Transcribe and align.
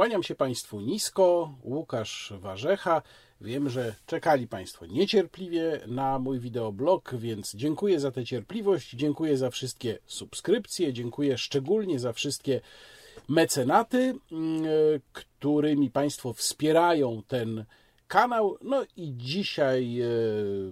Kłaniam 0.00 0.22
się 0.22 0.34
Państwu 0.34 0.80
nisko, 0.80 1.54
Łukasz 1.64 2.32
Warzecha. 2.38 3.02
Wiem, 3.40 3.68
że 3.68 3.94
czekali 4.06 4.48
Państwo 4.48 4.86
niecierpliwie 4.86 5.80
na 5.86 6.18
mój 6.18 6.40
wideoblog, 6.40 7.14
więc 7.14 7.54
dziękuję 7.54 8.00
za 8.00 8.10
tę 8.10 8.24
cierpliwość, 8.24 8.90
dziękuję 8.90 9.36
za 9.36 9.50
wszystkie 9.50 9.98
subskrypcje, 10.06 10.92
dziękuję 10.92 11.38
szczególnie 11.38 11.98
za 11.98 12.12
wszystkie 12.12 12.60
mecenaty, 13.28 14.14
mm, 14.32 14.64
którymi 15.12 15.90
Państwo 15.90 16.32
wspierają 16.32 17.22
ten 17.28 17.64
kanał. 18.08 18.56
No 18.62 18.84
i 18.96 19.12
dzisiaj 19.16 20.00
e, 20.00 20.06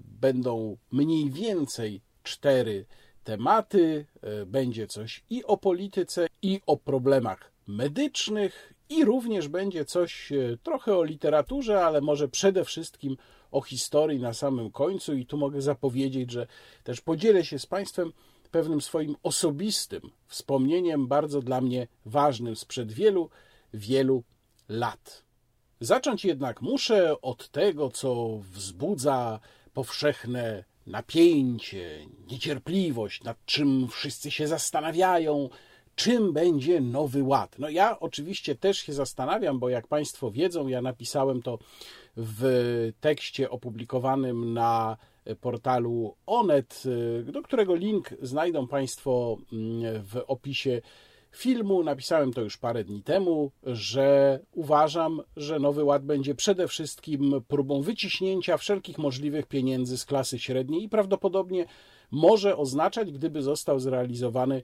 będą 0.04 0.76
mniej 0.92 1.30
więcej 1.30 2.00
cztery 2.22 2.86
tematy. 3.24 4.06
E, 4.22 4.46
będzie 4.46 4.86
coś 4.86 5.24
i 5.30 5.44
o 5.44 5.56
polityce, 5.56 6.26
i 6.42 6.60
o 6.66 6.76
problemach 6.76 7.52
medycznych, 7.66 8.74
i 8.88 9.04
również 9.04 9.48
będzie 9.48 9.84
coś 9.84 10.32
e, 10.32 10.56
trochę 10.62 10.96
o 10.96 11.04
literaturze, 11.04 11.84
ale 11.84 12.00
może 12.00 12.28
przede 12.28 12.64
wszystkim 12.64 13.16
o 13.50 13.60
historii 13.60 14.20
na 14.20 14.34
samym 14.34 14.70
końcu. 14.70 15.14
I 15.14 15.26
tu 15.26 15.36
mogę 15.36 15.62
zapowiedzieć, 15.62 16.30
że 16.30 16.46
też 16.84 17.00
podzielę 17.00 17.44
się 17.44 17.58
z 17.58 17.66
Państwem 17.66 18.12
pewnym 18.50 18.80
swoim 18.80 19.16
osobistym 19.22 20.00
wspomnieniem, 20.26 21.08
bardzo 21.08 21.42
dla 21.42 21.60
mnie 21.60 21.88
ważnym 22.06 22.56
sprzed 22.56 22.92
wielu, 22.92 23.30
wielu 23.74 24.24
lat. 24.68 25.24
Zacząć 25.80 26.24
jednak 26.24 26.62
muszę 26.62 27.20
od 27.20 27.48
tego, 27.48 27.90
co 27.90 28.38
wzbudza 28.38 29.40
powszechne 29.72 30.64
napięcie, 30.86 32.06
niecierpliwość, 32.30 33.24
nad 33.24 33.44
czym 33.44 33.88
wszyscy 33.88 34.30
się 34.30 34.48
zastanawiają, 34.48 35.48
czym 35.98 36.32
będzie 36.32 36.80
nowy 36.80 37.22
ład. 37.22 37.58
No 37.58 37.68
ja 37.68 38.00
oczywiście 38.00 38.54
też 38.54 38.78
się 38.78 38.92
zastanawiam, 38.92 39.58
bo 39.58 39.68
jak 39.68 39.86
Państwo 39.86 40.30
wiedzą, 40.30 40.68
ja 40.68 40.82
napisałem 40.82 41.42
to 41.42 41.58
w 42.16 42.92
tekście 43.00 43.50
opublikowanym 43.50 44.52
na 44.52 44.96
portalu 45.40 46.14
Onet, 46.26 46.82
do 47.24 47.42
którego 47.42 47.74
link 47.74 48.14
znajdą 48.22 48.66
Państwo 48.66 49.36
mm, 49.52 50.02
w 50.02 50.22
opisie 50.26 50.80
filmu. 51.32 51.82
Napisałem 51.82 52.32
to 52.32 52.40
już 52.40 52.56
parę 52.56 52.84
dni 52.84 53.02
temu, 53.02 53.50
że 53.62 54.40
uważam, 54.52 55.22
że 55.36 55.58
Nowy 55.58 55.84
Ład 55.84 56.04
będzie 56.04 56.34
przede 56.34 56.68
wszystkim 56.68 57.34
próbą 57.48 57.82
wyciśnięcia 57.82 58.56
wszelkich 58.56 58.98
możliwych 58.98 59.46
pieniędzy 59.46 59.98
z 59.98 60.04
klasy 60.04 60.38
średniej 60.38 60.82
i 60.82 60.88
prawdopodobnie 60.88 61.66
może 62.10 62.56
oznaczać, 62.56 63.12
gdyby 63.12 63.42
został 63.42 63.80
zrealizowany 63.80 64.62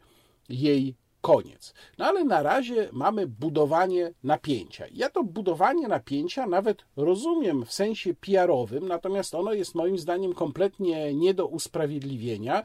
jej 0.49 0.95
koniec. 1.25 1.75
No 1.99 2.05
ale 2.05 2.25
na 2.25 2.43
razie 2.43 2.89
mamy 2.93 3.27
budowanie 3.27 4.13
napięcia. 4.23 4.85
Ja 4.93 5.11
to 5.11 5.25
budowanie 5.25 5.89
napięcia 5.89 6.47
nawet 6.47 6.85
rozumiem 6.97 7.65
w 7.65 7.73
sensie 7.73 8.15
PR-owym, 8.15 8.89
natomiast 8.89 9.35
ono 9.35 9.53
jest 9.53 9.75
moim 9.75 9.99
zdaniem 9.99 10.33
kompletnie 10.35 11.15
nie 11.15 11.35
do 11.35 11.47
usprawiedliwienia 11.47 12.63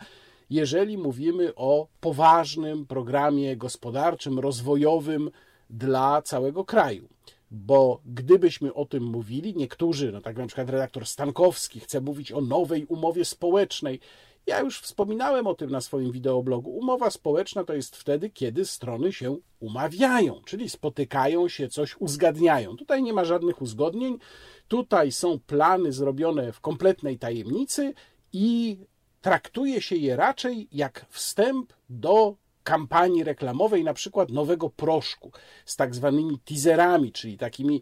jeżeli 0.49 0.97
mówimy 0.97 1.55
o 1.55 1.87
poważnym 1.99 2.85
programie 2.85 3.57
gospodarczym, 3.57 4.39
rozwojowym 4.39 5.31
dla 5.69 6.21
całego 6.21 6.65
kraju. 6.65 7.09
Bo 7.51 8.01
gdybyśmy 8.05 8.73
o 8.73 8.85
tym 8.85 9.03
mówili, 9.03 9.55
niektórzy, 9.55 10.11
no 10.11 10.21
tak 10.21 10.37
na 10.37 10.47
przykład 10.47 10.69
redaktor 10.69 11.05
Stankowski 11.05 11.79
chce 11.79 12.01
mówić 12.01 12.31
o 12.31 12.41
nowej 12.41 12.85
umowie 12.85 13.25
społecznej. 13.25 13.99
Ja 14.49 14.59
już 14.59 14.79
wspominałem 14.79 15.47
o 15.47 15.55
tym 15.55 15.69
na 15.69 15.81
swoim 15.81 16.11
wideoblogu. 16.11 16.71
Umowa 16.71 17.09
społeczna 17.09 17.63
to 17.63 17.73
jest 17.73 17.95
wtedy, 17.95 18.29
kiedy 18.29 18.65
strony 18.65 19.13
się 19.13 19.37
umawiają, 19.59 20.41
czyli 20.45 20.69
spotykają 20.69 21.49
się, 21.49 21.67
coś 21.67 21.97
uzgadniają. 21.97 22.75
Tutaj 22.75 23.03
nie 23.03 23.13
ma 23.13 23.25
żadnych 23.25 23.61
uzgodnień. 23.61 24.17
Tutaj 24.67 25.11
są 25.11 25.39
plany 25.39 25.93
zrobione 25.93 26.51
w 26.51 26.61
kompletnej 26.61 27.19
tajemnicy 27.19 27.93
i 28.33 28.77
traktuje 29.21 29.81
się 29.81 29.95
je 29.95 30.15
raczej 30.15 30.67
jak 30.71 31.05
wstęp 31.09 31.73
do 31.89 32.35
kampanii 32.63 33.23
reklamowej, 33.23 33.83
na 33.83 33.93
przykład 33.93 34.29
nowego 34.29 34.69
proszku 34.69 35.31
z 35.65 35.75
tak 35.75 35.95
zwanymi 35.95 36.39
teaserami, 36.39 37.11
czyli 37.11 37.37
takimi 37.37 37.81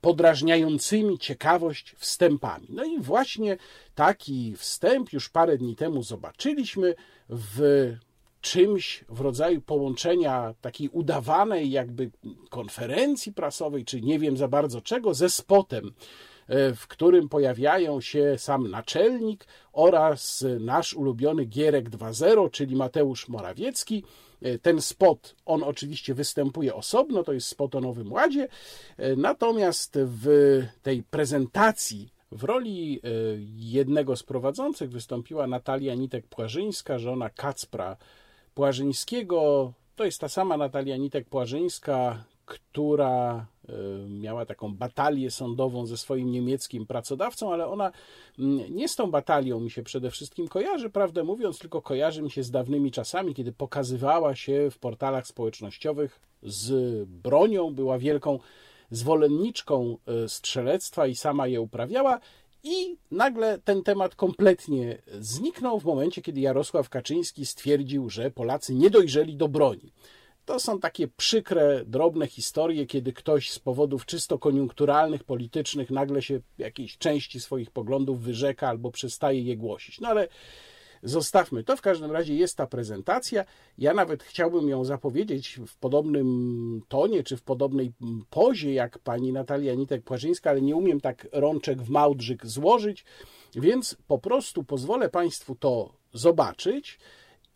podrażniającymi 0.00 1.18
ciekawość 1.18 1.94
wstępami. 1.98 2.66
No 2.70 2.84
i 2.84 3.00
właśnie 3.00 3.56
taki 3.94 4.54
wstęp 4.56 5.12
już 5.12 5.28
parę 5.28 5.58
dni 5.58 5.76
temu 5.76 6.02
zobaczyliśmy 6.02 6.94
w 7.28 7.88
czymś 8.40 9.04
w 9.08 9.20
rodzaju 9.20 9.60
połączenia 9.60 10.54
takiej 10.60 10.88
udawanej 10.88 11.70
jakby 11.70 12.10
konferencji 12.50 13.32
prasowej, 13.32 13.84
czy 13.84 14.00
nie 14.00 14.18
wiem 14.18 14.36
za 14.36 14.48
bardzo 14.48 14.80
czego, 14.80 15.14
ze 15.14 15.30
spotem 15.30 15.92
E, 16.48 16.74
w 16.74 16.86
którym 16.86 17.28
pojawiają 17.28 18.00
się 18.00 18.34
sam 18.38 18.70
naczelnik 18.70 19.46
oraz 19.72 20.44
nasz 20.60 20.94
ulubiony 20.94 21.44
Gierek 21.44 21.90
2.0, 21.90 22.50
czyli 22.50 22.76
Mateusz 22.76 23.28
Morawiecki. 23.28 24.04
E, 24.42 24.58
ten 24.58 24.80
spot, 24.80 25.34
on 25.46 25.62
oczywiście 25.62 26.14
występuje 26.14 26.74
osobno, 26.74 27.24
to 27.24 27.32
jest 27.32 27.48
spot 27.48 27.74
o 27.74 27.80
Nowym 27.80 28.12
Ładzie, 28.12 28.48
e, 28.96 29.16
natomiast 29.16 29.98
w 30.02 30.26
tej 30.82 31.02
prezentacji 31.02 32.12
w 32.32 32.44
roli 32.44 33.00
jednego 33.56 34.16
z 34.16 34.22
prowadzących 34.22 34.90
wystąpiła 34.90 35.46
Natalia 35.46 35.94
Nitek-Płażyńska, 35.94 36.98
żona 36.98 37.30
Kacpra 37.30 37.96
Płażyńskiego. 38.54 39.72
To 39.96 40.04
jest 40.04 40.20
ta 40.20 40.28
sama 40.28 40.56
Natalia 40.56 40.96
Nitek-Płażyńska, 40.96 42.16
która 42.44 43.46
e, 43.57 43.57
miała 44.08 44.46
taką 44.46 44.74
batalię 44.74 45.30
sądową 45.30 45.86
ze 45.86 45.96
swoim 45.96 46.30
niemieckim 46.30 46.86
pracodawcą, 46.86 47.52
ale 47.52 47.66
ona 47.66 47.92
mm, 48.38 48.74
nie 48.74 48.88
z 48.88 48.96
tą 48.96 49.10
batalią 49.10 49.60
mi 49.60 49.70
się 49.70 49.82
przede 49.82 50.10
wszystkim 50.10 50.48
kojarzy, 50.48 50.90
prawdę 50.90 51.24
mówiąc, 51.24 51.58
tylko 51.58 51.82
kojarzy 51.82 52.22
mi 52.22 52.30
się 52.30 52.42
z 52.42 52.50
dawnymi 52.50 52.90
czasami, 52.90 53.34
kiedy 53.34 53.52
pokazywała 53.52 54.34
się 54.34 54.68
w 54.70 54.78
portalach 54.78 55.26
społecznościowych 55.26 56.20
z 56.42 57.04
bronią, 57.08 57.74
była 57.74 57.98
wielką 57.98 58.38
zwolenniczką 58.90 59.96
e, 60.06 60.28
strzelectwa 60.28 61.06
i 61.06 61.14
sama 61.14 61.46
je 61.46 61.60
uprawiała. 61.60 62.20
I 62.62 62.96
nagle 63.10 63.58
ten 63.58 63.82
temat 63.82 64.14
kompletnie 64.14 64.98
zniknął 65.20 65.80
w 65.80 65.84
momencie, 65.84 66.22
kiedy 66.22 66.40
Jarosław 66.40 66.88
Kaczyński 66.88 67.46
stwierdził, 67.46 68.10
że 68.10 68.30
Polacy 68.30 68.74
nie 68.74 68.90
dojrzeli 68.90 69.36
do 69.36 69.48
broni. 69.48 69.92
To 70.48 70.60
są 70.60 70.80
takie 70.80 71.08
przykre, 71.08 71.84
drobne 71.86 72.26
historie, 72.26 72.86
kiedy 72.86 73.12
ktoś 73.12 73.50
z 73.50 73.58
powodów 73.58 74.06
czysto 74.06 74.38
koniunkturalnych, 74.38 75.24
politycznych 75.24 75.90
nagle 75.90 76.22
się 76.22 76.40
jakiejś 76.58 76.98
części 76.98 77.40
swoich 77.40 77.70
poglądów 77.70 78.20
wyrzeka 78.20 78.68
albo 78.68 78.90
przestaje 78.90 79.42
je 79.42 79.56
głosić. 79.56 80.00
No 80.00 80.08
ale 80.08 80.28
zostawmy 81.02 81.64
to. 81.64 81.76
W 81.76 81.80
każdym 81.80 82.10
razie 82.10 82.34
jest 82.34 82.56
ta 82.56 82.66
prezentacja. 82.66 83.44
Ja 83.78 83.94
nawet 83.94 84.22
chciałbym 84.22 84.68
ją 84.68 84.84
zapowiedzieć 84.84 85.60
w 85.66 85.76
podobnym 85.76 86.82
tonie 86.88 87.22
czy 87.22 87.36
w 87.36 87.42
podobnej 87.42 87.92
pozie 88.30 88.72
jak 88.72 88.98
pani 88.98 89.32
Natalia 89.32 89.74
Nitek-Płażyńska, 89.74 90.50
ale 90.50 90.62
nie 90.62 90.76
umiem 90.76 91.00
tak 91.00 91.28
rączek 91.32 91.82
w 91.82 91.90
małdrzyk 91.90 92.46
złożyć, 92.46 93.04
więc 93.54 93.96
po 94.06 94.18
prostu 94.18 94.64
pozwolę 94.64 95.08
Państwu 95.08 95.54
to 95.54 95.92
zobaczyć. 96.12 96.98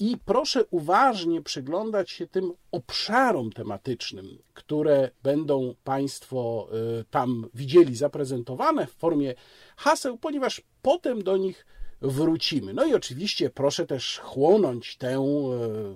I 0.02 0.16
proszę 0.24 0.64
uważnie 0.70 1.42
przyglądać 1.42 2.10
się 2.10 2.26
tym 2.26 2.52
obszarom 2.72 3.52
tematycznym, 3.52 4.38
które 4.54 5.10
będą 5.22 5.74
Państwo 5.84 6.68
y, 7.00 7.04
tam 7.04 7.48
widzieli 7.54 7.96
zaprezentowane 7.96 8.86
w 8.86 8.92
formie 8.92 9.34
haseł, 9.76 10.18
ponieważ 10.18 10.62
potem 10.82 11.22
do 11.22 11.36
nich 11.36 11.66
wrócimy. 12.00 12.74
No 12.74 12.84
i 12.84 12.94
oczywiście 12.94 13.50
proszę 13.50 13.86
też 13.86 14.18
chłonąć 14.18 14.96
tę 14.96 15.16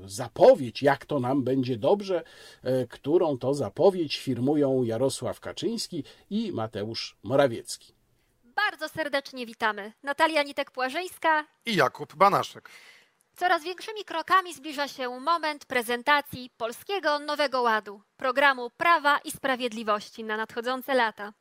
y, 0.04 0.08
zapowiedź, 0.08 0.82
jak 0.82 1.06
to 1.06 1.20
nam 1.20 1.42
będzie 1.42 1.76
dobrze, 1.76 2.22
y, 2.64 2.86
którą 2.88 3.38
to 3.38 3.54
zapowiedź 3.54 4.16
firmują 4.18 4.82
Jarosław 4.82 5.40
Kaczyński 5.40 6.04
i 6.30 6.52
Mateusz 6.52 7.16
Morawiecki. 7.22 7.94
Bardzo 8.44 8.88
serdecznie 8.88 9.46
witamy. 9.46 9.92
Natalia 10.02 10.44
Nitek-Płażyńska 10.44 11.44
i 11.66 11.76
Jakub 11.76 12.16
Banaszek. 12.16 12.70
Coraz 13.38 13.64
większymi 13.64 14.04
krokami 14.04 14.54
zbliża 14.54 14.88
się 14.88 15.20
moment 15.20 15.64
prezentacji 15.64 16.50
Polskiego 16.56 17.18
Nowego 17.18 17.62
Ładu, 17.62 18.02
programu 18.16 18.70
Prawa 18.70 19.18
i 19.18 19.30
Sprawiedliwości 19.30 20.24
na 20.24 20.36
nadchodzące 20.36 20.94
lata. 20.94 21.32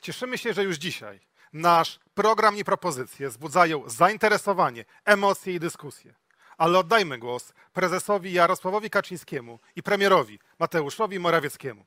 Cieszymy 0.00 0.38
się, 0.38 0.52
że 0.52 0.64
już 0.64 0.76
dzisiaj 0.76 1.20
nasz 1.52 1.98
program 2.14 2.56
i 2.56 2.64
propozycje 2.64 3.28
wzbudzają 3.28 3.88
zainteresowanie, 3.88 4.84
emocje 5.04 5.54
i 5.54 5.60
dyskusje. 5.60 6.14
Ale 6.58 6.78
oddajmy 6.78 7.18
głos 7.18 7.52
prezesowi 7.72 8.32
Jarosławowi 8.32 8.90
Kaczyńskiemu 8.90 9.58
i 9.76 9.82
premierowi 9.82 10.38
Mateuszowi 10.58 11.18
Morawieckiemu. 11.18 11.84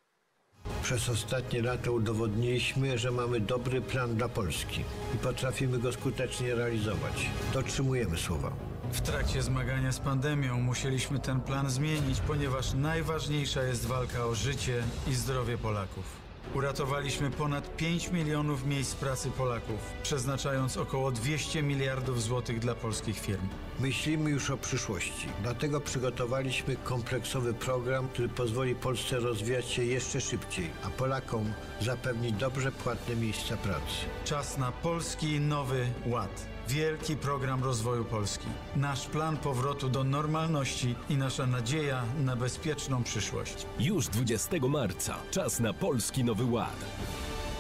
Przez 0.86 1.10
ostatnie 1.10 1.62
lata 1.62 1.92
udowodniliśmy, 1.92 2.98
że 2.98 3.12
mamy 3.12 3.40
dobry 3.40 3.82
plan 3.82 4.16
dla 4.16 4.30
Polski 4.30 4.84
i 5.16 5.18
potrafimy 5.18 5.80
go 5.80 5.92
skutecznie 5.92 6.56
realizować. 6.56 7.30
Dotrzymujemy 7.54 8.18
słowa. 8.18 8.52
W 8.92 9.02
trakcie 9.02 9.42
zmagania 9.42 9.92
z 9.92 10.00
pandemią 10.00 10.62
musieliśmy 10.62 11.20
ten 11.20 11.42
plan 11.42 11.70
zmienić, 11.70 12.20
ponieważ 12.20 12.74
najważniejsza 12.74 13.64
jest 13.64 13.86
walka 13.86 14.26
o 14.26 14.36
życie 14.36 14.84
i 15.08 15.14
zdrowie 15.14 15.58
Polaków. 15.58 16.25
Uratowaliśmy 16.54 17.32
ponad 17.32 17.76
5 17.76 18.12
milionów 18.12 18.66
miejsc 18.66 18.96
pracy 18.96 19.32
Polaków, 19.32 19.80
przeznaczając 20.04 20.78
około 20.78 21.12
200 21.12 21.64
miliardów 21.64 22.24
złotych 22.24 22.60
dla 22.60 22.76
polskich 22.76 23.20
firm. 23.20 23.48
Myślimy 23.80 24.30
już 24.30 24.50
o 24.50 24.58
przyszłości. 24.58 25.28
Dlatego 25.42 25.82
przygotowaliśmy 25.82 26.76
kompleksowy 26.76 27.54
program, 27.54 28.08
który 28.08 28.30
pozwoli 28.30 28.76
Polsce 28.76 29.20
rozwijać 29.20 29.66
się 29.66 29.84
jeszcze 29.84 30.22
szybciej, 30.22 30.70
a 30.84 30.90
Polakom 30.90 31.54
zapewnić 31.82 32.34
dobrze 32.34 32.72
płatne 32.72 33.16
miejsca 33.16 33.58
pracy. 33.58 34.06
Czas 34.26 34.58
na 34.58 34.72
Polski 34.72 35.40
Nowy 35.40 35.88
Ład. 36.06 36.55
Wielki 36.68 37.16
program 37.16 37.64
rozwoju 37.64 38.06
Polski. 38.06 38.48
Nasz 38.76 39.08
plan 39.08 39.38
powrotu 39.38 39.90
do 39.90 40.04
normalności 40.04 40.96
i 41.10 41.18
nasza 41.18 41.48
nadzieja 41.48 42.04
na 42.20 42.36
bezpieczną 42.36 43.04
przyszłość. 43.04 43.66
Już 43.80 44.08
20 44.08 44.56
marca. 44.70 45.18
Czas 45.32 45.60
na 45.60 45.74
Polski 45.74 46.24
Nowy 46.24 46.46
Ład. 46.46 46.76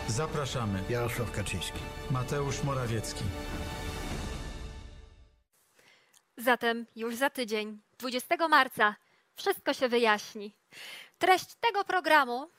Zapraszamy. 0.07 0.83
Jarosław 0.89 1.31
Kaczyński. 1.31 1.79
Mateusz 2.11 2.63
Morawiecki. 2.63 3.23
Zatem 6.37 6.85
już 6.95 7.15
za 7.15 7.29
tydzień, 7.29 7.81
20 7.99 8.47
marca, 8.47 8.95
wszystko 9.35 9.73
się 9.73 9.89
wyjaśni. 9.89 10.53
Treść 11.17 11.55
tego 11.55 11.83
programu 11.83 12.49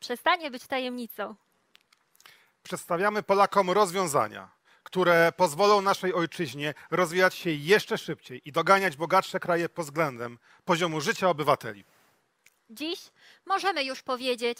przestanie 0.00 0.50
być 0.50 0.66
tajemnicą. 0.66 1.34
Przedstawiamy 2.62 3.22
Polakom 3.22 3.70
rozwiązania, 3.70 4.48
które 4.92 5.32
pozwolą 5.36 5.82
naszej 5.82 6.14
ojczyźnie 6.14 6.74
rozwijać 6.90 7.34
się 7.34 7.50
jeszcze 7.50 7.98
szybciej 7.98 8.48
i 8.48 8.52
doganiać 8.52 8.96
bogatsze 8.96 9.40
kraje 9.40 9.68
pod 9.68 9.84
względem 9.84 10.38
poziomu 10.64 11.00
życia 11.00 11.28
obywateli. 11.28 11.84
Dziś 12.70 13.00
możemy 13.46 13.84
już 13.84 14.02
powiedzieć, 14.02 14.58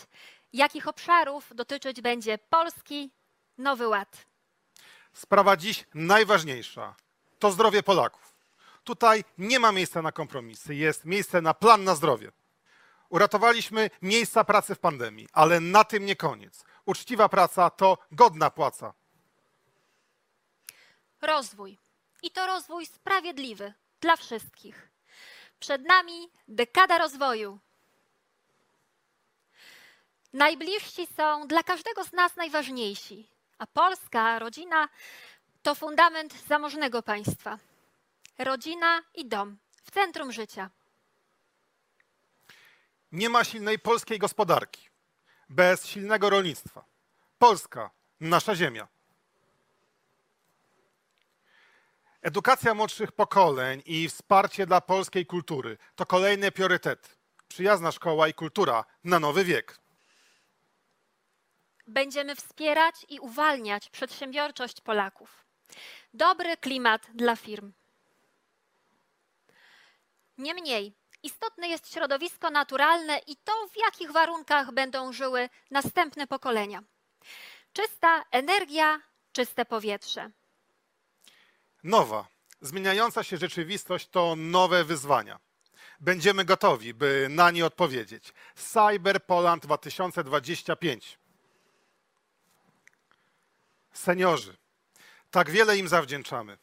jakich 0.52 0.88
obszarów 0.88 1.52
dotyczyć 1.54 2.00
będzie 2.00 2.38
Polski 2.38 3.10
Nowy 3.58 3.88
Ład. 3.88 4.26
Sprawa 5.12 5.56
dziś 5.56 5.84
najważniejsza 5.94 6.94
to 7.38 7.52
zdrowie 7.52 7.82
Polaków. 7.82 8.34
Tutaj 8.84 9.24
nie 9.38 9.58
ma 9.58 9.72
miejsca 9.72 10.02
na 10.02 10.12
kompromisy, 10.12 10.74
jest 10.74 11.04
miejsce 11.04 11.42
na 11.42 11.54
plan 11.54 11.84
na 11.84 11.94
zdrowie. 11.94 12.32
Uratowaliśmy 13.08 13.90
miejsca 14.02 14.44
pracy 14.44 14.74
w 14.74 14.78
pandemii, 14.78 15.28
ale 15.32 15.60
na 15.60 15.84
tym 15.84 16.06
nie 16.06 16.16
koniec. 16.16 16.64
Uczciwa 16.84 17.28
praca 17.28 17.70
to 17.70 17.98
godna 18.12 18.50
płaca. 18.50 19.01
Rozwój. 21.22 21.78
I 22.22 22.30
to 22.30 22.46
rozwój 22.46 22.86
sprawiedliwy 22.86 23.72
dla 24.00 24.16
wszystkich. 24.16 24.88
Przed 25.60 25.84
nami 25.84 26.30
dekada 26.48 26.98
rozwoju. 26.98 27.58
Najbliżsi 30.32 31.06
są 31.16 31.46
dla 31.46 31.62
każdego 31.62 32.04
z 32.04 32.12
nas 32.12 32.36
najważniejsi, 32.36 33.28
a 33.58 33.66
Polska, 33.66 34.38
rodzina 34.38 34.88
to 35.62 35.74
fundament 35.74 36.34
zamożnego 36.48 37.02
państwa. 37.02 37.58
Rodzina 38.38 39.02
i 39.14 39.26
dom 39.26 39.58
w 39.84 39.90
centrum 39.90 40.32
życia. 40.32 40.70
Nie 43.12 43.28
ma 43.28 43.44
silnej 43.44 43.78
polskiej 43.78 44.18
gospodarki 44.18 44.88
bez 45.48 45.86
silnego 45.86 46.30
rolnictwa. 46.30 46.84
Polska, 47.38 47.90
nasza 48.20 48.54
ziemia. 48.54 48.88
Edukacja 52.22 52.74
młodszych 52.74 53.12
pokoleń 53.12 53.82
i 53.86 54.08
wsparcie 54.08 54.66
dla 54.66 54.80
polskiej 54.80 55.26
kultury 55.26 55.78
to 55.94 56.06
kolejny 56.06 56.52
priorytet. 56.52 57.18
Przyjazna 57.48 57.92
szkoła 57.92 58.28
i 58.28 58.34
kultura 58.34 58.84
na 59.04 59.18
nowy 59.18 59.44
wiek. 59.44 59.78
Będziemy 61.86 62.36
wspierać 62.36 63.06
i 63.08 63.20
uwalniać 63.20 63.90
przedsiębiorczość 63.90 64.80
Polaków. 64.80 65.44
Dobry 66.14 66.56
klimat 66.56 67.02
dla 67.14 67.36
firm. 67.36 67.72
Niemniej, 70.38 70.94
istotne 71.22 71.68
jest 71.68 71.92
środowisko 71.92 72.50
naturalne 72.50 73.18
i 73.26 73.36
to, 73.36 73.52
w 73.72 73.76
jakich 73.76 74.12
warunkach 74.12 74.72
będą 74.72 75.12
żyły 75.12 75.48
następne 75.70 76.26
pokolenia. 76.26 76.82
Czysta 77.72 78.24
energia, 78.30 79.00
czyste 79.32 79.64
powietrze. 79.64 80.30
Nowa, 81.84 82.26
zmieniająca 82.60 83.22
się 83.22 83.36
rzeczywistość 83.36 84.08
to 84.08 84.36
nowe 84.36 84.84
wyzwania. 84.84 85.38
Będziemy 86.00 86.44
gotowi, 86.44 86.94
by 86.94 87.26
na 87.30 87.50
nie 87.50 87.66
odpowiedzieć. 87.66 88.32
Cyber 88.56 89.24
Poland 89.24 89.62
2025. 89.62 91.18
Seniorzy, 93.92 94.56
tak 95.30 95.50
wiele 95.50 95.78
im 95.78 95.88
zawdzięczamy. 95.88 96.58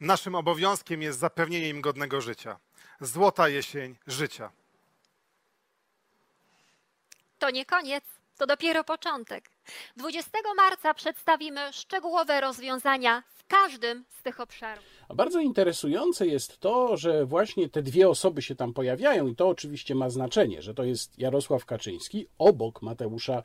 Naszym 0.00 0.34
obowiązkiem 0.34 1.02
jest 1.02 1.18
zapewnienie 1.18 1.68
im 1.68 1.80
godnego 1.80 2.20
życia. 2.20 2.58
Złota 3.00 3.48
jesień 3.48 3.96
życia. 4.06 4.50
To 7.38 7.50
nie 7.50 7.66
koniec, 7.66 8.04
to 8.36 8.46
dopiero 8.46 8.84
początek. 8.84 9.50
20 9.96 10.30
marca 10.56 10.94
przedstawimy 10.94 11.72
szczegółowe 11.72 12.40
rozwiązania 12.40 13.22
każdym 13.50 14.04
z 14.18 14.22
tych 14.22 14.40
obszarów. 14.40 14.84
A 15.08 15.14
bardzo 15.14 15.40
interesujące 15.40 16.26
jest 16.26 16.58
to, 16.58 16.96
że 16.96 17.26
właśnie 17.26 17.68
te 17.68 17.82
dwie 17.82 18.08
osoby 18.08 18.42
się 18.42 18.54
tam 18.54 18.72
pojawiają 18.72 19.26
i 19.26 19.36
to 19.36 19.48
oczywiście 19.48 19.94
ma 19.94 20.10
znaczenie, 20.10 20.62
że 20.62 20.74
to 20.74 20.84
jest 20.84 21.18
Jarosław 21.18 21.64
Kaczyński 21.64 22.26
obok 22.38 22.82
Mateusza 22.82 23.42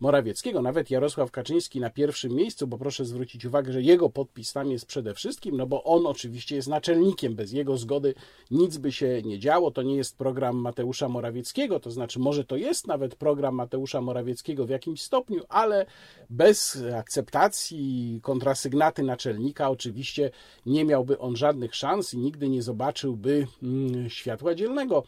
Morawieckiego. 0.00 0.62
Nawet 0.62 0.90
Jarosław 0.90 1.30
Kaczyński 1.30 1.80
na 1.80 1.90
pierwszym 1.90 2.32
miejscu, 2.32 2.66
bo 2.66 2.78
proszę 2.78 3.04
zwrócić 3.04 3.44
uwagę, 3.44 3.72
że 3.72 3.82
jego 3.82 4.10
podpis 4.10 4.52
tam 4.52 4.70
jest 4.70 4.86
przede 4.86 5.14
wszystkim, 5.14 5.56
no 5.56 5.66
bo 5.66 5.84
on 5.84 6.06
oczywiście 6.06 6.56
jest 6.56 6.68
naczelnikiem. 6.68 7.34
Bez 7.34 7.52
jego 7.52 7.76
zgody 7.76 8.14
nic 8.50 8.76
by 8.76 8.92
się 8.92 9.22
nie 9.22 9.38
działo. 9.38 9.70
To 9.70 9.82
nie 9.82 9.96
jest 9.96 10.16
program 10.16 10.56
Mateusza 10.56 11.08
Morawieckiego, 11.08 11.80
to 11.80 11.90
znaczy 11.90 12.18
może 12.18 12.44
to 12.44 12.56
jest 12.56 12.86
nawet 12.86 13.14
program 13.14 13.54
Mateusza 13.54 14.00
Morawieckiego 14.00 14.66
w 14.66 14.70
jakimś 14.70 15.02
stopniu, 15.02 15.42
ale 15.48 15.86
bez 16.30 16.82
akceptacji 16.96 18.20
kontrasygnaty 18.22 19.02
naczelnika 19.02 19.47
oczywiście 19.56 20.30
nie 20.66 20.84
miałby 20.84 21.18
on 21.18 21.36
żadnych 21.36 21.74
szans 21.74 22.14
i 22.14 22.18
nigdy 22.18 22.48
nie 22.48 22.62
zobaczyłby 22.62 23.46
mm, 23.62 24.10
światła 24.10 24.54
dzielnego. 24.54 25.04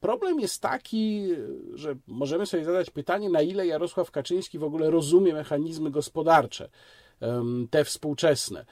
Problem 0.00 0.40
jest 0.40 0.62
taki, 0.62 1.28
że 1.74 1.96
możemy 2.06 2.46
sobie 2.46 2.64
zadać 2.64 2.90
pytanie, 2.90 3.30
na 3.30 3.42
ile 3.42 3.66
Jarosław 3.66 4.10
Kaczyński 4.10 4.58
w 4.58 4.64
ogóle 4.64 4.90
rozumie 4.90 5.34
mechanizmy 5.34 5.90
gospodarcze, 5.90 6.68
te 7.70 7.84
współczesne. 7.84 8.64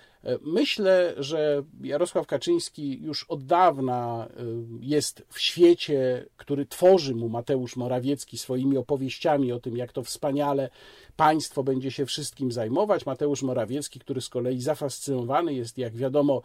Myślę, 0.42 1.14
że 1.16 1.62
Jarosław 1.82 2.26
Kaczyński 2.26 3.02
już 3.02 3.24
od 3.24 3.46
dawna 3.46 4.28
e, 4.30 4.42
jest 4.80 5.22
w 5.28 5.40
świecie, 5.40 6.26
który 6.36 6.66
tworzy 6.66 7.14
mu 7.14 7.28
Mateusz 7.28 7.76
Morawiecki 7.76 8.38
swoimi 8.38 8.76
opowieściami 8.76 9.52
o 9.52 9.60
tym, 9.60 9.76
jak 9.76 9.92
to 9.92 10.02
wspaniale 10.02 10.70
państwo 11.16 11.62
będzie 11.62 11.90
się 11.90 12.06
wszystkim 12.06 12.52
zajmować. 12.52 13.06
Mateusz 13.06 13.42
Morawiecki, 13.42 14.00
który 14.00 14.20
z 14.20 14.28
kolei 14.28 14.60
zafascynowany 14.60 15.54
jest, 15.54 15.78
jak 15.78 15.96
wiadomo, 15.96 16.42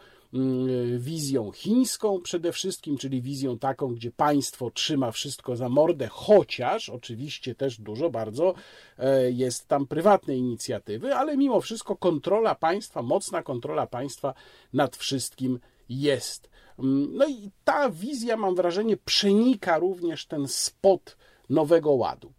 wizją 0.98 1.52
chińską 1.52 2.20
przede 2.20 2.52
wszystkim, 2.52 2.98
czyli 2.98 3.22
wizją 3.22 3.58
taką, 3.58 3.94
gdzie 3.94 4.10
państwo 4.10 4.70
trzyma 4.70 5.10
wszystko 5.10 5.56
za 5.56 5.68
mordę, 5.68 6.08
chociaż 6.10 6.88
oczywiście 6.88 7.54
też 7.54 7.80
dużo 7.80 8.10
bardzo 8.10 8.54
e, 8.98 9.30
jest 9.30 9.68
tam 9.68 9.86
prywatnej 9.86 10.38
inicjatywy, 10.38 11.14
ale 11.14 11.36
mimo 11.36 11.60
wszystko 11.60 11.96
kontrola 11.96 12.54
państwa, 12.54 13.02
mocna 13.02 13.42
kontrola 13.42 13.86
państwa 13.86 14.34
nad 14.72 14.96
wszystkim 14.96 15.60
jest. 15.88 16.50
Mm, 16.78 17.16
No 17.16 17.28
i 17.28 17.50
ta 17.64 17.90
wizja, 17.90 18.36
mam 18.36 18.54
wrażenie, 18.54 18.96
przenika 18.96 19.78
również 19.78 20.26
ten 20.26 20.48
spot 20.48 21.16
Nowego 21.50 21.90
Ładu. 21.90 22.32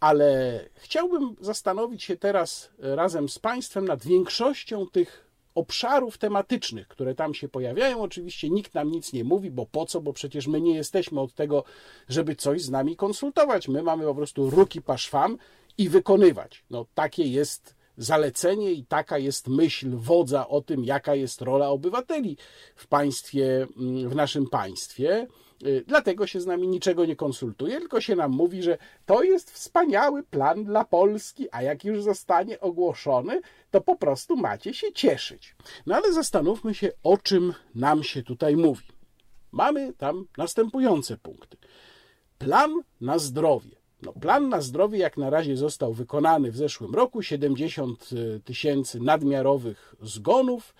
Ale 0.00 0.60
chciałbym 0.74 1.36
zastanowić 1.40 2.02
się 2.02 2.16
teraz 2.16 2.70
razem 2.78 3.28
z 3.28 3.38
Państwem 3.38 3.84
nad 3.84 4.04
większością 4.04 4.86
tych 4.86 5.31
obszarów 5.54 6.18
tematycznych, 6.18 6.88
które 6.88 7.14
tam 7.14 7.34
się 7.34 7.48
pojawiają. 7.48 8.02
Oczywiście 8.02 8.50
nikt 8.50 8.74
nam 8.74 8.90
nic 8.90 9.12
nie 9.12 9.24
mówi, 9.24 9.50
bo 9.50 9.66
po 9.66 9.86
co? 9.86 10.00
Bo 10.00 10.12
przecież 10.12 10.46
my 10.46 10.60
nie 10.60 10.74
jesteśmy 10.74 11.20
od 11.20 11.34
tego, 11.34 11.64
żeby 12.08 12.36
coś 12.36 12.62
z 12.62 12.70
nami 12.70 12.96
konsultować. 12.96 13.68
My 13.68 13.82
mamy 13.82 14.04
po 14.04 14.14
prostu 14.14 14.50
ruki 14.50 14.82
paszwam 14.82 15.38
i 15.78 15.88
wykonywać. 15.88 16.64
No 16.70 16.86
takie 16.94 17.24
jest 17.24 17.74
zalecenie 17.96 18.72
i 18.72 18.84
taka 18.84 19.18
jest 19.18 19.48
myśl 19.48 19.90
wodza 19.96 20.48
o 20.48 20.60
tym, 20.60 20.84
jaka 20.84 21.14
jest 21.14 21.42
rola 21.42 21.68
obywateli 21.68 22.36
w 22.76 22.86
państwie, 22.86 23.66
w 24.06 24.14
naszym 24.14 24.46
państwie. 24.46 25.26
Y, 25.66 25.84
Dlatego 25.86 26.26
się 26.26 26.40
z 26.40 26.46
nami 26.46 26.68
niczego 26.68 27.06
nie 27.06 27.16
konsultuje, 27.16 27.78
tylko 27.80 28.00
się 28.00 28.16
nam 28.16 28.30
mówi, 28.30 28.62
że 28.62 28.78
to 29.06 29.22
jest 29.22 29.50
wspaniały 29.50 30.22
plan 30.22 30.64
dla 30.64 30.84
Polski, 30.84 31.48
a 31.50 31.62
jak 31.62 31.84
już 31.84 32.02
zostanie 32.02 32.60
ogłoszony, 32.60 33.40
to 33.70 33.80
po 33.80 33.96
prostu 33.96 34.36
macie 34.36 34.74
się 34.74 34.92
cieszyć. 34.92 35.56
No 35.86 35.96
ale 35.96 36.12
zastanówmy 36.12 36.74
się, 36.74 36.92
o 37.02 37.18
czym 37.18 37.54
nam 37.74 38.02
się 38.02 38.22
tutaj 38.22 38.56
mówi. 38.56 38.86
Mamy 39.52 39.92
tam 39.92 40.26
następujące 40.38 41.16
punkty. 41.16 41.56
Plan 42.38 42.70
na 43.00 43.18
zdrowie. 43.18 43.82
No, 44.02 44.12
plan 44.12 44.48
na 44.48 44.60
zdrowie 44.60 44.98
jak 44.98 45.16
na 45.16 45.30
razie 45.30 45.56
został 45.56 45.92
wykonany 45.92 46.50
w 46.50 46.56
zeszłym 46.56 46.94
roku 46.94 47.22
70 47.22 48.10
tysięcy 48.44 49.00
nadmiarowych 49.00 49.94
zgonów. 50.02 50.74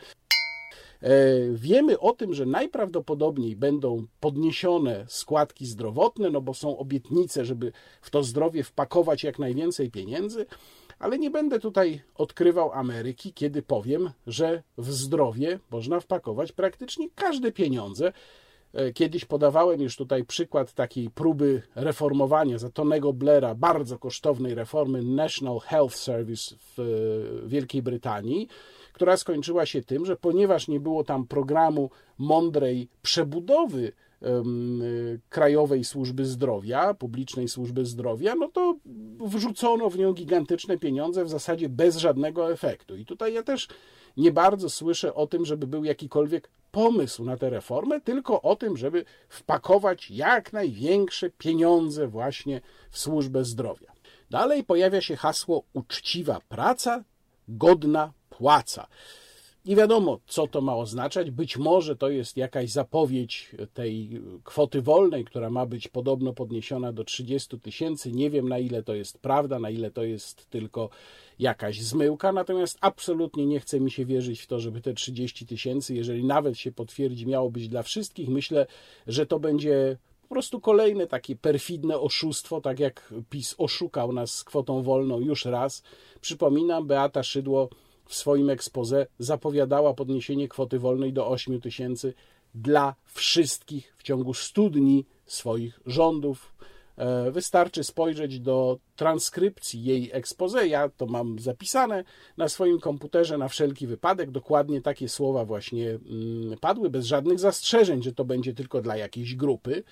E, 1.03 1.09
Wiemy 1.53 1.99
o 1.99 2.13
tym, 2.13 2.35
że 2.35 2.47
najprawdopodobniej 2.47 3.57
będą 3.57 4.07
podniesione 4.21 5.05
składki 5.09 5.67
zdrowotne, 5.67 6.31
no 6.31 6.41
bo 6.41 6.55
są 6.55 6.79
obietnice, 6.79 7.45
żeby 7.45 7.73
w 8.03 8.11
to 8.11 8.23
zdrowie 8.23 8.65
wpakować 8.65 9.25
jak 9.25 9.39
najwięcej 9.39 9.91
pieniędzy, 9.91 10.47
ale 10.99 11.19
nie 11.19 11.31
będę 11.31 11.61
tutaj 11.61 12.03
odkrywał 12.15 12.73
Ameryki, 12.73 13.33
kiedy 13.33 13.63
powiem, 13.63 14.11
że 14.27 14.63
w 14.79 14.93
zdrowie 14.93 15.59
można 15.71 16.01
wpakować 16.01 16.53
praktycznie 16.53 17.09
każde 17.15 17.53
pieniądze. 17.53 18.13
E, 18.75 18.93
Kiedyś 18.93 19.25
podawałem 19.25 19.81
już 19.81 19.97
tutaj 19.97 20.25
przykład 20.25 20.73
takiej 20.73 21.11
próby 21.11 21.63
reformowania 21.75 22.59
za 22.59 22.71
Tonego 22.71 23.13
Blaira, 23.13 23.55
bardzo 23.55 23.99
kosztownej 23.99 24.55
reformy 24.55 25.03
National 25.03 25.59
Health 25.61 25.97
Service 25.97 26.57
w 26.59 26.79
e, 26.81 27.49
Wielkiej 27.49 27.83
Brytanii, 27.83 28.49
która 29.03 29.17
skończyła 29.17 29.67
się 29.67 29.83
tym, 29.83 30.07
że 30.07 30.17
ponieważ 30.17 30.69
nie 30.69 30.81
było 30.81 31.05
tam 31.05 31.27
programu 31.27 31.91
mądrej 32.19 32.89
przebudowy 33.03 33.93
Krajowej 35.29 35.85
Służby 35.85 36.25
Zdrowia, 36.25 36.95
publicznej 36.95 37.49
służby 37.49 37.85
zdrowia, 37.87 38.35
no 38.35 38.49
to 38.49 38.77
wrzucono 39.21 39.91
w 39.91 39.99
nią 39.99 40.13
gigantyczne 40.13 40.79
pieniądze 40.79 41.25
w 41.25 41.29
zasadzie 41.29 41.69
bez 41.69 41.97
żadnego 41.97 42.53
efektu. 42.53 42.97
I 42.97 43.05
tutaj 43.07 43.35
ja 43.35 43.43
też 43.43 43.69
nie 44.17 44.33
bardzo 44.33 44.71
słyszę 44.71 45.15
o 45.15 45.27
tym, 45.27 45.45
żeby 45.45 45.67
był 45.67 45.85
jakikolwiek 45.85 46.51
pomysł 46.71 47.25
na 47.25 47.37
tę 47.37 47.51
reformę, 47.51 48.01
tylko 48.01 48.43
o 48.43 48.57
tym, 48.57 48.77
żeby 48.77 49.05
wpakować 49.29 50.11
jak 50.11 50.53
największe 50.53 51.31
pieniądze 51.31 52.09
właśnie 52.09 52.61
w 52.91 52.99
służbę 52.99 53.45
zdrowia. 53.45 53.93
Dalej 54.31 54.65
pojawia 54.65 55.01
się 55.01 55.17
hasło 55.17 55.63
uczciwa 55.73 56.41
praca, 56.49 57.05
godna 57.49 58.13
płaca. 58.39 58.87
Nie 59.65 59.77
wiadomo, 59.77 60.19
co 60.27 60.47
to 60.47 60.61
ma 60.61 60.77
oznaczać. 60.77 61.31
Być 61.31 61.57
może 61.57 61.97
to 61.97 62.09
jest 62.11 62.37
jakaś 62.37 62.71
zapowiedź 62.71 63.51
tej 63.75 64.21
kwoty 64.45 64.83
wolnej, 64.83 65.25
która 65.25 65.51
ma 65.51 65.67
być 65.67 65.89
podobno 65.89 66.33
podniesiona 66.33 66.93
do 66.93 67.05
30 67.05 67.61
tysięcy. 67.61 68.13
Nie 68.13 68.31
wiem, 68.31 68.49
na 68.49 68.59
ile 68.59 68.83
to 68.83 68.95
jest 68.95 69.19
prawda, 69.19 69.59
na 69.59 69.71
ile 69.71 69.91
to 69.91 70.05
jest 70.05 70.51
tylko 70.51 70.91
jakaś 71.39 71.81
zmyłka. 71.81 72.33
Natomiast 72.33 72.79
absolutnie 72.81 73.47
nie 73.47 73.61
chce 73.61 73.81
mi 73.81 73.91
się 73.91 74.05
wierzyć 74.05 74.41
w 74.41 74.47
to, 74.47 74.61
żeby 74.61 74.81
te 74.81 74.95
30 74.95 75.47
tysięcy, 75.47 75.95
jeżeli 75.95 76.25
nawet 76.25 76.59
się 76.59 76.73
potwierdzi, 76.73 77.27
miało 77.27 77.51
być 77.51 77.69
dla 77.69 77.83
wszystkich. 77.83 78.29
Myślę, 78.29 78.67
że 79.07 79.27
to 79.27 79.39
będzie 79.39 79.97
po 80.23 80.35
prostu 80.35 80.61
kolejne 80.61 81.07
takie 81.07 81.37
perfidne 81.37 82.01
oszustwo, 82.01 82.61
tak 82.61 82.81
jak 82.81 83.15
PiS 83.31 83.55
oszukał 83.59 84.13
nas 84.13 84.35
z 84.35 84.45
kwotą 84.45 84.83
wolną 84.83 85.21
już 85.21 85.45
raz. 85.45 85.83
Przypominam, 86.21 86.87
Beata 86.87 87.23
Szydło 87.23 87.69
w 88.13 88.15
swoim 88.15 88.51
ekspoze 88.51 89.07
zapowiadała 89.19 89.95
podniesienie 89.95 90.49
kwoty 90.49 90.79
wolnej 90.79 91.13
do 91.13 91.29
8 91.29 91.61
tysięcy 91.61 92.15
dla 92.55 92.95
wszystkich 93.07 93.95
w 93.99 94.03
ciągu 94.03 94.35
100 94.35 94.71
dni 94.71 95.05
swoich 95.27 95.81
rządów. 95.87 96.55
E, 96.97 97.31
Wystarczy 97.31 97.85
spojrzeć 97.85 98.41
do 98.41 98.79
transkrypcji 98.97 99.85
jej 99.85 100.11
expose. 100.13 100.69
Ja 100.69 100.89
to 100.89 101.07
mam 101.07 101.39
zapisane 101.39 102.05
na 102.37 102.49
swoim 102.49 102.81
komputerze 102.81 103.39
na 103.39 103.49
wszelki 103.49 103.87
wypadek. 103.87 104.31
Dokładnie 104.31 104.83
takie 104.83 105.09
słowa 105.09 105.45
właśnie 105.45 105.91
mm, 105.91 106.59
padły, 106.61 106.91
bez 106.91 107.07
żadnych 107.07 107.39
zastrzeżeń, 107.39 108.03
że 108.03 108.13
to 108.13 108.25
będzie 108.25 108.55
tylko 108.55 108.83
dla 108.83 108.97
jakiejś 108.97 109.35
grupy 109.35 109.85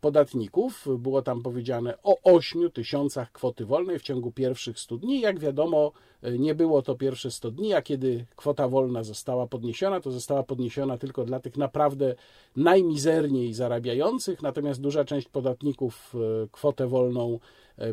podatników. 0.00 0.88
Było 0.98 1.22
tam 1.22 1.42
powiedziane 1.42 1.94
o 2.02 2.18
8 2.22 2.70
tysiącach 2.70 3.32
kwoty 3.32 3.66
wolnej 3.66 3.98
w 3.98 4.02
ciągu 4.02 4.32
pierwszych 4.32 4.78
100 4.78 4.96
dni. 4.96 5.20
Jak 5.20 5.38
wiadomo, 5.38 5.92
e, 6.22 6.38
nie 6.38 6.54
było 6.54 6.82
to 6.82 6.94
pierwsze 6.94 7.30
100 7.30 7.50
dni, 7.50 7.74
a 7.74 7.82
kiedy 7.82 8.24
kwota 8.36 8.68
wolna 8.68 9.02
została 9.02 9.46
podniesiona, 9.46 10.00
to 10.00 10.10
została 10.10 10.42
podniesiona 10.42 10.98
tylko 10.98 11.24
dla 11.24 11.40
tych 11.40 11.56
naprawdę 11.56 12.14
najmizerniej 12.56 13.54
zarabiających, 13.54 14.42
natomiast 14.42 14.80
duża 14.80 15.04
część 15.04 15.28
podatników 15.28 16.14
e, 16.14 16.48
kwotę 16.52 16.86
wolną 16.86 17.38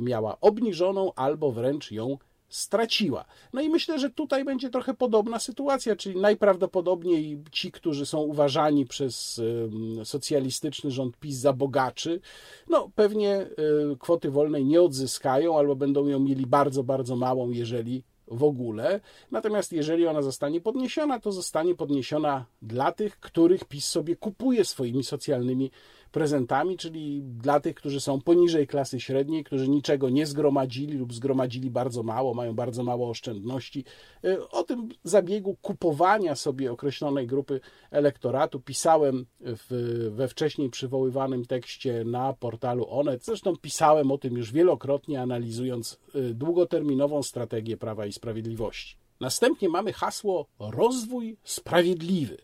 miała 0.02 0.38
obniżoną 0.42 1.12
albo 1.16 1.52
wręcz 1.52 1.92
ją 1.92 2.18
straciła. 2.52 3.26
No 3.54 3.62
i 3.62 3.70
myślę, 3.70 4.00
że 4.00 4.10
tutaj 4.10 4.46
będzie 4.46 4.70
trochę 4.70 4.94
podobna 4.94 5.40
sytuacja, 5.40 5.96
czyli 5.96 6.20
najprawdopodobniej 6.20 7.44
ci, 7.52 7.72
którzy 7.72 8.06
są 8.06 8.20
uważani 8.20 8.86
przez 8.86 9.42
socjalistyczny 10.04 10.92
rząd 10.92 11.18
PiS 11.18 11.38
za 11.38 11.54
bogaczy, 11.54 12.22
no 12.70 12.92
pewnie 12.96 13.36
e, 13.36 13.48
kwoty 14.00 14.32
wolnej 14.32 14.66
nie 14.66 14.82
odzyskają 14.82 15.58
albo 15.58 15.76
będą 15.76 16.08
ją 16.08 16.20
mieli 16.20 16.46
bardzo, 16.46 16.84
bardzo 16.84 17.16
małą, 17.16 17.50
jeżeli 17.50 18.04
w 18.32 18.44
ogóle. 18.44 19.00
Natomiast 19.32 19.74
jeżeli 19.74 20.08
ona 20.08 20.22
zostanie 20.22 20.62
podniesiona, 20.62 21.20
to 21.20 21.32
zostanie 21.32 21.76
podniesiona 21.76 22.46
dla 22.62 22.92
tych, 22.92 23.20
których 23.20 23.66
PiS 23.66 23.86
sobie 23.86 24.16
kupuje 24.16 24.66
swoimi 24.66 25.04
socjalnymi 25.04 25.72
prezentami, 26.12 26.78
czyli 26.78 27.22
dla 27.24 27.60
tych, 27.60 27.76
którzy 27.76 28.02
są 28.02 28.22
poniżej 28.22 28.68
klasy 28.68 29.00
średniej, 29.00 29.44
którzy 29.44 29.70
niczego 29.70 30.10
nie 30.10 30.26
zgromadzili 30.26 30.98
lub 30.98 31.14
zgromadzili 31.14 31.70
bardzo 31.70 32.04
mało, 32.04 32.34
mają 32.34 32.54
bardzo 32.54 32.84
mało 32.84 33.10
oszczędności. 33.10 33.84
Y, 34.26 34.50
O 34.50 34.64
tym 34.64 34.90
zabiegu 35.04 35.58
kupowania 35.62 36.36
sobie 36.36 36.72
określonej 36.72 37.28
grupy 37.28 37.60
elektoratu 37.92 38.60
pisałem 38.60 39.26
w, 39.40 40.10
we 40.12 40.28
wcześniej 40.28 40.70
przywoływanym 40.70 41.46
tekście 41.46 42.04
na 42.06 42.34
portalu 42.34 42.86
Onet. 42.90 43.26
Zresztą 43.26 43.56
pisałem 43.56 44.12
o 44.12 44.18
tym 44.18 44.38
już 44.38 44.52
wielokrotnie, 44.52 45.22
analizując 45.22 46.00
y, 46.16 46.34
długoterminową 46.34 47.24
strategię 47.24 47.78
Prawa 47.78 48.06
i 48.06 48.14
Sprawiedliwości. 48.14 48.96
Następnie 49.20 49.70
mamy 49.70 49.94
hasło 49.94 50.48
rozwój 50.60 51.38
sprawiedliwy. 51.44 52.38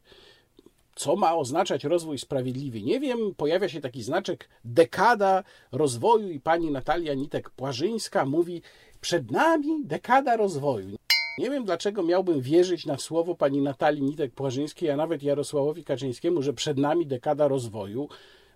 Co 0.98 1.16
ma 1.16 1.36
oznaczać 1.36 1.84
rozwój 1.84 2.18
sprawiedliwy? 2.18 2.82
Nie 2.82 3.00
wiem. 3.00 3.36
Pojawia 3.38 3.70
się 3.70 3.82
taki 3.82 4.04
znaczek 4.04 4.50
dekada 4.66 5.44
rozwoju 5.72 6.30
i 6.30 6.40
pani 6.40 6.72
Natalia 6.72 7.14
Nitek-Płażyńska 7.16 8.26
mówi 8.26 8.62
przed 9.02 9.32
nami 9.32 9.86
dekada 9.86 10.38
rozwoju. 10.38 10.98
Nie 11.38 11.50
wiem, 11.50 11.66
dlaczego 11.66 12.04
miałbym 12.04 12.42
wierzyć 12.42 12.86
na 12.86 12.98
słowo 12.98 13.36
pani 13.36 13.62
Natalii 13.62 14.04
Nitek-Płażyńskiej, 14.04 14.90
a 14.90 14.96
nawet 14.96 15.24
Jarosławowi 15.24 15.84
Kaczyńskiemu, 15.84 16.42
że 16.42 16.54
przed 16.54 16.78
nami 16.78 17.06
dekada 17.06 17.48
rozwoju. 17.48 18.08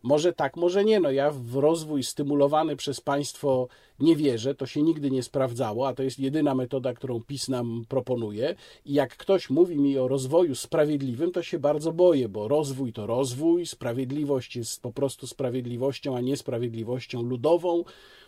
Może 0.03 0.33
tak, 0.33 0.57
może 0.57 0.85
nie. 0.85 0.99
No 0.99 1.11
ja 1.11 1.31
w 1.31 1.55
rozwój 1.55 2.03
stymulowany 2.03 2.75
przez 2.75 3.01
państwo 3.01 3.67
nie 3.99 4.15
wierzę, 4.15 4.55
to 4.55 4.65
się 4.65 4.81
nigdy 4.81 5.11
nie 5.11 5.23
sprawdzało, 5.23 5.87
a 5.87 5.93
to 5.93 6.03
jest 6.03 6.19
jedyna 6.19 6.55
metoda, 6.55 6.93
którą 6.93 7.21
PiS 7.23 7.49
nam 7.49 7.85
proponuje. 7.89 8.55
I 8.85 8.93
jak 8.93 9.17
ktoś 9.17 9.49
mówi 9.49 9.77
mi 9.77 9.97
o 9.97 10.07
rozwoju 10.07 10.55
sprawiedliwym, 10.55 11.31
to 11.31 11.43
się 11.43 11.59
bardzo 11.59 11.91
boję, 11.91 12.29
bo 12.29 12.47
rozwój 12.47 12.93
to 12.93 13.07
rozwój, 13.07 13.65
sprawiedliwość 13.65 14.55
jest 14.55 14.81
po 14.81 14.91
prostu 14.91 15.27
sprawiedliwością, 15.27 16.17
a 16.17 16.21
nie 16.21 16.37
sprawiedliwością 16.37 17.21
ludową 17.21 17.83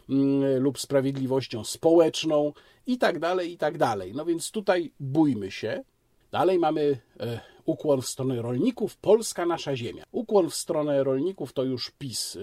mm, 0.10 0.64
lub 0.64 0.80
sprawiedliwością 0.80 1.64
społeczną 1.64 2.54
i 2.88 2.98
tak 2.98 3.20
dalej, 3.20 3.52
i 3.52 3.58
tak 3.58 3.78
dalej. 3.78 4.14
No 4.16 4.26
więc 4.26 4.52
tutaj 4.52 4.92
bójmy 5.00 5.52
się. 5.52 5.84
Dalej 6.34 6.60
mamy 6.60 7.00
e, 7.20 7.40
ukłon 7.66 8.02
w 8.02 8.08
stronę 8.08 8.42
rolników, 8.42 8.98
Polska 8.98 9.46
nasza 9.46 9.76
ziemia. 9.76 10.04
Ukłon 10.12 10.50
w 10.50 10.56
stronę 10.56 11.04
rolników 11.04 11.54
to 11.54 11.64
już 11.64 11.92
PiS 11.92 12.36
e, 12.36 12.40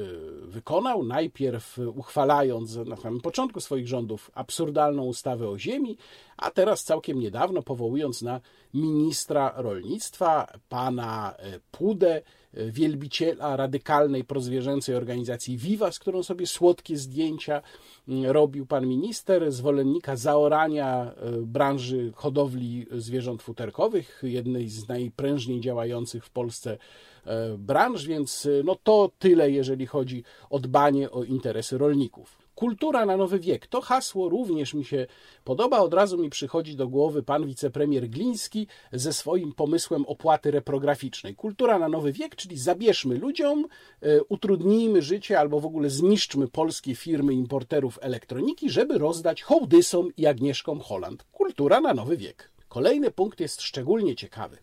wykonał, 0.47 1.05
najpierw 1.05 1.79
uchwalając 1.79 2.77
na 2.77 2.97
samym 2.97 3.21
początku 3.21 3.61
swoich 3.61 3.89
rządów 3.89 4.31
absurdalną 4.35 5.03
ustawę 5.05 5.49
o 5.49 5.59
ziemi, 5.59 5.97
a 6.37 6.51
teraz 6.51 6.85
całkiem 6.85 7.21
niedawno 7.21 7.63
powołując 7.63 8.23
na 8.23 8.41
ministra 8.75 9.53
rolnictwa, 9.57 10.47
pana 10.69 11.35
e, 11.39 11.61
Pudę, 11.71 12.17
e, 12.17 12.23
wielbiciela 12.55 13.57
radykalnej 13.57 14.25
prozwierzęcej 14.25 14.95
organizacji 14.95 15.57
Viva, 15.57 15.93
z 15.93 15.99
którą 15.99 16.23
sobie 16.23 16.47
słodkie 16.47 16.97
zdjęcia 16.97 17.63
mm, 18.09 18.31
robił 18.31 18.67
pan 18.67 18.87
minister, 18.87 19.53
zwolennika 19.53 20.17
zaorania 20.17 21.13
e, 21.13 21.31
branży 21.43 22.13
hodowli 22.15 22.87
zwierząt 22.93 23.43
futerkowych, 23.43 24.21
jednej 24.23 24.69
z 24.69 24.89
najprężniej 24.89 25.61
działających 25.61 26.25
w 26.25 26.31
Polsce 26.31 26.79
e, 27.25 27.59
branż, 27.59 28.07
więc 28.07 28.47
e, 28.47 28.63
no 28.65 28.77
to 28.83 29.11
tyle, 29.19 29.51
jeżeli 29.51 29.87
chodzi 29.87 30.25
o 30.51 30.59
dbanie 30.59 31.11
o 31.11 31.25
interesy 31.25 31.79
rolników. 31.79 32.39
Kultura 32.61 33.07
na 33.07 33.17
nowy 33.17 33.39
wiek. 33.39 33.67
To 33.67 33.81
hasło 33.81 34.29
również 34.29 34.75
mi 34.75 34.85
się 34.85 35.07
podoba. 35.45 35.79
Od 35.79 35.95
razu 35.95 36.19
mi 36.19 36.31
przychodzi 36.31 36.77
do 36.77 36.89
głowy 36.89 37.23
pan 37.23 37.47
wicepremier 37.47 38.09
Gliński 38.09 38.67
ze 38.93 39.13
swoim 39.13 39.53
pomysłem 39.53 40.07
opłaty 40.07 40.51
reprograficznej. 40.51 41.35
Kultura 41.35 41.79
na 41.79 41.89
nowy 41.89 42.13
wiek, 42.13 42.37
czyli 42.37 42.59
zabierzmy 42.59 43.19
ludziom, 43.19 43.67
e, 44.03 44.23
utrudnijmy 44.25 45.03
życie 45.03 45.41
albo 45.41 45.61
w 45.61 45.67
ogóle 45.67 45.91
zniszczmy 45.91 46.49
polskie 46.49 46.95
firmy 46.95 47.33
importerów 47.33 47.99
elektroniki, 48.03 48.71
żeby 48.71 48.99
rozdać 48.99 49.43
hołdysom 49.43 50.09
i 50.17 50.27
Agnieszkom 50.27 50.81
Holland. 50.81 51.25
Kultura 51.33 51.81
na 51.81 51.95
nowy 51.95 52.17
wiek. 52.17 52.51
Kolejny 52.69 53.11
punkt 53.11 53.41
jest 53.41 53.63
szczególnie 53.63 54.17
ciekawy. 54.17 54.59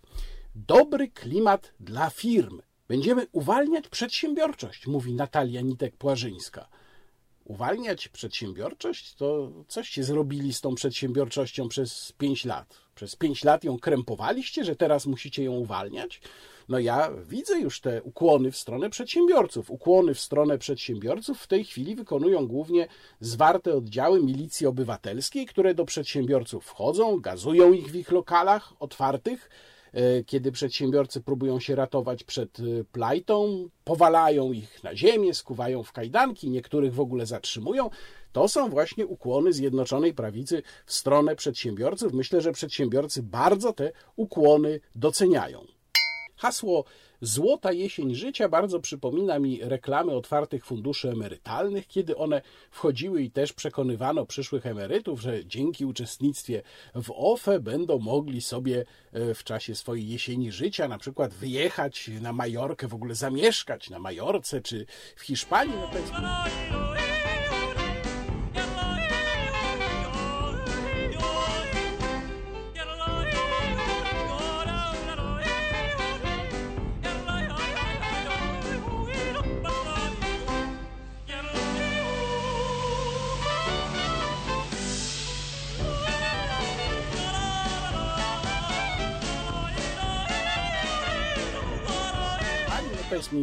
Dobry 0.56 1.08
klimat 1.08 1.74
dla 1.80 2.10
firm. 2.10 2.62
Będziemy 2.88 3.27
uwalniać 3.32 3.88
przedsiębiorczość, 3.88 4.88
mówi 4.88 5.13
Natalia 5.13 5.62
Nitek-Płażyńska. 5.62 6.66
Uwalniać 7.48 8.08
przedsiębiorczość? 8.08 9.13
To 9.13 9.51
coście 9.68 10.04
zrobili 10.04 10.54
z 10.54 10.62
tą 10.62 10.75
przedsiębiorczością 10.75 11.68
przez 11.68 12.12
pięć 12.18 12.46
lat? 12.46 12.77
Przez 12.96 13.16
pięć 13.16 13.44
lat 13.44 13.63
ją 13.63 13.80
krępowaliście, 13.80 14.63
że 14.63 14.75
teraz 14.75 15.06
musicie 15.06 15.44
ją 15.44 15.51
uwalniać? 15.51 16.22
No 16.70 16.80
ja 16.80 17.12
widzę 17.27 17.60
już 17.60 17.82
te 17.82 18.04
ukłony 18.04 18.51
w 18.51 18.58
stronę 18.58 18.89
przedsiębiorców. 18.89 19.72
Ukłony 19.72 20.13
w 20.13 20.20
stronę 20.20 20.58
przedsiębiorców 20.58 21.42
w 21.42 21.48
tej 21.48 21.66
chwili 21.66 21.96
wykonują 21.96 22.48
głównie 22.48 22.88
zwarte 23.20 23.74
oddziały 23.74 24.24
milicji 24.24 24.68
obywatelskiej, 24.68 25.46
które 25.46 25.74
do 25.74 25.86
przedsiębiorców 25.86 26.66
wchodzą, 26.66 27.20
gazują 27.20 27.74
ich 27.74 27.92
w 27.92 27.96
ich 27.96 28.12
lokalach 28.12 28.74
otwartych, 28.80 29.50
kiedy 30.25 30.51
przedsiębiorcy 30.51 31.22
próbują 31.22 31.60
się 31.60 31.75
ratować 31.75 32.24
przed 32.24 32.60
e, 32.60 32.63
plajtą, 32.84 33.70
powalają 33.84 34.51
ich 34.51 34.84
na 34.84 34.96
ziemię, 34.96 35.34
skuwają 35.34 35.84
w 35.84 35.92
kajdanki, 35.92 36.50
niektórych 36.50 36.94
w 36.94 37.00
ogóle 37.00 37.25
zatrzymują. 37.25 37.89
To 38.32 38.48
są 38.48 38.70
właśnie 38.70 39.06
ukłony 39.06 39.54
Zjednoczonej 39.54 40.13
Prawicy 40.13 40.63
w 40.86 40.94
stronę 40.94 41.36
przedsiębiorców. 41.36 42.13
Myślę, 42.13 42.42
że 42.42 42.51
przedsiębiorcy 42.51 43.24
bardzo 43.24 43.74
te 43.74 43.92
ukłony 44.16 44.80
doceniają. 44.96 45.66
Hasło 46.36 46.84
Złota 47.22 47.72
jesień 47.72 48.16
życia 48.16 48.50
bardzo 48.50 48.80
przypomina 48.80 49.40
mi 49.40 49.60
reklamy 49.62 50.12
otwartych 50.12 50.66
funduszy 50.66 51.10
emerytalnych, 51.10 51.88
kiedy 51.88 52.18
one 52.18 52.42
wchodziły 52.72 53.22
i 53.22 53.32
też 53.32 53.54
przekonywano 53.54 54.26
przyszłych 54.26 54.66
emerytów, 54.66 55.22
że 55.22 55.46
dzięki 55.46 55.86
uczestnictwie 55.86 56.62
w 56.96 57.12
OFE 57.16 57.60
będą 57.60 58.00
mogli 58.00 58.42
sobie 58.42 58.86
e, 59.14 59.34
w 59.34 59.44
czasie 59.44 59.76
swojej 59.76 60.10
jesieni 60.10 60.52
życia 60.52 60.88
na 60.88 60.98
przykład 60.98 61.34
wyjechać 61.34 62.10
na 62.22 62.34
Majorkę, 62.34 62.88
w 62.88 62.94
ogóle 62.94 63.16
zamieszkać 63.16 63.90
na 63.90 64.00
Majorce 64.00 64.62
czy 64.62 64.86
w 65.16 65.22
Hiszpanii. 65.22 65.76
No 65.76 65.88
to 65.88 65.98
jest... 66.00 66.14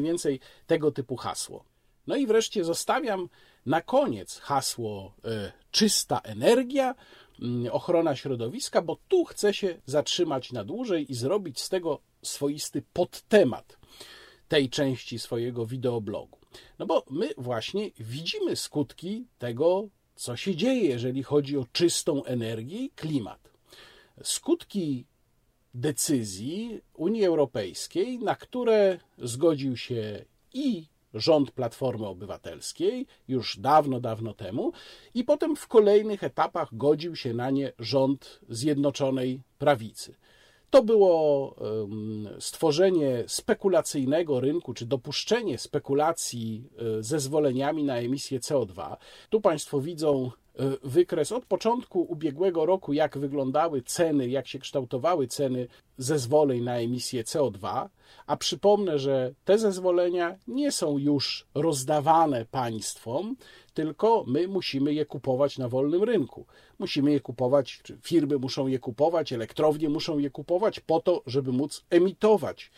więcej 0.04 0.40
tego 0.66 0.90
typu 0.90 1.16
hasło. 1.16 1.64
No 2.06 2.16
i 2.16 2.26
wreszcie 2.26 2.64
zostawiam 2.64 3.28
na 3.66 3.80
koniec 3.80 4.38
hasło 4.38 5.14
e, 5.24 5.52
czysta 5.70 6.20
energia, 6.20 6.94
mm, 7.42 7.72
ochrona 7.72 8.16
środowiska, 8.16 8.82
bo 8.82 8.98
tu 9.08 9.24
chcę 9.24 9.54
się 9.54 9.80
zatrzymać 9.86 10.52
na 10.52 10.64
dłużej 10.64 11.12
i 11.12 11.14
zrobić 11.14 11.60
z 11.60 11.68
tego 11.68 12.00
swoisty 12.22 12.82
podtemat 12.92 13.78
tej 14.48 14.70
części 14.70 15.18
swojego 15.18 15.66
wideoblogu. 15.66 16.38
No 16.78 16.86
bo 16.86 17.04
my 17.10 17.30
właśnie 17.38 17.90
widzimy 17.98 18.56
skutki 18.56 19.26
tego, 19.38 19.88
co 20.14 20.36
się 20.36 20.56
dzieje, 20.56 20.88
jeżeli 20.88 21.22
chodzi 21.22 21.56
o 21.56 21.66
czystą 21.72 22.24
energię 22.24 22.78
i 22.78 22.90
klimat. 22.90 23.50
Skutki 24.22 25.06
decyzji 25.74 26.80
Unii 26.94 27.24
Europejskiej, 27.24 28.18
na 28.18 28.34
które 28.34 28.98
zgodził 29.18 29.76
się 29.76 30.24
i 30.54 30.86
rząd 31.14 31.50
Platformy 31.50 32.06
Obywatelskiej 32.06 33.06
już 33.28 33.58
dawno, 33.58 34.00
dawno 34.00 34.34
temu, 34.34 34.72
i 35.14 35.24
potem 35.24 35.56
w 35.56 35.68
kolejnych 35.68 36.24
etapach 36.24 36.76
godził 36.76 37.16
się 37.16 37.34
na 37.34 37.50
nie 37.50 37.72
rząd 37.78 38.40
Zjednoczonej 38.48 39.40
Prawicy. 39.58 40.14
To 40.70 40.82
było 40.82 41.56
stworzenie 42.40 43.24
spekulacyjnego 43.26 44.40
rynku, 44.40 44.74
czy 44.74 44.86
dopuszczenie 44.86 45.58
spekulacji 45.58 46.64
e, 46.98 47.02
zezwoleniami 47.02 47.84
na 47.84 47.96
emisję 47.96 48.40
CO2. 48.40 48.96
Tu 49.30 49.40
Państwo 49.40 49.80
widzą 49.80 50.30
wykres. 50.82 51.32
Od 51.32 51.46
początku 51.46 52.02
ubiegłego 52.02 52.66
roku, 52.66 52.92
jak 52.92 53.18
wyglądały 53.18 53.82
ceny, 53.82 54.28
jak 54.28 54.48
się 54.48 54.58
kształtowały 54.58 55.26
ceny 55.26 55.66
zezwoleń 55.98 56.62
na 56.62 56.76
emisję 56.76 57.24
CO2, 57.24 57.88
a 58.26 58.36
przypomnę, 58.36 58.98
że 58.98 59.34
te 59.44 59.58
zezwolenia 59.58 60.36
nie 60.48 60.72
są 60.72 60.98
już 60.98 61.46
rozdawane 61.54 62.44
państwom, 62.44 63.36
tylko 63.74 64.24
my 64.26 64.48
musimy 64.48 64.94
je 64.94 65.06
kupować 65.06 65.58
na 65.58 65.68
wolnym 65.68 66.02
rynku. 66.02 66.46
Musimy 66.78 67.12
je 67.12 67.20
kupować, 67.20 67.82
firmy 68.02 68.38
muszą 68.38 68.66
je 68.66 68.78
kupować, 68.78 69.32
elektrownie 69.32 69.88
muszą 69.88 70.18
je 70.18 70.30
kupować 70.30 70.80
po 70.80 71.00
to, 71.00 71.22
żeby 71.26 71.52
móc 71.52 71.84
emitować 71.90 72.70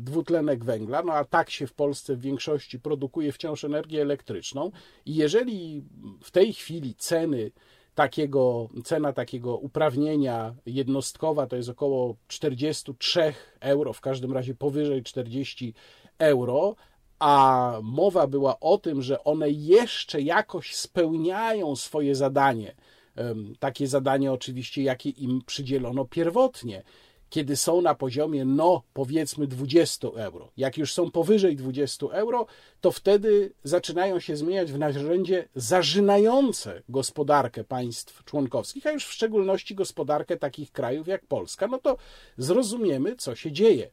dwutlenek 0.00 0.64
węgla, 0.64 1.02
no 1.02 1.12
a 1.12 1.24
tak 1.24 1.50
się 1.50 1.66
w 1.66 1.72
Polsce 1.72 2.16
w 2.16 2.20
większości 2.20 2.80
produkuje 2.80 3.32
wciąż 3.32 3.64
energię 3.64 4.02
elektryczną 4.02 4.70
i 5.06 5.14
jeżeli 5.14 5.82
w 6.22 6.30
tej 6.30 6.52
chwili 6.52 6.94
ceny 6.94 7.50
takiego, 7.94 8.68
cena 8.84 9.12
takiego 9.12 9.56
uprawnienia 9.56 10.54
jednostkowa 10.66 11.46
to 11.46 11.56
jest 11.56 11.68
około 11.68 12.16
43 12.28 13.34
euro, 13.60 13.92
w 13.92 14.00
każdym 14.00 14.32
razie 14.32 14.54
powyżej 14.54 15.02
40 15.02 15.74
euro, 16.18 16.76
a 17.20 17.74
mowa 17.82 18.26
była 18.26 18.60
o 18.60 18.78
tym, 18.78 19.02
że 19.02 19.24
one 19.24 19.50
jeszcze 19.50 20.20
jakoś 20.20 20.74
spełniają 20.74 21.76
swoje 21.76 22.14
zadanie, 22.14 22.74
takie 23.58 23.88
zadanie 23.88 24.32
oczywiście, 24.32 24.82
jakie 24.82 25.10
im 25.10 25.42
przydzielono 25.46 26.04
pierwotnie, 26.04 26.82
kiedy 27.30 27.56
są 27.56 27.80
na 27.80 27.94
poziomie, 27.94 28.44
no 28.44 28.82
powiedzmy 28.92 29.46
20 29.46 30.08
euro. 30.08 30.52
Jak 30.56 30.78
już 30.78 30.92
są 30.92 31.10
powyżej 31.10 31.56
20 31.56 32.06
euro, 32.06 32.46
to 32.80 32.92
wtedy 32.92 33.52
zaczynają 33.64 34.20
się 34.20 34.36
zmieniać 34.36 34.72
w 34.72 34.78
narzędzie 34.78 35.48
zażynające 35.54 36.82
gospodarkę 36.88 37.64
państw 37.64 38.24
członkowskich, 38.24 38.86
a 38.86 38.90
już 38.90 39.06
w 39.06 39.12
szczególności 39.12 39.74
gospodarkę 39.74 40.36
takich 40.36 40.72
krajów 40.72 41.08
jak 41.08 41.26
Polska. 41.26 41.66
No 41.66 41.78
to 41.78 41.96
zrozumiemy, 42.38 43.16
co 43.16 43.34
się 43.34 43.52
dzieje. 43.52 43.90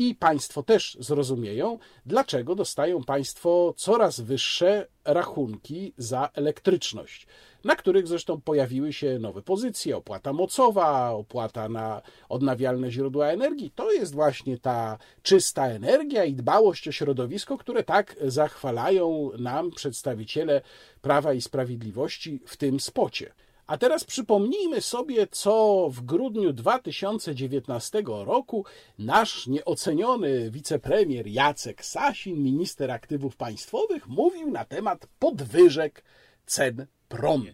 I 0.00 0.14
państwo 0.14 0.62
też 0.62 0.96
zrozumieją, 1.00 1.78
dlaczego 2.06 2.54
dostają 2.54 3.04
państwo 3.04 3.74
coraz 3.76 4.20
wyższe 4.20 4.86
rachunki 5.04 5.92
za 5.98 6.30
elektryczność 6.34 7.26
na 7.64 7.76
których 7.76 8.08
zresztą 8.08 8.40
pojawiły 8.40 8.92
się 8.92 9.18
nowe 9.18 9.42
pozycje, 9.42 9.96
opłata 9.96 10.32
mocowa, 10.32 11.10
opłata 11.10 11.68
na 11.68 12.02
odnawialne 12.28 12.90
źródła 12.90 13.26
energii. 13.26 13.72
To 13.74 13.92
jest 13.92 14.14
właśnie 14.14 14.58
ta 14.58 14.98
czysta 15.22 15.66
energia 15.66 16.24
i 16.24 16.34
dbałość 16.34 16.88
o 16.88 16.92
środowisko, 16.92 17.58
które 17.58 17.84
tak 17.84 18.16
zachwalają 18.22 19.30
nam 19.38 19.70
przedstawiciele 19.70 20.60
Prawa 21.02 21.32
i 21.32 21.40
Sprawiedliwości 21.40 22.40
w 22.46 22.56
tym 22.56 22.80
spocie. 22.80 23.32
A 23.70 23.78
teraz 23.78 24.04
przypomnijmy 24.04 24.80
sobie, 24.80 25.26
co 25.26 25.86
w 25.92 26.00
grudniu 26.00 26.52
2019 26.52 28.02
roku 28.06 28.64
nasz 28.98 29.46
nieoceniony 29.46 30.50
wicepremier 30.50 31.26
Jacek 31.26 31.84
Sasin, 31.84 32.42
minister 32.42 32.90
aktywów 32.90 33.36
państwowych, 33.36 34.08
mówił 34.08 34.50
na 34.50 34.64
temat 34.64 35.06
podwyżek 35.18 36.04
cen 36.46 36.86
prądu. 37.08 37.52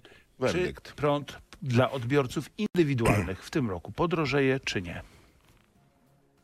Czy 0.53 0.75
prąd 0.97 1.39
dla 1.63 1.91
odbiorców 1.91 2.51
indywidualnych 2.59 3.45
w 3.45 3.51
tym 3.51 3.71
roku 3.71 3.93
podrożeje, 3.93 4.61
czy 4.61 4.83
nie? 4.83 5.03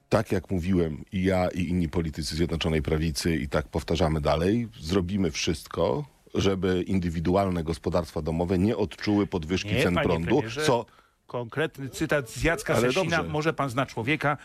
tak 0.09 0.33
jak 0.33 0.51
mówiłem 0.51 1.05
i 1.13 1.25
ja 1.25 1.49
i 1.49 1.69
inni 1.69 1.89
politycy 1.89 2.37
Zjednoczonej 2.37 2.83
Prawicy 2.83 3.37
i 3.37 3.49
tak 3.49 3.69
powtarzamy 3.69 4.21
dalej, 4.21 4.69
zrobimy 4.81 5.31
wszystko, 5.31 6.05
żeby 6.35 6.83
indywidualne 6.83 7.65
gospodarstwa 7.65 8.23
domowe 8.23 8.59
nie 8.59 8.77
odczuły 8.77 9.27
podwyżki 9.27 9.73
nie, 9.73 9.83
cen 9.83 9.95
prądu, 9.95 10.37
premierze. 10.37 10.65
co 10.65 10.87
konkretny 11.27 11.89
cytat 11.89 12.31
z 12.31 12.43
Jacka 12.43 12.75
Ale 12.75 12.93
Sasina, 12.93 13.17
dobrze. 13.17 13.33
może 13.33 13.53
pan 13.53 13.71
zna 13.71 13.87
człowieka, 13.87 14.37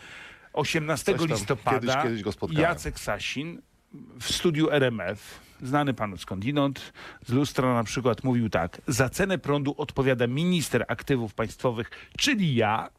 18 0.52 1.14
listopada 1.28 2.02
kiedyś, 2.02 2.24
kiedyś 2.34 2.58
Jacek 2.58 3.00
Sasin 3.00 3.62
w 4.20 4.32
studiu 4.32 4.70
RMF 4.70 5.40
znany 5.62 5.94
panu 5.94 6.16
skądinąd, 6.16 6.92
z 7.26 7.32
lustra 7.32 7.74
na 7.74 7.84
przykład 7.84 8.24
mówił 8.24 8.50
tak, 8.50 8.80
za 8.86 9.08
cenę 9.08 9.38
prądu 9.38 9.74
odpowiada 9.76 10.26
minister 10.26 10.84
aktywów 10.88 11.34
państwowych, 11.34 11.90
czyli 12.18 12.54
ja, 12.54 12.90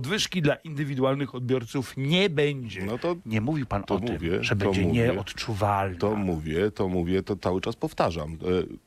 podwyżki 0.00 0.42
dla 0.42 0.54
indywidualnych 0.54 1.34
odbiorców 1.34 1.94
nie 1.96 2.30
będzie. 2.30 2.84
No 2.84 2.98
to- 2.98 3.16
nie 3.26 3.40
mówił 3.40 3.66
pan 3.66 3.82
to 3.84 3.94
o 3.94 4.00
tym, 4.00 4.12
mówię, 4.12 4.44
że 4.44 4.56
to 4.56 4.64
będzie 4.64 4.82
mówię. 4.82 4.92
nieodczuwalna. 5.02 5.98
To 5.98 6.16
mówię, 6.16 6.70
to 6.70 6.88
mówię, 6.88 7.22
to 7.22 7.36
cały 7.36 7.60
czas 7.60 7.76
powtarzam. 7.76 8.32
E, 8.32 8.86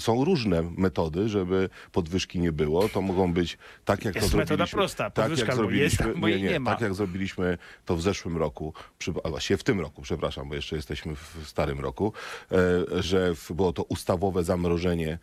Są 0.00 0.24
różne 0.24 0.62
metody, 0.76 1.28
żeby 1.28 1.68
podwyżki 1.92 2.38
nie 2.40 2.52
było. 2.52 2.88
To 2.88 3.02
mogą 3.02 3.32
być 3.32 3.58
tak, 3.84 4.04
jak 4.04 4.14
Jest 4.14 4.30
to 4.30 4.36
metoda 4.36 4.56
zrobiliśmy. 4.56 4.76
prosta. 4.78 5.10
Tak, 5.10 5.24
Podwyżka 5.24 5.42
jak 5.42 5.48
jest, 5.48 5.56
zrobiliśmy, 5.58 6.06
albo 6.06 6.28
jej 6.28 6.42
nie 6.42 6.60
ma. 6.60 6.70
Tak 6.70 6.80
jak 6.80 6.94
zrobiliśmy 6.94 7.58
to 7.84 7.96
w 7.96 8.02
zeszłym 8.02 8.36
roku, 8.36 8.74
przy, 8.98 9.12
a 9.24 9.28
właściwie 9.28 9.58
w 9.58 9.64
tym 9.64 9.80
roku, 9.80 10.02
przepraszam, 10.02 10.48
bo 10.48 10.54
jeszcze 10.54 10.76
jesteśmy 10.76 11.14
w 11.16 11.36
starym 11.44 11.80
roku, 11.80 12.12
e, 12.52 13.02
że 13.02 13.34
w, 13.34 13.52
było 13.52 13.72
to 13.72 13.82
ustawowe 13.82 14.44
zamrożenie 14.44 15.18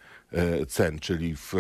cen, 0.68 1.00
czyli 1.00 1.36
w, 1.36 1.54
e, 1.54 1.58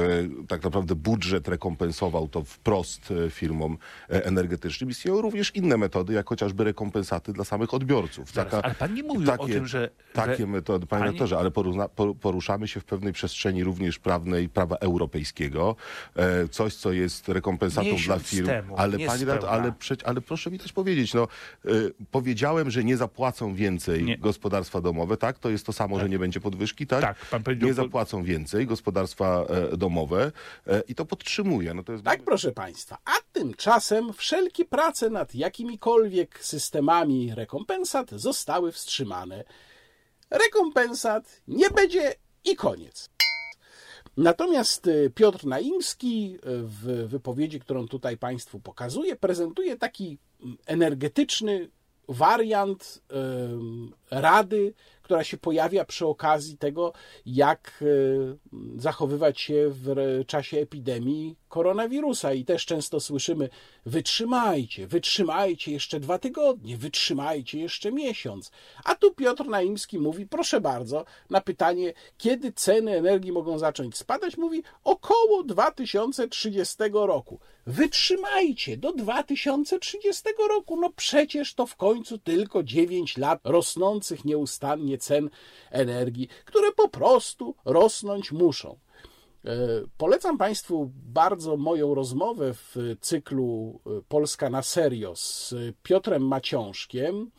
tak 0.47 0.63
naprawdę 0.63 0.95
budżet 0.95 1.47
rekompensował 1.47 2.27
to 2.27 2.43
wprost 2.43 3.11
e, 3.27 3.29
firmom 3.29 3.77
e, 4.09 4.25
energetycznym. 4.25 4.89
Istnieją 4.89 5.21
również 5.21 5.55
inne 5.55 5.77
metody, 5.77 6.13
jak 6.13 6.29
chociażby 6.29 6.63
rekompensaty 6.63 7.33
dla 7.33 7.43
samych 7.43 7.73
odbiorców. 7.73 8.31
Zaraz, 8.33 8.53
ale 8.53 8.75
pan 8.75 8.93
nie 8.93 9.03
mówił 9.03 9.31
o 9.37 9.47
tym, 9.47 9.67
że- 9.67 9.89
Takie 10.13 10.37
że- 10.37 10.47
metody, 10.47 10.85
panie 10.87 10.99
Pani- 10.99 11.03
redaktorze, 11.11 11.37
ale 11.37 11.51
poruzna, 11.51 11.89
poruszamy 12.21 12.67
się 12.67 12.79
w 12.79 12.85
pewnej 12.85 13.13
przestrzeni 13.13 13.63
również 13.63 13.99
prawnej, 13.99 14.49
prawa 14.49 14.75
europejskiego. 14.75 15.75
E, 16.15 16.47
coś, 16.47 16.75
co 16.75 16.91
jest 16.91 17.29
rekompensatą 17.29 17.85
Miesiąc 17.87 18.05
dla 18.05 18.19
firm. 18.19 18.47
temu, 18.47 18.75
ale, 18.77 18.97
nie 18.97 19.05
pani 19.07 19.19
spełna. 19.19 19.33
redaktor, 19.35 19.59
ale, 19.61 19.71
przecież- 19.79 20.07
ale 20.07 20.21
proszę 20.21 20.51
mi 20.51 20.59
też 20.59 20.73
powiedzieć, 20.73 21.13
no, 21.13 21.27
e, 21.65 21.69
powiedziałem, 22.11 22.71
że 22.71 22.83
nie 22.83 22.97
zapłacą 22.97 23.53
więcej 23.55 24.03
Nie. 24.03 24.17
gospodarstwa 24.17 24.81
domowe, 24.81 25.17
tak? 25.17 25.39
To 25.39 25.49
jest 25.49 25.65
to 25.65 25.73
samo, 25.73 25.99
że 25.99 26.09
nie 26.09 26.19
będzie 26.19 26.39
podwyżki, 26.39 26.87
tak? 26.87 27.01
Tak, 27.01 27.17
pan 27.31 27.43
powiedział 27.43 27.67
Nie 27.67 27.73
zapłacą 27.73 28.23
więcej 28.23 28.56
gospodarstwa 28.65 29.45
e, 29.49 29.77
domowe 29.77 30.31
e, 30.67 30.81
i 30.87 30.95
to 30.95 31.05
podtrzymuję. 31.05 31.73
No 31.73 31.83
to 31.83 31.91
jest 31.91 32.03
Tak, 32.03 32.23
proszę 32.23 32.51
Państwa. 32.51 32.97
A 33.05 33.11
tymczasem 33.33 34.13
wszelkie 34.13 34.65
prace 34.65 35.09
nad 35.09 35.35
jakimikolwiek 35.35 36.43
systemami 36.43 37.35
rekompensat 37.35 38.11
zostały 38.11 38.71
wstrzymane. 38.71 39.43
Rekompensat 40.29 41.41
nie 41.47 41.69
będzie 41.69 42.15
i 42.43 42.55
koniec. 42.55 43.09
Natomiast 44.17 44.87
y, 44.87 45.11
Piotr 45.15 45.45
Naimski 45.45 46.37
w 46.43 47.07
wypowiedzi, 47.07 47.59
którą 47.59 47.87
tutaj 47.87 48.17
Państwu 48.17 48.59
pokazuję, 48.59 49.15
prezentuje 49.15 49.77
taki 49.77 50.17
mm, 50.41 50.57
energetyczny 50.65 51.69
wariant 52.07 53.01
rady, 54.11 54.73
która 55.07 55.23
się 55.23 55.37
pojawia 55.37 55.85
przy 55.85 56.05
okazji 56.05 56.57
tego, 56.57 56.93
jak 57.25 57.79
y, 57.81 58.37
zachowywać 58.75 59.41
się 59.41 59.69
w 59.69 59.95
czasie 60.27 60.57
epidemii 60.57 61.35
koronawirusa. 61.47 62.33
I 62.33 62.45
też 62.45 62.65
często 62.65 62.99
słyszymy: 62.99 63.49
wytrzymajcie, 63.85 64.87
wytrzymajcie 64.87 65.71
jeszcze 65.71 65.99
dwa 65.99 66.19
tygodnie, 66.19 66.77
wytrzymajcie 66.77 67.59
jeszcze 67.59 67.91
miesiąc. 67.91 68.51
A 68.83 68.95
tu 68.95 69.13
Piotr 69.13 69.45
Naimski 69.45 69.99
mówi: 69.99 70.27
proszę 70.27 70.61
bardzo, 70.61 71.05
na 71.29 71.41
pytanie, 71.41 71.93
kiedy 72.17 72.51
ceny 72.51 72.97
energii 72.97 73.31
mogą 73.31 73.59
zacząć 73.59 73.97
spadać, 73.97 74.37
mówi 74.37 74.63
około 74.83 75.43
2030 75.43 76.77
roku. 76.93 77.39
Wytrzymajcie 77.67 78.77
do 78.77 78.93
2030 78.93 80.23
roku. 80.49 80.77
No 80.81 80.89
przecież 80.95 81.53
to 81.53 81.65
w 81.65 81.75
końcu 81.75 82.17
tylko 82.17 82.63
9 82.63 83.17
lat 83.17 83.39
rosnących 83.43 84.25
nieustannie 84.25 84.97
cen 84.97 85.29
energii, 85.71 86.27
które 86.45 86.71
po 86.71 86.87
prostu 86.87 87.55
rosnąć 87.65 88.31
muszą. 88.31 88.77
E, 89.47 89.51
Polecam 89.97 90.37
Państwu 90.37 90.91
bardzo 90.93 91.57
moją 91.57 91.95
rozmowę 91.95 92.53
w 92.53 92.75
cyklu 93.01 93.79
e, 93.85 94.01
Polska 94.07 94.49
na 94.49 94.61
serio 94.61 95.15
z 95.15 95.53
Piotrem 95.83 96.27
Maciążkiem, 96.27 97.31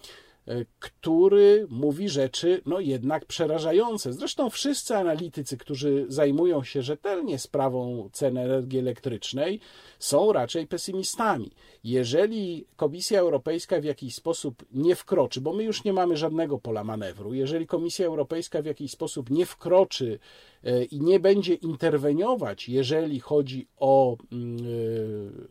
który 0.78 1.66
mówi 1.70 2.08
rzeczy 2.08 2.62
no 2.66 2.80
jednak 2.80 3.24
przerażające. 3.24 4.12
Zresztą 4.12 4.50
wszyscy 4.50 4.96
analitycy, 4.96 5.56
którzy 5.56 6.06
zajmują 6.08 6.64
się 6.64 6.82
rzetelnie 6.82 7.38
sprawą 7.38 8.11
cen 8.12 8.38
energii 8.38 8.78
elektrycznej, 8.78 9.61
są 9.98 10.32
raczej 10.32 10.66
pesymistami. 10.66 11.50
Jeżeli 11.84 12.66
Komisja 12.76 13.20
Europejska 13.20 13.80
w 13.80 13.84
jakiś 13.84 14.14
sposób 14.14 14.64
nie 14.72 14.96
wkroczy, 14.96 15.40
bo 15.40 15.52
my 15.52 15.64
już 15.64 15.84
nie 15.84 15.92
mamy 15.92 16.16
żadnego 16.16 16.58
pola 16.58 16.84
manewru, 16.84 17.34
jeżeli 17.34 17.66
Komisja 17.66 18.06
Europejska 18.06 18.62
w 18.62 18.66
jakiś 18.66 18.90
sposób 18.90 19.30
nie 19.30 19.46
wkroczy 19.46 20.18
e, 20.64 20.84
i 20.84 21.00
nie 21.00 21.20
będzie 21.20 21.54
interweniować, 21.54 22.68
jeżeli 22.68 23.20
chodzi 23.20 23.66
o 23.78 24.16
mm, 24.32 24.56
e, 24.56 24.61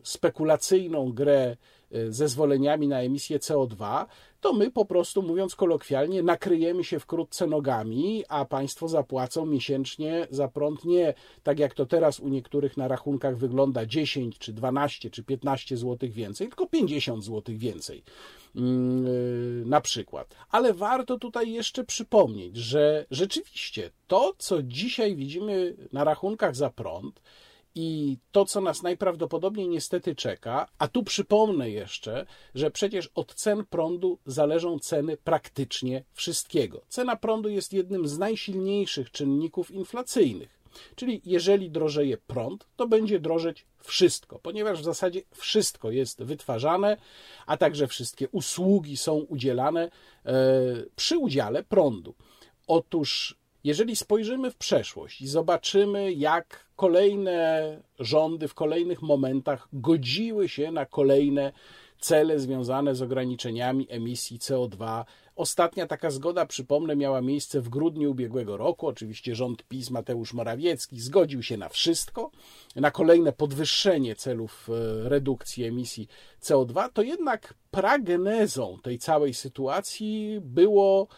spekulacyjną 0.02 1.12
grę 1.12 1.42
e, 1.42 1.77
zezwoleniami 2.08 2.88
na 2.88 3.00
emisję 3.00 3.38
CO2, 3.38 4.06
to 4.40 4.52
my 4.52 4.70
po 4.70 4.84
prostu, 4.84 5.22
mówiąc 5.22 5.56
kolokwialnie, 5.56 6.22
nakryjemy 6.22 6.84
się 6.84 6.98
wkrótce 6.98 7.46
nogami, 7.46 8.24
a 8.28 8.44
państwo 8.44 8.88
zapłacą 8.88 9.46
miesięcznie 9.46 10.26
za 10.30 10.48
prąd 10.48 10.84
nie 10.84 11.14
tak 11.42 11.58
jak 11.58 11.74
to 11.74 11.86
teraz 11.86 12.20
u 12.20 12.28
niektórych 12.28 12.76
na 12.76 12.88
rachunkach 12.88 13.36
wygląda 13.36 13.86
10 13.86 14.38
czy 14.38 14.52
12 14.52 15.10
czy 15.10 15.24
15 15.24 15.76
zł 15.76 16.10
więcej, 16.12 16.48
tylko 16.48 16.66
50 16.66 17.24
zł 17.24 17.54
więcej 17.58 18.02
mm, 18.56 19.04
yy, 19.04 19.64
na 19.66 19.80
przykład. 19.80 20.34
Ale 20.50 20.74
warto 20.74 21.18
tutaj 21.18 21.52
jeszcze 21.52 21.84
przypomnieć, 21.84 22.56
że 22.56 23.06
rzeczywiście 23.10 23.90
to, 24.06 24.34
co 24.38 24.62
dzisiaj 24.62 25.16
widzimy 25.16 25.76
na 25.92 26.04
rachunkach 26.04 26.56
za 26.56 26.70
prąd, 26.70 27.20
i 27.74 28.18
to, 28.32 28.44
co 28.44 28.60
nas 28.60 28.82
najprawdopodobniej 28.82 29.68
niestety 29.68 30.14
czeka, 30.14 30.68
a 30.78 30.88
tu 30.88 31.02
przypomnę 31.02 31.70
jeszcze, 31.70 32.26
że 32.54 32.70
przecież 32.70 33.10
od 33.14 33.34
cen 33.34 33.66
prądu 33.66 34.18
zależą 34.26 34.78
ceny 34.78 35.16
praktycznie 35.16 36.04
wszystkiego. 36.12 36.82
Cena 36.88 37.16
prądu 37.16 37.48
jest 37.48 37.72
jednym 37.72 38.08
z 38.08 38.18
najsilniejszych 38.18 39.10
czynników 39.10 39.70
inflacyjnych. 39.70 40.58
Czyli 40.96 41.22
jeżeli 41.24 41.70
drożeje 41.70 42.16
prąd, 42.16 42.66
to 42.76 42.88
będzie 42.88 43.20
drożeć 43.20 43.66
wszystko, 43.80 44.38
ponieważ 44.38 44.80
w 44.80 44.84
zasadzie 44.84 45.22
wszystko 45.34 45.90
jest 45.90 46.22
wytwarzane, 46.22 46.96
a 47.46 47.56
także 47.56 47.86
wszystkie 47.86 48.28
usługi 48.28 48.96
są 48.96 49.14
udzielane 49.14 49.90
e, 50.24 50.32
przy 50.96 51.18
udziale 51.18 51.64
prądu. 51.64 52.14
Otóż 52.66 53.37
jeżeli 53.64 53.96
spojrzymy 53.96 54.50
w 54.50 54.56
przeszłość 54.56 55.20
i 55.20 55.26
zobaczymy, 55.26 56.12
jak 56.12 56.66
kolejne 56.76 57.80
rządy 57.98 58.48
w 58.48 58.54
kolejnych 58.54 59.02
momentach 59.02 59.68
godziły 59.72 60.48
się 60.48 60.72
na 60.72 60.86
kolejne 60.86 61.52
cele 62.00 62.38
związane 62.38 62.94
z 62.94 63.02
ograniczeniami 63.02 63.86
emisji 63.90 64.38
CO2. 64.38 65.04
Ostatnia 65.36 65.86
taka 65.86 66.10
zgoda, 66.10 66.46
przypomnę, 66.46 66.96
miała 66.96 67.20
miejsce 67.20 67.60
w 67.60 67.68
grudniu 67.68 68.10
ubiegłego 68.10 68.56
roku. 68.56 68.86
Oczywiście 68.86 69.34
rząd 69.34 69.62
PiS 69.62 69.90
Mateusz 69.90 70.32
Morawiecki 70.32 71.00
zgodził 71.00 71.42
się 71.42 71.56
na 71.56 71.68
wszystko, 71.68 72.30
na 72.76 72.90
kolejne 72.90 73.32
podwyższenie 73.32 74.16
celów 74.16 74.68
e, 74.68 75.08
redukcji 75.08 75.64
emisji 75.64 76.08
CO2. 76.42 76.88
To 76.92 77.02
jednak 77.02 77.54
pragenezą 77.70 78.78
tej 78.82 78.98
całej 78.98 79.34
sytuacji 79.34 80.40
było 80.40 81.08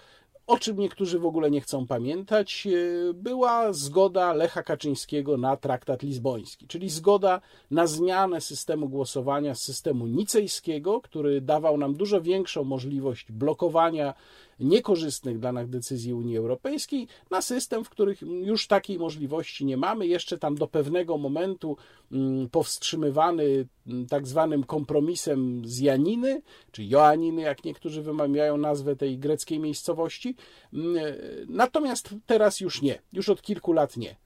o 0.50 0.58
czym 0.58 0.78
niektórzy 0.78 1.18
w 1.18 1.26
ogóle 1.26 1.50
nie 1.50 1.60
chcą 1.60 1.86
pamiętać, 1.86 2.66
e, 2.66 3.14
była 3.14 3.72
zgoda 3.72 4.32
Lecha 4.32 4.62
Kaczyńskiego 4.62 5.36
na 5.36 5.56
traktat 5.56 6.02
lizboński, 6.02 6.66
czyli 6.66 6.88
zgoda 6.88 7.40
na 7.70 7.86
zmianę 7.86 8.40
systemu 8.40 8.88
głosowania 8.88 9.54
z 9.54 9.62
systemu 9.62 10.06
nicejskiego, 10.06 11.00
który 11.00 11.40
dawał 11.40 11.78
nam 11.78 11.94
dużo 11.94 12.20
większą 12.20 12.64
możliwość 12.64 13.32
blokowania 13.32 14.14
niekorzystnych 14.60 15.38
dla 15.38 15.52
nas 15.52 15.68
decyzji 15.68 16.14
Unii 16.14 16.36
Europejskiej, 16.36 17.06
na 17.30 17.42
system, 17.42 17.84
w 17.84 17.90
których 17.90 18.22
już 18.22 18.66
takiej 18.66 18.98
możliwości 18.98 19.64
nie 19.64 19.76
mamy. 19.76 20.06
Jeszcze 20.06 20.38
tam 20.38 20.54
do 20.54 20.66
pewnego 20.66 21.18
momentu 21.18 21.76
mm, 22.12 22.48
powstrzymywany 22.48 23.66
mm, 23.86 24.06
tak 24.06 24.26
zwanym 24.26 24.64
kompromisem 24.64 25.62
z 25.64 25.78
Janiny, 25.78 26.42
czy 26.72 26.84
Joaniny, 26.84 27.42
jak 27.42 27.64
niektórzy 27.64 28.02
wymawiają 28.02 28.56
nazwę 28.56 28.96
tej 28.96 29.18
greckiej 29.18 29.58
miejscowości. 29.58 30.36
Mm, 30.72 30.96
e, 30.96 31.12
Natomiast 31.48 32.14
teraz 32.26 32.60
już 32.60 32.82
nie, 32.82 32.98
już 33.12 33.28
od 33.28 33.42
kilku 33.42 33.72
lat 33.72 33.96
nie. 33.96 34.16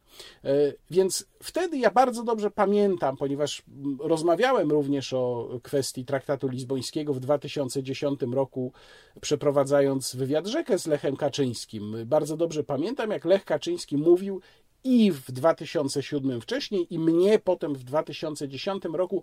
E, 0.44 0.72
Więc 0.90 1.26
wtedy 1.42 1.78
ja 1.78 1.90
bardzo 1.90 2.22
dobrze 2.22 2.50
pamiętam, 2.50 3.16
ponieważ 3.16 3.62
rozmawiałem 3.98 4.70
również 4.70 5.12
o 5.12 5.48
kwestii 5.62 6.04
traktatu 6.04 6.48
lizbońskiego 6.48 7.14
w 7.14 7.20
2010 7.20 8.20
roku, 8.32 8.72
przeprowadzając 9.20 10.16
wywiad 10.16 10.46
rzekę 10.46 10.78
z 10.78 10.86
Lechem 10.86 11.16
Kaczyńskim. 11.16 11.96
Bardzo 12.06 12.36
dobrze 12.36 12.64
pamiętam, 12.64 13.10
jak 13.10 13.24
Lech 13.24 13.44
Kaczyński 13.44 13.96
mówił 13.96 14.40
i 14.84 15.12
w 15.12 15.32
2007 15.32 16.40
wcześniej, 16.40 16.94
i 16.94 16.98
mnie 16.98 17.38
potem 17.38 17.74
w 17.74 17.84
2010 17.84 18.84
roku, 18.84 19.22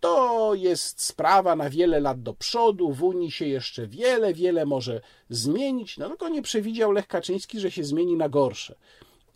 To 0.00 0.54
jest 0.54 1.02
sprawa 1.02 1.56
na 1.56 1.70
wiele 1.70 2.00
lat 2.00 2.22
do 2.22 2.34
przodu. 2.34 2.92
W 2.92 3.02
Unii 3.02 3.30
się 3.30 3.46
jeszcze 3.46 3.86
wiele, 3.86 4.34
wiele 4.34 4.66
może 4.66 5.00
zmienić. 5.30 5.98
No 5.98 6.08
tylko 6.08 6.28
nie 6.28 6.42
przewidział 6.42 6.92
Lech 6.92 7.06
Kaczyński, 7.06 7.60
że 7.60 7.70
się 7.70 7.84
zmieni 7.84 8.16
na 8.16 8.28
gorsze. 8.28 8.74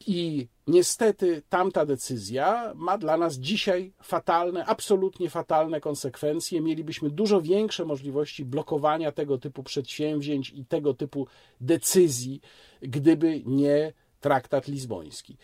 I 0.07 0.49
niestety 0.67 1.43
tamta 1.49 1.87
decyzja 1.87 2.73
ma 2.75 2.99
dla 2.99 3.17
nas 3.17 3.35
dzisiaj 3.35 3.93
fatalne, 4.03 4.67
absolutnie 4.67 5.31
fatalne 5.31 5.81
konsekwencje. 5.81 6.61
Mielibyśmy 6.61 7.11
dużo 7.11 7.41
większe 7.41 7.85
możliwości 7.85 8.45
blokowania 8.45 9.13
tego 9.13 9.39
typu 9.39 9.63
przedsięwzięć 9.63 10.51
i 10.51 10.65
tego 10.65 10.95
typu 10.95 11.27
decyzji, 11.61 12.41
gdyby 12.83 13.43
nie 13.47 13.93
traktat 14.21 14.69
lizboński. 14.69 15.37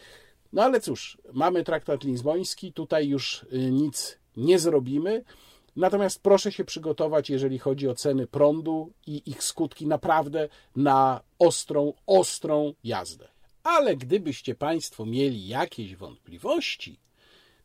No 0.52 0.62
ale 0.62 0.80
cóż, 0.80 1.18
mamy 1.32 1.64
traktat 1.64 2.04
lizboński, 2.04 2.72
tutaj 2.72 3.08
już 3.08 3.42
y, 3.52 3.70
nic 3.70 4.18
nie 4.36 4.58
zrobimy. 4.58 5.24
Natomiast 5.76 6.22
proszę 6.22 6.52
się 6.52 6.64
przygotować, 6.64 7.30
jeżeli 7.30 7.58
chodzi 7.58 7.88
o 7.88 7.94
ceny 7.94 8.26
prądu 8.26 8.92
i 9.06 9.30
ich 9.30 9.42
skutki, 9.42 9.86
naprawdę 9.86 10.48
na 10.76 11.20
ostrą, 11.38 11.92
ostrą 12.06 12.74
jazdę. 12.84 13.29
Ale 13.62 13.96
gdybyście 13.96 14.54
Państwo 14.54 15.06
mieli 15.06 15.48
jakieś 15.48 15.96
wątpliwości, 15.96 16.98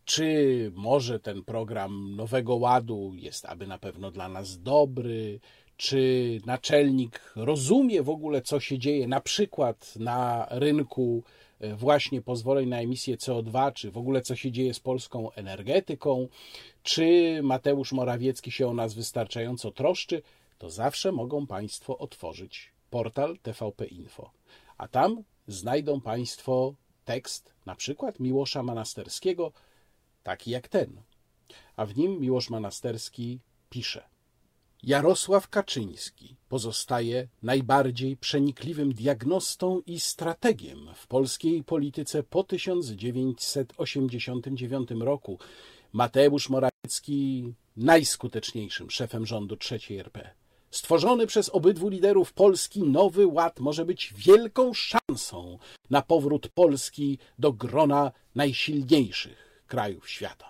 czy 0.06 0.72
może 0.76 1.20
ten 1.20 1.44
program 1.44 2.16
Nowego 2.16 2.56
Ładu 2.56 3.14
jest 3.16 3.46
aby 3.46 3.68
na 3.68 3.78
pewno 3.78 4.12
dla 4.12 4.30
nas 4.30 4.62
dobry, 4.62 5.40
czy 5.78 6.42
naczelnik 6.46 7.34
rozumie 7.36 8.04
w 8.04 8.10
ogóle, 8.10 8.42
co 8.42 8.60
się 8.60 8.80
dzieje 8.80 9.08
na 9.08 9.22
przykład 9.22 9.96
na 9.96 10.48
rynku 10.50 11.24
e, 11.60 11.76
właśnie 11.76 12.22
pozwoleń 12.22 12.70
na 12.70 12.80
emisję 12.80 13.18
CO2, 13.18 13.74
czy 13.74 13.92
w 13.92 13.98
ogóle 13.98 14.22
co 14.22 14.36
się 14.36 14.52
dzieje 14.52 14.74
z 14.74 14.80
polską 14.80 15.32
energetyką, 15.32 16.28
czy 16.84 17.40
Mateusz 17.44 17.92
Morawiecki 17.92 18.52
się 18.52 18.68
o 18.68 18.74
nas 18.74 18.94
wystarczająco 18.94 19.72
troszczy, 19.72 20.22
to 20.58 20.70
zawsze 20.70 21.12
mogą 21.12 21.48
Państwo 21.48 21.98
otworzyć 21.98 22.72
portal 22.90 23.38
TVP 23.38 23.86
Info. 23.86 24.32
A 24.78 24.88
tam 24.88 25.24
znajdą 25.48 26.02
Państwo 26.02 26.76
tekst, 27.06 27.54
na 27.66 27.76
przykład 27.76 28.20
Miłosza 28.20 28.64
Manasterskiego, 28.64 29.52
taki 30.24 30.52
jak 30.52 30.68
ten. 30.68 31.02
A 31.76 31.86
w 31.86 31.98
nim 31.98 32.20
Miłosz 32.20 32.50
Manasterski 32.50 33.40
pisze: 33.70 34.04
Jarosław 34.84 35.50
Kaczyński 35.50 36.36
pozostaje 36.50 37.28
najbardziej 37.44 38.18
przenikliwym 38.18 38.94
diagnostą 38.94 39.82
i 39.86 40.00
strategiem 40.00 40.90
w 40.96 41.08
polskiej 41.08 41.64
polityce 41.64 42.24
po 42.24 42.44
1989 42.44 44.90
roku. 45.00 45.40
Mateusz 45.94 46.50
Morawiecki 46.50 47.54
najskuteczniejszym 47.78 48.92
szefem 48.92 49.26
rządu 49.26 49.58
III 49.72 50.00
RP. 50.00 50.30
Stworzony 50.76 51.28
przez 51.28 51.50
obydwu 51.50 51.90
liderów 51.90 52.34
Polski 52.34 52.84
Nowy 52.84 53.28
Ład 53.28 53.60
może 53.60 53.86
być 53.86 54.14
wielką 54.18 54.72
szansą 54.74 55.58
na 55.90 56.02
powrót 56.02 56.48
Polski 56.48 57.18
do 57.40 57.54
grona 57.54 58.12
najsilniejszych 58.36 59.64
krajów 59.68 60.10
świata. 60.10 60.46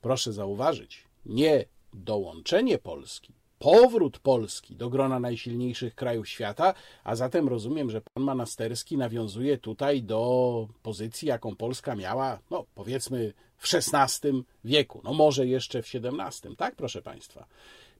Proszę 0.00 0.32
zauważyć, 0.32 1.04
nie 1.26 1.64
dołączenie 1.94 2.78
Polski, 2.78 3.32
powrót 3.58 4.18
Polski 4.18 4.76
do 4.76 4.90
grona 4.90 5.20
najsilniejszych 5.20 5.94
krajów 5.94 6.28
świata, 6.28 6.74
a 7.04 7.16
zatem 7.16 7.48
rozumiem, 7.48 7.90
że 7.90 8.00
pan 8.00 8.24
Manasterski 8.24 8.96
nawiązuje 8.96 9.58
tutaj 9.58 10.02
do 10.02 10.68
pozycji, 10.82 11.28
jaką 11.28 11.56
Polska 11.56 11.96
miała, 11.96 12.38
no 12.50 12.64
powiedzmy 12.74 13.32
w 13.56 13.74
XVI 13.74 14.28
wieku, 14.64 15.00
no 15.04 15.14
może 15.14 15.46
jeszcze 15.46 15.82
w 15.82 15.86
XVII, 15.94 16.56
tak 16.56 16.76
proszę 16.76 17.02
państwa 17.02 17.46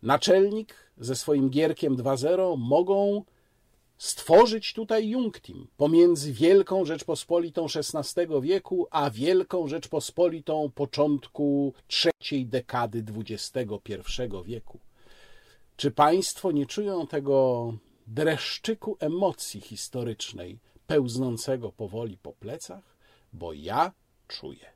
naczelnik 0.02 0.74
ze 0.98 1.16
swoim 1.16 1.50
Gierkiem 1.50 1.96
2.0 1.96 2.56
mogą 2.58 3.24
stworzyć 3.98 4.72
tutaj 4.72 5.08
Jungtim 5.08 5.66
pomiędzy 5.76 6.32
Wielką 6.32 6.84
Rzeczpospolitą 6.84 7.64
XVI 7.64 8.26
wieku 8.42 8.86
a 8.90 9.10
Wielką 9.10 9.68
Rzeczpospolitą 9.68 10.70
początku 10.74 11.72
trzeciej 11.88 12.46
dekady 12.46 13.04
XXI 13.16 13.70
wieku. 14.44 14.78
Czy 15.76 15.90
Państwo 15.90 16.52
nie 16.52 16.66
czują 16.66 17.06
tego 17.06 17.72
dreszczyku 18.06 18.96
emocji 19.00 19.60
historycznej 19.60 20.58
pełznącego 20.86 21.72
powoli 21.72 22.18
po 22.18 22.32
plecach? 22.32 22.96
Bo 23.32 23.52
ja 23.52 23.92
czuję. 24.28 24.75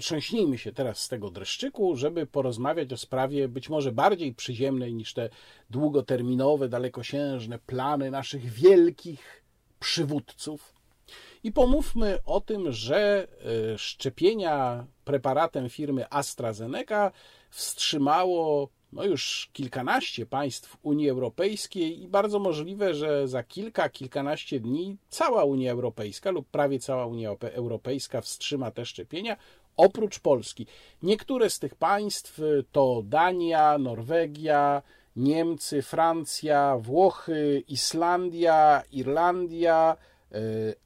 Trzęśnijmy 0.00 0.58
się 0.58 0.72
teraz 0.72 0.98
z 0.98 1.08
tego 1.08 1.30
dreszczyku, 1.30 1.96
żeby 1.96 2.26
porozmawiać 2.26 2.92
o 2.92 2.96
sprawie 2.96 3.48
być 3.48 3.68
może 3.68 3.92
bardziej 3.92 4.34
przyziemnej 4.34 4.94
niż 4.94 5.14
te 5.14 5.28
długoterminowe, 5.70 6.68
dalekosiężne 6.68 7.58
plany 7.58 8.10
naszych 8.10 8.52
wielkich 8.52 9.44
przywódców. 9.80 10.74
I 11.44 11.52
pomówmy 11.52 12.18
o 12.26 12.40
tym, 12.40 12.72
że 12.72 13.28
e, 13.74 13.78
szczepienia 13.78 14.86
preparatem 15.04 15.68
firmy 15.68 16.06
AstraZeneca 16.10 17.10
wstrzymało 17.50 18.68
no 18.92 19.04
już 19.04 19.50
kilkanaście 19.52 20.26
państw 20.26 20.76
Unii 20.82 21.10
Europejskiej 21.10 22.02
i 22.02 22.08
bardzo 22.08 22.38
możliwe, 22.38 22.94
że 22.94 23.28
za 23.28 23.42
kilka, 23.42 23.88
kilkanaście 23.88 24.60
dni 24.60 24.96
cała 25.08 25.44
Unia 25.44 25.72
Europejska 25.72 26.30
lub 26.30 26.48
prawie 26.48 26.78
cała 26.78 27.06
Unia 27.06 27.30
Europejska 27.40 28.20
wstrzyma 28.20 28.70
te 28.70 28.86
szczepienia, 28.86 29.36
oprócz 29.76 30.18
Polski. 30.18 30.66
Niektóre 31.02 31.50
z 31.50 31.58
tych 31.58 31.74
państw 31.74 32.40
to 32.72 33.02
Dania, 33.04 33.78
Norwegia, 33.78 34.82
Niemcy, 35.16 35.82
Francja, 35.82 36.76
Włochy, 36.78 37.62
Islandia, 37.68 38.82
Irlandia, 38.92 39.96
e, 40.32 40.38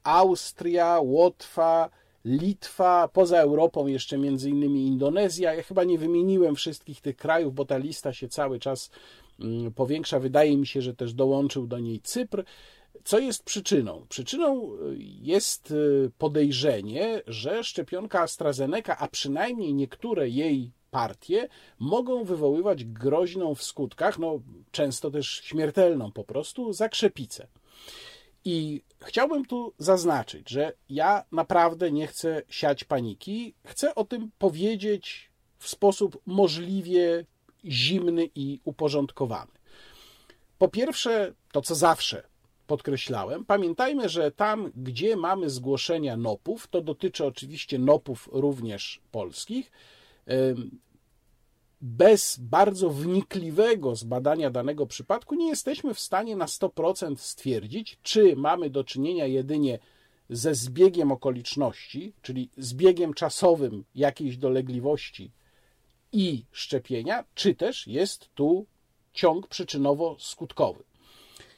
Austria, 0.05 1.01
Łotwa, 1.01 1.91
Litwa, 2.25 3.09
poza 3.09 3.39
Europą 3.39 3.87
jeszcze 3.87 4.19
między 4.19 4.51
innymi 4.51 4.87
Indonezja. 4.87 5.55
Ja 5.55 5.63
chyba 5.63 5.85
nie 5.85 5.99
wymieniłem 5.99 6.55
wszystkich 6.55 7.01
tych 7.01 7.17
krajów, 7.17 7.55
bo 7.55 7.65
ta 7.65 7.77
lista 7.77 8.13
się 8.13 8.29
cały 8.29 8.59
czas 8.59 8.91
mm, 9.41 9.73
powiększa. 9.73 10.21
Wydaje 10.21 10.57
mi 10.57 10.67
się, 10.67 10.83
że 10.83 10.95
też 10.95 11.15
dołączył 11.15 11.67
do 11.67 11.79
niej 11.79 12.01
Cypr. 12.01 12.45
Co 13.05 13.19
jest 13.19 13.45
przyczyną? 13.45 14.07
Przyczyną 14.09 14.73
y, 14.73 14.97
jest 15.21 15.71
y, 15.71 16.11
podejrzenie, 16.19 17.23
że 17.27 17.65
szczepionka 17.65 18.21
AstraZeneca, 18.21 18.99
a 18.99 19.09
przynajmniej 19.09 19.75
niektóre 19.75 20.29
jej 20.29 20.73
partie, 20.91 21.49
mogą 21.79 22.25
wywoływać 22.25 22.85
groźną 22.85 23.55
w 23.55 23.63
skutkach, 23.63 24.19
no 24.19 24.41
często 24.71 25.11
też 25.11 25.29
śmiertelną 25.45 26.13
po 26.13 26.25
prostu, 26.25 26.73
zakrzepicę. 26.73 27.47
I 28.45 28.83
chciałbym 29.01 29.45
tu 29.45 29.75
zaznaczyć, 29.79 30.51
że 30.51 30.73
ja 30.89 31.25
naprawdę 31.33 31.93
nie 31.93 32.07
chcę 32.07 32.43
siać 32.49 32.85
paniki. 32.85 33.55
Chcę 33.67 33.95
o 33.95 34.05
tym 34.05 34.31
powiedzieć 34.39 35.31
w 35.59 35.69
sposób 35.69 36.21
możliwie 36.27 37.25
zimny 37.65 38.31
i 38.35 38.61
uporządkowany. 38.65 39.53
Po 40.59 40.69
pierwsze, 40.69 41.35
to 41.53 41.63
co 41.63 41.75
zawsze 41.75 42.34
podkreślałem, 42.67 43.45
pamiętajmy, 43.45 44.09
że 44.09 44.31
tam, 44.31 44.73
gdzie 44.77 45.17
mamy 45.17 45.51
zgłoszenia 45.51 46.17
NOP-ów, 46.17 46.69
to 46.69 46.81
dotyczy 46.81 47.27
oczywiście 47.27 47.79
NOP-ów 47.79 48.29
również 48.33 49.01
polskich, 49.11 49.73
bez 51.81 52.39
bardzo 52.39 52.91
wnikliwego 52.91 53.97
zbadania 53.97 54.51
danego 54.51 54.87
przypadku 54.87 55.35
nie 55.35 55.49
jesteśmy 55.49 55.95
w 55.95 56.01
stanie 56.01 56.37
na 56.37 56.47
100% 56.47 57.17
stwierdzić, 57.17 57.99
czy 58.03 58.37
mamy 58.37 58.71
do 58.71 58.85
czynienia 58.85 59.27
jedynie 59.27 59.79
ze 60.31 60.55
zbiegiem 60.55 61.13
okoliczności, 61.13 62.13
czyli 62.23 62.51
zbiegiem 62.57 63.15
czasowym 63.15 63.85
jakiejś 63.95 64.37
dolegliwości 64.37 65.31
i 66.13 66.45
szczepienia, 66.53 67.25
czy 67.35 67.55
też 67.55 67.87
jest 67.87 68.29
tu 68.35 68.67
ciąg 69.13 69.49
przyczynowo-skutkowy. 69.49 70.83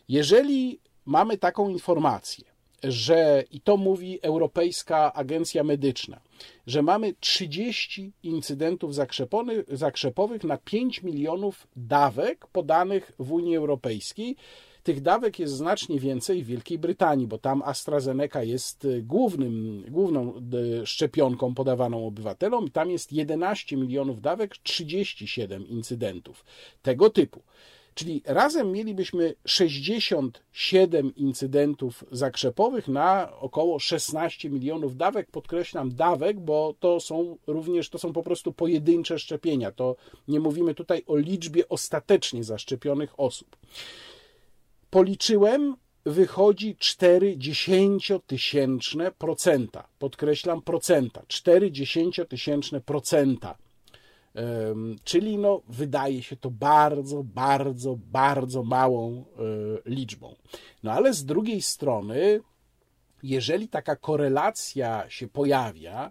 Jeżeli 0.08 0.80
mamy 1.06 1.38
taką 1.38 1.68
informację, 1.68 2.44
że, 2.84 3.44
i 3.50 3.60
to 3.60 3.76
mówi 3.76 4.18
Europejska 4.22 5.12
Agencja 5.12 5.64
Medyczna, 5.64 6.20
że 6.66 6.82
mamy 6.82 7.14
30 7.20 8.12
incydentów 8.22 8.94
zakrzepowych 9.68 10.44
na 10.44 10.56
5 10.56 11.02
milionów 11.02 11.66
dawek 11.76 12.46
podanych 12.46 13.12
w 13.18 13.32
Unii 13.32 13.56
Europejskiej. 13.56 14.36
Tych 14.82 15.00
dawek 15.00 15.38
jest 15.38 15.54
znacznie 15.54 16.00
więcej 16.00 16.42
w 16.42 16.46
Wielkiej 16.46 16.78
Brytanii, 16.78 17.26
bo 17.26 17.38
tam 17.38 17.62
AstraZeneca 17.62 18.42
jest 18.42 18.86
głównym, 19.02 19.84
główną 19.88 20.34
e, 20.82 20.86
szczepionką 20.86 21.54
podawaną 21.54 22.06
obywatelom 22.06 22.70
tam 22.70 22.90
jest 22.90 23.12
11 23.12 23.76
milionów 23.76 24.20
dawek, 24.20 24.56
37 24.56 25.68
incydentów 25.68 26.44
tego 26.82 27.10
typu. 27.10 27.42
Czyli 27.96 28.22
razem 28.24 28.72
mielibyśmy 28.72 29.34
67 29.44 31.14
incydentów 31.14 32.04
zakrzepowych 32.12 32.88
na 32.88 33.32
około 33.40 33.78
16 33.78 34.50
milionów 34.50 34.96
dawek. 34.96 35.30
Podkreślam 35.30 35.94
dawek, 35.94 36.40
bo 36.40 36.74
to 36.80 37.00
są 37.00 37.36
również 37.46 37.90
to 37.90 37.98
są 37.98 38.12
po 38.12 38.22
prostu 38.22 38.52
pojedyncze 38.52 39.18
szczepienia. 39.18 39.72
To 39.72 39.96
nie 40.28 40.40
mówimy 40.40 40.74
tutaj 40.74 41.02
o 41.06 41.16
liczbie 41.16 41.68
ostatecznie 41.68 42.44
zaszczepionych 42.44 43.20
osób. 43.20 43.56
Policzyłem, 44.90 45.76
wychodzi 46.04 46.76
40 46.78 47.72
procenta. 49.18 49.88
Podkreślam 49.98 50.62
procenta. 50.62 51.22
40 51.28 52.00
procenta 52.86 53.56
Czyli 55.04 55.38
no, 55.38 55.62
wydaje 55.68 56.22
się 56.22 56.36
to 56.36 56.50
bardzo, 56.50 57.24
bardzo, 57.24 57.96
bardzo 57.96 58.62
małą 58.62 59.24
e, 59.24 59.90
liczbą. 59.90 60.34
No 60.82 60.92
ale 60.92 61.14
z 61.14 61.24
drugiej 61.24 61.62
strony, 61.62 62.40
jeżeli 63.22 63.68
taka 63.68 63.96
korelacja 63.96 65.10
się 65.10 65.28
pojawia, 65.28 66.10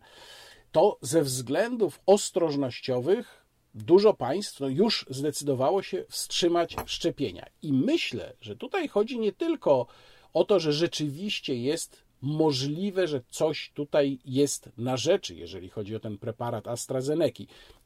to 0.71 0.97
ze 1.01 1.21
względów 1.21 1.99
ostrożnościowych 2.05 3.45
dużo 3.73 4.13
państw 4.13 4.59
no, 4.59 4.67
już 4.67 5.05
zdecydowało 5.09 5.83
się 5.83 6.05
wstrzymać 6.09 6.75
szczepienia. 6.85 7.45
I 7.61 7.73
myślę, 7.73 8.33
że 8.41 8.55
tutaj 8.55 8.87
chodzi 8.87 9.19
nie 9.19 9.31
tylko 9.31 9.87
o 10.33 10.45
to, 10.45 10.59
że 10.59 10.73
rzeczywiście 10.73 11.55
jest 11.55 12.05
możliwe, 12.21 13.07
że 13.07 13.21
coś 13.29 13.71
tutaj 13.73 14.19
jest 14.25 14.69
na 14.77 14.97
rzeczy, 14.97 15.35
jeżeli 15.35 15.69
chodzi 15.69 15.95
o 15.95 15.99
ten 15.99 16.17
preparat 16.17 16.67
AstraZeneca. 16.67 17.43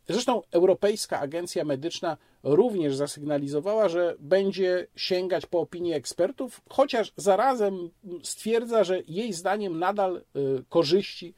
Zresztą 0.10 0.42
Europejska 0.52 1.20
Agencja 1.20 1.64
Medyczna 1.64 2.18
również 2.44 2.96
zasygnalizowała, 2.96 3.90
że 3.90 4.16
będzie 4.20 4.88
sięgać 4.96 5.46
po 5.46 5.60
opinię 5.60 5.96
ekspertów, 5.96 6.62
chociaż 6.70 7.14
zarazem 7.18 7.90
stwierdza, 8.24 8.84
że 8.84 9.02
jej 9.08 9.34
zdaniem 9.34 9.80
nadal 9.80 10.18
y, 10.18 10.64
korzyści 10.70 11.34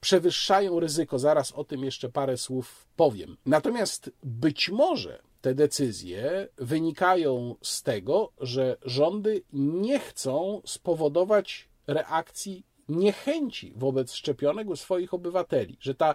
przewyższają 0.00 0.80
ryzyko. 0.80 1.18
Zaraz 1.18 1.52
o 1.52 1.64
tym 1.64 1.84
jeszcze 1.84 2.08
parę 2.08 2.36
słów 2.36 2.86
powiem. 2.96 3.36
Natomiast 3.46 4.10
być 4.22 4.68
może 4.68 5.22
te 5.40 5.54
decyzje 5.54 6.48
wynikają 6.56 7.54
z 7.62 7.82
tego, 7.82 8.32
że 8.40 8.76
rządy 8.82 9.42
nie 9.52 9.98
chcą 9.98 10.62
spowodować 10.64 11.68
reakcji 11.86 12.64
niechęci 12.88 13.72
wobec 13.76 14.12
szczepionek 14.12 14.68
u 14.68 14.76
swoich 14.76 15.14
obywateli, 15.14 15.76
że 15.80 15.94
ta 15.94 16.14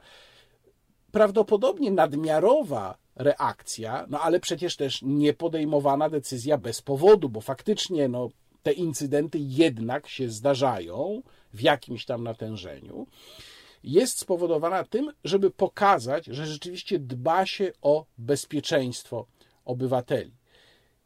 prawdopodobnie 1.16 1.92
nadmiarowa 1.92 2.98
reakcja, 3.16 4.06
no 4.10 4.22
ale 4.22 4.40
przecież 4.40 4.76
też 4.76 5.02
niepodejmowana 5.02 6.10
decyzja 6.10 6.58
bez 6.58 6.82
powodu, 6.82 7.30
bo 7.30 7.42
faktycznie 7.42 8.08
no, 8.08 8.30
te 8.64 8.72
incydenty 8.72 9.38
jednak 9.42 10.08
się 10.08 10.30
zdarzają 10.30 11.22
w 11.54 11.62
jakimś 11.62 12.06
tam 12.06 12.24
natężeniu, 12.24 13.08
jest 13.84 14.20
spowodowana 14.20 14.84
tym, 14.84 15.12
żeby 15.24 15.52
pokazać, 15.52 16.26
że 16.26 16.46
rzeczywiście 16.46 17.00
dba 17.00 17.46
się 17.46 17.72
o 17.82 18.06
bezpieczeństwo 18.18 19.26
obywateli. 19.66 20.32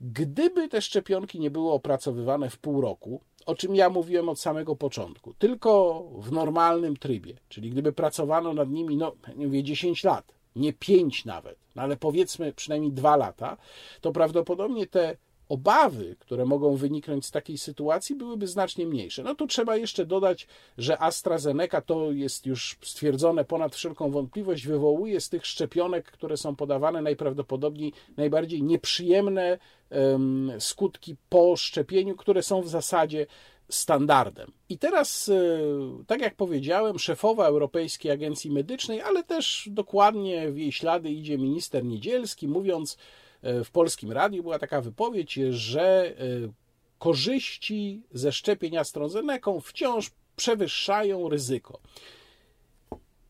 Gdyby 0.01 0.69
te 0.69 0.81
szczepionki 0.81 1.39
nie 1.39 1.51
były 1.51 1.71
opracowywane 1.71 2.49
w 2.49 2.57
pół 2.57 2.81
roku, 2.81 3.21
o 3.45 3.55
czym 3.55 3.75
ja 3.75 3.89
mówiłem 3.89 4.29
od 4.29 4.39
samego 4.39 4.75
początku, 4.75 5.33
tylko 5.33 6.03
w 6.17 6.31
normalnym 6.31 6.97
trybie, 6.97 7.33
czyli 7.49 7.69
gdyby 7.69 7.93
pracowano 7.93 8.53
nad 8.53 8.69
nimi, 8.69 8.97
no 8.97 9.11
nie 9.35 9.45
mówię 9.47 9.63
10 9.63 10.03
lat, 10.03 10.33
nie 10.55 10.73
5 10.73 11.25
nawet, 11.25 11.57
no 11.75 11.81
ale 11.81 11.97
powiedzmy 11.97 12.53
przynajmniej 12.53 12.91
2 12.91 13.15
lata, 13.15 13.57
to 14.01 14.11
prawdopodobnie 14.11 14.87
te 14.87 15.17
obawy, 15.49 16.15
które 16.19 16.45
mogą 16.45 16.75
wyniknąć 16.75 17.25
z 17.25 17.31
takiej 17.31 17.57
sytuacji, 17.57 18.15
byłyby 18.15 18.47
znacznie 18.47 18.87
mniejsze. 18.87 19.23
No 19.23 19.35
tu 19.35 19.47
trzeba 19.47 19.75
jeszcze 19.77 20.05
dodać, 20.05 20.47
że 20.77 21.01
AstraZeneca 21.01 21.81
to 21.81 22.11
jest 22.11 22.45
już 22.45 22.77
stwierdzone 22.81 23.45
ponad 23.45 23.75
wszelką 23.75 24.11
wątpliwość, 24.11 24.67
wywołuje 24.67 25.21
z 25.21 25.29
tych 25.29 25.45
szczepionek, 25.45 26.11
które 26.11 26.37
są 26.37 26.55
podawane 26.55 27.01
najprawdopodobniej 27.01 27.93
najbardziej 28.17 28.63
nieprzyjemne 28.63 29.57
um, 29.89 30.51
skutki 30.59 31.15
po 31.29 31.55
szczepieniu, 31.55 32.15
które 32.15 32.43
są 32.43 32.61
w 32.61 32.69
zasadzie 32.69 33.27
standardem. 33.69 34.51
I 34.69 34.77
teraz, 34.77 35.29
e, 35.29 35.33
tak 36.07 36.21
jak 36.21 36.35
powiedziałem, 36.35 36.99
szefowa 36.99 37.45
Europejskiej 37.45 38.11
Agencji 38.11 38.51
Medycznej, 38.51 39.01
ale 39.01 39.23
też 39.23 39.69
dokładnie 39.71 40.51
w 40.51 40.57
jej 40.57 40.71
ślady 40.71 41.09
idzie 41.09 41.37
minister 41.37 41.85
Niedzielski, 41.85 42.47
mówiąc, 42.47 42.97
w 43.43 43.71
polskim 43.71 44.11
radiu 44.11 44.43
była 44.43 44.59
taka 44.59 44.81
wypowiedź, 44.81 45.33
że 45.49 46.05
e, 46.07 46.13
korzyści 46.99 48.03
ze 48.11 48.31
szczepień 48.31 48.77
AstraZeneca 48.77 49.51
wciąż 49.63 50.11
przewyższają 50.35 51.29
ryzyko. 51.29 51.79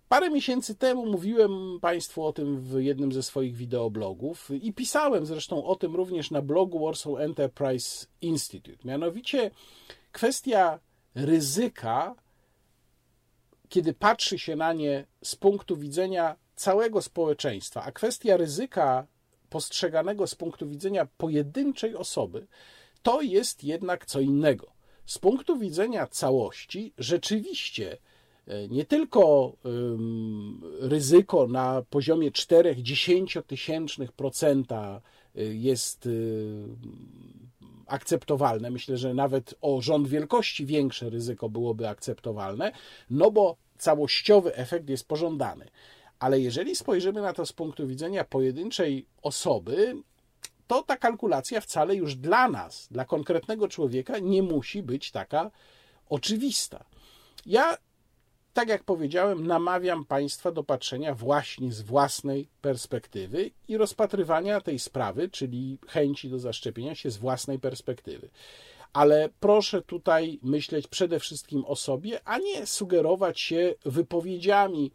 Parę 0.09 0.29
miesięcy 0.29 0.75
temu 0.75 1.05
mówiłem 1.05 1.79
Państwu 1.81 2.25
o 2.25 2.33
tym 2.33 2.61
w 2.61 2.81
jednym 2.81 3.11
ze 3.11 3.23
swoich 3.23 3.55
wideoblogów 3.55 4.51
i 4.61 4.73
pisałem 4.73 5.25
zresztą 5.25 5.65
o 5.65 5.75
tym 5.75 5.95
również 5.95 6.31
na 6.31 6.41
blogu 6.41 6.85
Warsaw 6.85 7.19
Enterprise 7.19 8.07
Institute. 8.21 8.87
Mianowicie 8.87 9.51
kwestia 10.11 10.79
ryzyka, 11.15 12.15
kiedy 13.69 13.93
patrzy 13.93 14.39
się 14.39 14.55
na 14.55 14.73
nie 14.73 15.05
z 15.23 15.35
punktu 15.35 15.77
widzenia 15.77 16.35
całego 16.55 17.01
społeczeństwa, 17.01 17.83
a 17.83 17.91
kwestia 17.91 18.37
ryzyka 18.37 19.07
postrzeganego 19.49 20.27
z 20.27 20.35
punktu 20.35 20.69
widzenia 20.69 21.07
pojedynczej 21.17 21.95
osoby, 21.95 22.47
to 23.03 23.21
jest 23.21 23.63
jednak 23.63 24.05
co 24.05 24.19
innego. 24.19 24.67
Z 25.05 25.17
punktu 25.17 25.57
widzenia 25.57 26.07
całości, 26.07 26.93
rzeczywiście 26.97 27.97
e, 28.47 28.67
nie 28.67 28.85
tylko 28.85 29.53
ryzyko 30.79 31.47
na 31.47 31.83
poziomie 31.89 32.31
4-10 32.31 33.43
tysięcznych 33.43 34.11
procenta 34.11 35.01
e, 35.35 35.43
jest 35.43 36.05
e, 36.05 36.09
akceptowalne. 37.85 38.71
Myślę, 38.71 38.97
że 38.97 39.13
nawet 39.13 39.55
o 39.61 39.81
rząd 39.81 40.07
wielkości 40.07 40.65
większe 40.65 41.09
ryzyko 41.09 41.49
byłoby 41.49 41.87
akceptowalne, 41.87 42.71
no 43.09 43.31
bo 43.31 43.55
całościowy 43.77 44.55
efekt 44.55 44.89
jest 44.89 45.07
pożądany. 45.07 45.65
Ale 46.19 46.39
jeżeli 46.39 46.75
spojrzymy 46.75 47.21
na 47.21 47.33
to 47.33 47.45
z 47.45 47.53
punktu 47.53 47.87
widzenia 47.87 48.23
pojedynczej 48.23 49.05
osoby, 49.21 49.95
to 50.67 50.83
ta 50.83 50.97
kalkulacja 50.97 51.61
wcale 51.61 51.95
już 51.95 52.15
dla 52.15 52.49
nas, 52.49 52.87
dla 52.91 53.05
konkretnego 53.05 53.67
człowieka, 53.67 54.19
nie 54.19 54.43
musi 54.43 54.83
być 54.83 55.11
taka 55.11 55.51
oczywista. 56.09 56.85
Ja, 57.45 57.77
tak 58.53 58.69
jak 58.69 58.83
powiedziałem, 58.83 59.47
namawiam 59.47 60.05
Państwa 60.05 60.51
do 60.51 60.63
patrzenia 60.63 61.15
właśnie 61.15 61.71
z 61.71 61.81
własnej 61.81 62.47
perspektywy 62.61 63.51
i 63.67 63.77
rozpatrywania 63.77 64.61
tej 64.61 64.79
sprawy, 64.79 65.29
czyli 65.29 65.77
chęci 65.87 66.29
do 66.29 66.39
zaszczepienia 66.39 66.95
się 66.95 67.11
z 67.11 67.17
własnej 67.17 67.59
perspektywy. 67.59 68.29
Ale 68.93 69.29
proszę 69.39 69.81
tutaj 69.81 70.39
myśleć 70.43 70.87
przede 70.87 71.19
wszystkim 71.19 71.65
o 71.65 71.75
sobie, 71.75 72.19
a 72.25 72.37
nie 72.37 72.65
sugerować 72.65 73.39
się 73.39 73.75
wypowiedziami 73.85 74.91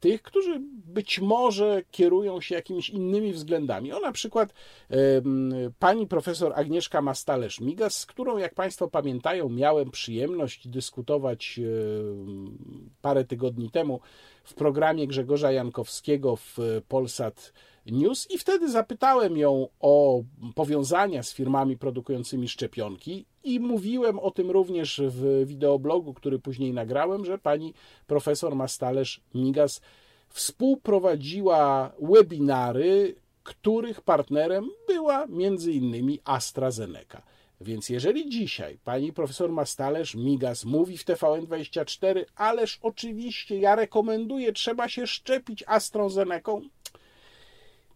tych, 0.00 0.22
którzy 0.22 0.60
być 0.84 1.20
może 1.20 1.82
kierują 1.90 2.40
się 2.40 2.54
jakimiś 2.54 2.90
innymi 2.90 3.32
względami. 3.32 3.92
O 3.92 4.00
na 4.00 4.12
przykład 4.12 4.54
pani 5.78 6.06
profesor 6.06 6.52
Agnieszka 6.54 7.02
Mastalerz-Migas, 7.02 7.90
z 7.90 8.06
którą, 8.06 8.38
jak 8.38 8.54
Państwo 8.54 8.88
pamiętają, 8.88 9.48
miałem 9.48 9.90
przyjemność 9.90 10.68
dyskutować 10.68 11.60
parę 13.02 13.24
tygodni 13.24 13.70
temu 13.70 14.00
w 14.44 14.54
programie 14.54 15.06
Grzegorza 15.06 15.52
Jankowskiego 15.52 16.36
w 16.36 16.58
Polsat 16.88 17.52
News 17.92 18.30
i 18.30 18.38
wtedy 18.38 18.70
zapytałem 18.70 19.36
ją 19.36 19.68
o 19.80 20.22
powiązania 20.54 21.22
z 21.22 21.32
firmami 21.32 21.76
produkującymi 21.76 22.48
szczepionki 22.48 23.26
i 23.44 23.60
mówiłem 23.60 24.18
o 24.18 24.30
tym 24.30 24.50
również 24.50 25.00
w 25.04 25.46
wideoblogu, 25.46 26.14
który 26.14 26.38
później 26.38 26.72
nagrałem, 26.72 27.24
że 27.24 27.38
pani 27.38 27.74
profesor 28.06 28.56
Mastalerz 28.56 29.20
Migas 29.34 29.80
współprowadziła 30.28 31.92
webinary, 32.00 33.14
których 33.42 34.00
partnerem 34.00 34.70
była 34.86 35.26
między 35.26 35.72
innymi 35.72 36.20
AstraZeneca. 36.24 37.22
Więc 37.60 37.88
jeżeli 37.88 38.30
dzisiaj 38.30 38.78
pani 38.84 39.12
profesor 39.12 39.52
Mastalerz 39.52 40.14
Migas 40.14 40.64
mówi 40.64 40.98
w 40.98 41.04
TVN24, 41.04 42.24
ależ 42.36 42.78
oczywiście 42.82 43.58
ja 43.58 43.74
rekomenduję, 43.74 44.52
trzeba 44.52 44.88
się 44.88 45.06
szczepić 45.06 45.64
AstraZeneca, 45.66 46.52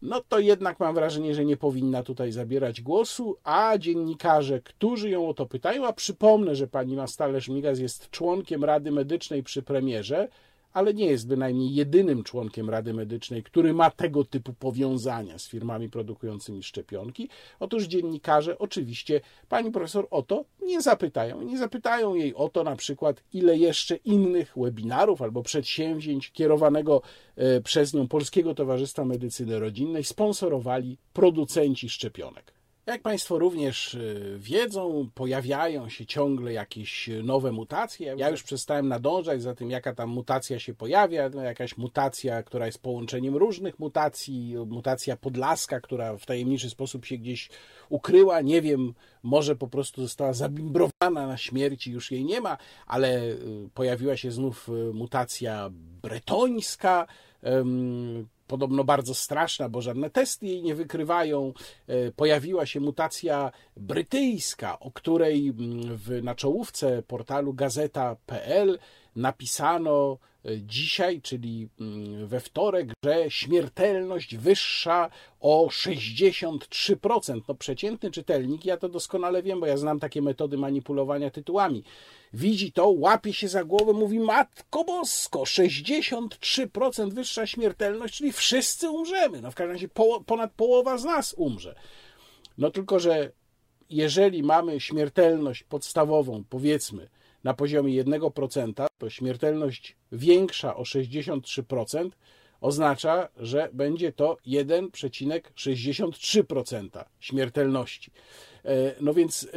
no 0.02 0.20
to 0.28 0.38
jednak 0.38 0.80
mam 0.80 0.94
wrażenie, 0.94 1.34
że 1.34 1.44
nie 1.44 1.56
powinna 1.56 2.02
tutaj 2.02 2.32
zabierać 2.32 2.80
głosu, 2.80 3.36
a 3.44 3.78
dziennikarze, 3.78 4.60
którzy 4.60 5.10
ją 5.10 5.28
o 5.28 5.34
to 5.34 5.46
pytają, 5.46 5.86
a 5.86 5.92
przypomnę, 5.92 6.56
że 6.56 6.66
pani 6.66 6.96
Mastalerz 6.96 7.48
Migas 7.48 7.78
jest 7.78 8.10
członkiem 8.10 8.64
Rady 8.64 8.90
Medycznej 8.90 9.42
przy 9.42 9.62
premierze, 9.62 10.28
ale 10.72 10.94
nie 10.94 11.06
jest 11.06 11.28
bynajmniej 11.28 11.74
jedynym 11.74 12.22
członkiem 12.22 12.70
Rady 12.70 12.94
Medycznej, 12.94 13.42
który 13.42 13.74
ma 13.74 13.90
tego 13.90 14.24
typu 14.24 14.52
powiązania 14.52 15.38
z 15.38 15.48
firmami 15.48 15.88
produkującymi 15.88 16.62
szczepionki. 16.62 17.28
Otóż 17.60 17.84
dziennikarze 17.84 18.58
oczywiście 18.58 19.20
pani 19.48 19.70
profesor 19.70 20.06
o 20.10 20.22
to 20.22 20.44
nie 20.62 20.82
zapytają. 20.82 21.42
Nie 21.42 21.58
zapytają 21.58 22.14
jej 22.14 22.34
o 22.34 22.48
to 22.48 22.64
na 22.64 22.76
przykład, 22.76 23.22
ile 23.32 23.56
jeszcze 23.56 23.96
innych 23.96 24.52
webinarów 24.56 25.22
albo 25.22 25.42
przedsięwzięć 25.42 26.32
kierowanego 26.32 27.02
e, 27.36 27.60
przez 27.60 27.94
nią 27.94 28.08
Polskiego 28.08 28.54
Towarzystwa 28.54 29.04
Medycyny 29.04 29.58
Rodzinnej 29.58 30.04
sponsorowali 30.04 30.98
producenci 31.12 31.88
szczepionek. 31.88 32.61
Jak 32.86 33.02
Państwo 33.02 33.38
również 33.38 33.94
y, 33.94 34.36
wiedzą, 34.38 35.08
pojawiają 35.14 35.88
się 35.88 36.06
ciągle 36.06 36.52
jakieś 36.52 37.10
nowe 37.22 37.52
mutacje. 37.52 38.14
Ja 38.18 38.30
już 38.30 38.42
przestałem 38.42 38.88
nadążać 38.88 39.42
za 39.42 39.54
tym, 39.54 39.70
jaka 39.70 39.94
tam 39.94 40.10
mutacja 40.10 40.58
się 40.58 40.74
pojawia. 40.74 41.28
No, 41.28 41.42
jakaś 41.42 41.76
mutacja, 41.76 42.42
która 42.42 42.66
jest 42.66 42.82
połączeniem 42.82 43.36
różnych 43.36 43.78
mutacji. 43.78 44.54
Mutacja 44.66 45.16
podlaska, 45.16 45.80
która 45.80 46.16
w 46.16 46.26
tajemniczy 46.26 46.70
sposób 46.70 47.04
się 47.04 47.16
gdzieś 47.18 47.50
ukryła. 47.88 48.40
Nie 48.40 48.62
wiem, 48.62 48.94
może 49.22 49.56
po 49.56 49.68
prostu 49.68 50.02
została 50.02 50.32
zabimbrowana 50.32 51.26
na 51.26 51.36
śmierci, 51.36 51.92
już 51.92 52.10
jej 52.10 52.24
nie 52.24 52.40
ma, 52.40 52.56
ale 52.86 53.22
y, 53.22 53.68
pojawiła 53.74 54.16
się 54.16 54.30
znów 54.30 54.68
y, 54.68 54.72
mutacja 54.94 55.70
bretońska 56.02 57.06
podobno 58.46 58.84
bardzo 58.84 59.14
straszna, 59.14 59.68
bo 59.68 59.82
żadne 59.82 60.10
testy 60.10 60.46
jej 60.46 60.62
nie 60.62 60.74
wykrywają. 60.74 61.52
E, 61.86 62.12
pojawiła 62.12 62.66
się 62.66 62.80
mutacja 62.80 63.52
brytyjska, 63.76 64.78
o 64.78 64.90
której 64.90 65.48
mm, 65.48 65.96
w, 65.96 66.22
na 66.22 66.34
czołówce 66.34 67.02
portalu 67.02 67.54
gazeta.pl 67.54 68.78
napisano 69.16 70.18
dzisiaj, 70.44 71.20
czyli 71.20 71.68
mm, 71.80 72.26
we 72.26 72.40
wtorek, 72.40 72.88
że 73.04 73.30
śmiertelność 73.30 74.36
wyższa 74.36 75.10
o 75.40 75.66
63%. 75.66 77.40
No 77.48 77.54
przeciętny 77.54 78.10
czytelnik, 78.10 78.64
ja 78.64 78.76
to 78.76 78.88
doskonale 78.88 79.42
wiem, 79.42 79.60
bo 79.60 79.66
ja 79.66 79.76
znam 79.76 80.00
takie 80.00 80.22
metody 80.22 80.58
manipulowania 80.58 81.30
tytułami. 81.30 81.84
Widzi 82.34 82.72
to, 82.72 82.88
łapie 82.88 83.32
się 83.32 83.48
za 83.48 83.64
głowę, 83.64 83.92
mówi 83.92 84.20
matko 84.20 84.84
bosko, 84.84 85.42
63% 85.42 87.10
wyższa 87.12 87.46
śmiertelność, 87.46 88.16
czyli 88.16 88.32
wszyscy 88.32 88.90
umrzemy. 88.90 89.42
No 89.42 89.50
w 89.50 89.54
każdym 89.54 89.72
razie 89.72 89.88
po, 89.88 90.20
ponad 90.20 90.52
połowa 90.52 90.98
z 90.98 91.04
nas 91.04 91.34
umrze. 91.38 91.74
No 92.58 92.70
tylko, 92.70 93.00
że 93.00 93.32
jeżeli 93.90 94.42
mamy 94.42 94.80
śmiertelność 94.80 95.62
podstawową, 95.62 96.44
powiedzmy, 96.48 97.08
na 97.44 97.54
poziomie 97.54 98.04
1%, 98.04 98.86
to 98.98 99.10
śmiertelność 99.10 99.96
większa 100.12 100.76
o 100.76 100.82
63% 100.82 102.10
oznacza, 102.60 103.28
że 103.36 103.68
będzie 103.72 104.12
to 104.12 104.36
1,63% 104.46 107.04
śmiertelności. 107.20 108.10
E, 108.64 108.94
no 109.00 109.14
więc 109.14 109.44
e, 109.44 109.48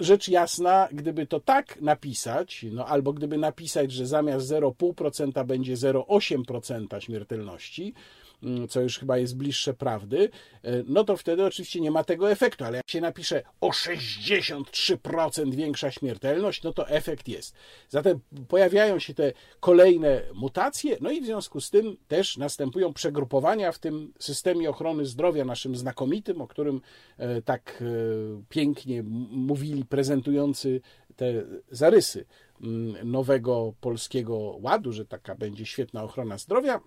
rzecz 0.00 0.28
jasna, 0.28 0.88
gdyby 0.92 1.26
to 1.26 1.40
tak 1.40 1.80
napisać, 1.80 2.66
no 2.72 2.86
albo 2.86 3.12
gdyby 3.12 3.38
napisać, 3.38 3.92
że 3.92 4.06
zamiast 4.06 4.50
0,5% 4.50 5.46
będzie 5.46 5.74
0,8% 5.74 7.00
śmiertelności, 7.00 7.94
co 8.68 8.80
już 8.80 8.98
chyba 8.98 9.18
jest 9.18 9.36
bliższe 9.36 9.74
prawdy, 9.74 10.30
e, 10.62 10.82
no 10.86 11.04
to 11.04 11.16
wtedy 11.16 11.44
oczywiście 11.44 11.80
nie 11.80 11.90
ma 11.90 12.04
tego 12.04 12.30
efektu, 12.30 12.64
ale 12.64 12.76
jak 12.76 12.90
się 12.90 13.00
napisze 13.00 13.42
o 13.60 13.70
63% 13.70 15.54
większa 15.54 15.90
śmiertelność, 15.90 16.62
no 16.62 16.72
to 16.72 16.88
efekt 16.88 17.28
jest. 17.28 17.54
Zatem 17.88 18.20
pojawiają 18.48 18.98
się 18.98 19.14
te 19.14 19.32
kolejne 19.60 20.22
mutacje, 20.34 20.96
no 21.00 21.10
i 21.10 21.20
w 21.20 21.24
związku 21.24 21.60
z 21.60 21.70
tym 21.70 21.96
też 22.08 22.36
następują 22.36 22.92
przegrupowania 22.92 23.72
w 23.72 23.78
tym 23.78 24.12
systemie 24.18 24.70
ochrony 24.70 25.04
zdrowia 25.06 25.44
naszym 25.44 25.76
znakomitym, 25.76 26.40
o 26.40 26.46
którym 26.46 26.80
e, 27.18 27.42
tak 27.42 27.82
e, 27.82 27.84
pięknie 28.48 29.02
mówili 29.30 29.84
prezentujący 29.84 30.80
te 31.16 31.32
zarysy 31.70 32.24
mm, 32.62 33.10
nowego 33.10 33.72
polskiego 33.80 34.38
ładu, 34.38 34.92
że 34.92 35.06
taka 35.06 35.34
będzie 35.34 35.66
świetna 35.66 36.02
ochrona 36.02 36.38
zdrowia. 36.38 36.80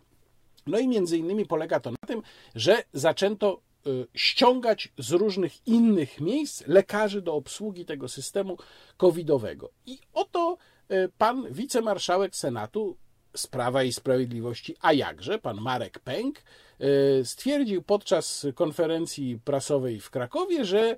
No 0.67 0.79
i 0.79 0.87
między 0.87 1.17
innymi 1.17 1.45
polega 1.45 1.79
to 1.79 1.91
na 1.91 2.07
tym, 2.07 2.21
że 2.55 2.83
zaczęto 2.93 3.61
y, 3.87 4.07
ściągać 4.13 4.91
z 4.97 5.11
różnych 5.11 5.67
innych 5.67 6.21
miejsc 6.21 6.67
lekarzy 6.67 7.21
do 7.21 7.35
obsługi 7.35 7.85
tego 7.85 8.07
systemu 8.07 8.57
covidowego. 8.97 9.69
I 9.85 9.99
oto 10.13 10.57
y, 10.91 11.09
pan 11.17 11.53
wicemarszałek 11.53 12.35
Senatu 12.35 12.97
z 13.35 13.47
Prawa 13.47 13.83
i 13.83 13.93
Sprawiedliwości, 13.93 14.75
a 14.81 14.93
jakże, 14.93 15.39
pan 15.39 15.57
Marek 15.61 15.99
Pęk, 15.99 16.39
e, 16.79 17.25
stwierdził 17.25 17.81
podczas 17.81 18.47
konferencji 18.55 19.39
prasowej 19.45 19.99
w 19.99 20.09
Krakowie, 20.09 20.65
że 20.65 20.79
e, 20.81 20.97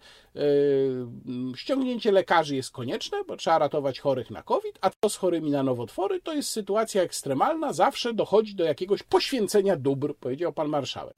ściągnięcie 1.55 2.11
lekarzy 2.11 2.55
jest 2.55 2.71
konieczne, 2.71 3.23
bo 3.27 3.37
trzeba 3.37 3.57
ratować 3.57 3.99
chorych 3.99 4.31
na 4.31 4.43
COVID, 4.43 4.77
a 4.81 4.89
to 4.89 5.09
z 5.09 5.15
chorymi 5.15 5.51
na 5.51 5.63
nowotwory 5.63 6.21
to 6.21 6.33
jest 6.33 6.49
sytuacja 6.49 7.01
ekstremalna, 7.01 7.73
zawsze 7.73 8.13
dochodzi 8.13 8.55
do 8.55 8.63
jakiegoś 8.63 9.03
poświęcenia 9.03 9.75
dóbr, 9.75 10.15
powiedział 10.15 10.53
pan 10.53 10.67
marszałek. 10.67 11.15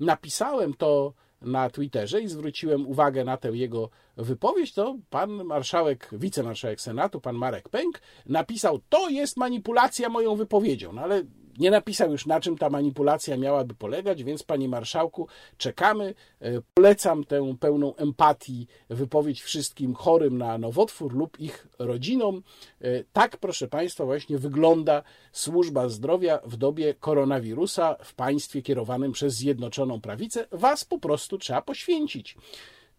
Napisałem 0.00 0.74
to 0.74 1.12
na 1.42 1.70
Twitterze 1.70 2.20
i 2.20 2.28
zwróciłem 2.28 2.86
uwagę 2.86 3.24
na 3.24 3.36
tę 3.36 3.48
jego 3.48 3.90
wypowiedź, 4.16 4.72
to 4.72 4.96
pan 5.10 5.30
marszałek, 5.44 6.08
wicemarszałek 6.12 6.80
Senatu, 6.80 7.20
pan 7.20 7.36
Marek 7.36 7.68
Pęk, 7.68 8.00
napisał: 8.26 8.80
To 8.88 9.08
jest 9.08 9.36
manipulacja 9.36 10.08
moją 10.08 10.36
wypowiedzią. 10.36 10.92
No 10.92 11.02
ale 11.02 11.22
nie 11.60 11.70
napisał 11.70 12.12
już, 12.12 12.26
na 12.26 12.40
czym 12.40 12.58
ta 12.58 12.70
manipulacja 12.70 13.36
miałaby 13.36 13.74
polegać, 13.74 14.24
więc, 14.24 14.42
panie 14.42 14.68
marszałku, 14.68 15.28
czekamy. 15.56 16.14
E, 16.40 16.52
polecam 16.74 17.24
tę 17.24 17.54
pełną 17.60 17.96
empatii 17.96 18.66
wypowiedź 18.88 19.42
wszystkim 19.42 19.94
chorym 19.94 20.38
na 20.38 20.58
nowotwór 20.58 21.14
lub 21.14 21.40
ich 21.40 21.66
rodzinom. 21.78 22.42
E, 22.80 23.04
tak, 23.12 23.36
proszę 23.36 23.68
państwa, 23.68 24.04
właśnie 24.04 24.38
wygląda 24.38 25.02
służba 25.32 25.88
zdrowia 25.88 26.38
w 26.44 26.56
dobie 26.56 26.94
koronawirusa 26.94 27.96
w 28.04 28.14
państwie 28.14 28.62
kierowanym 28.62 29.12
przez 29.12 29.34
Zjednoczoną 29.34 30.00
Prawicę. 30.00 30.46
Was 30.52 30.84
po 30.84 30.98
prostu 30.98 31.38
trzeba 31.38 31.62
poświęcić. 31.62 32.36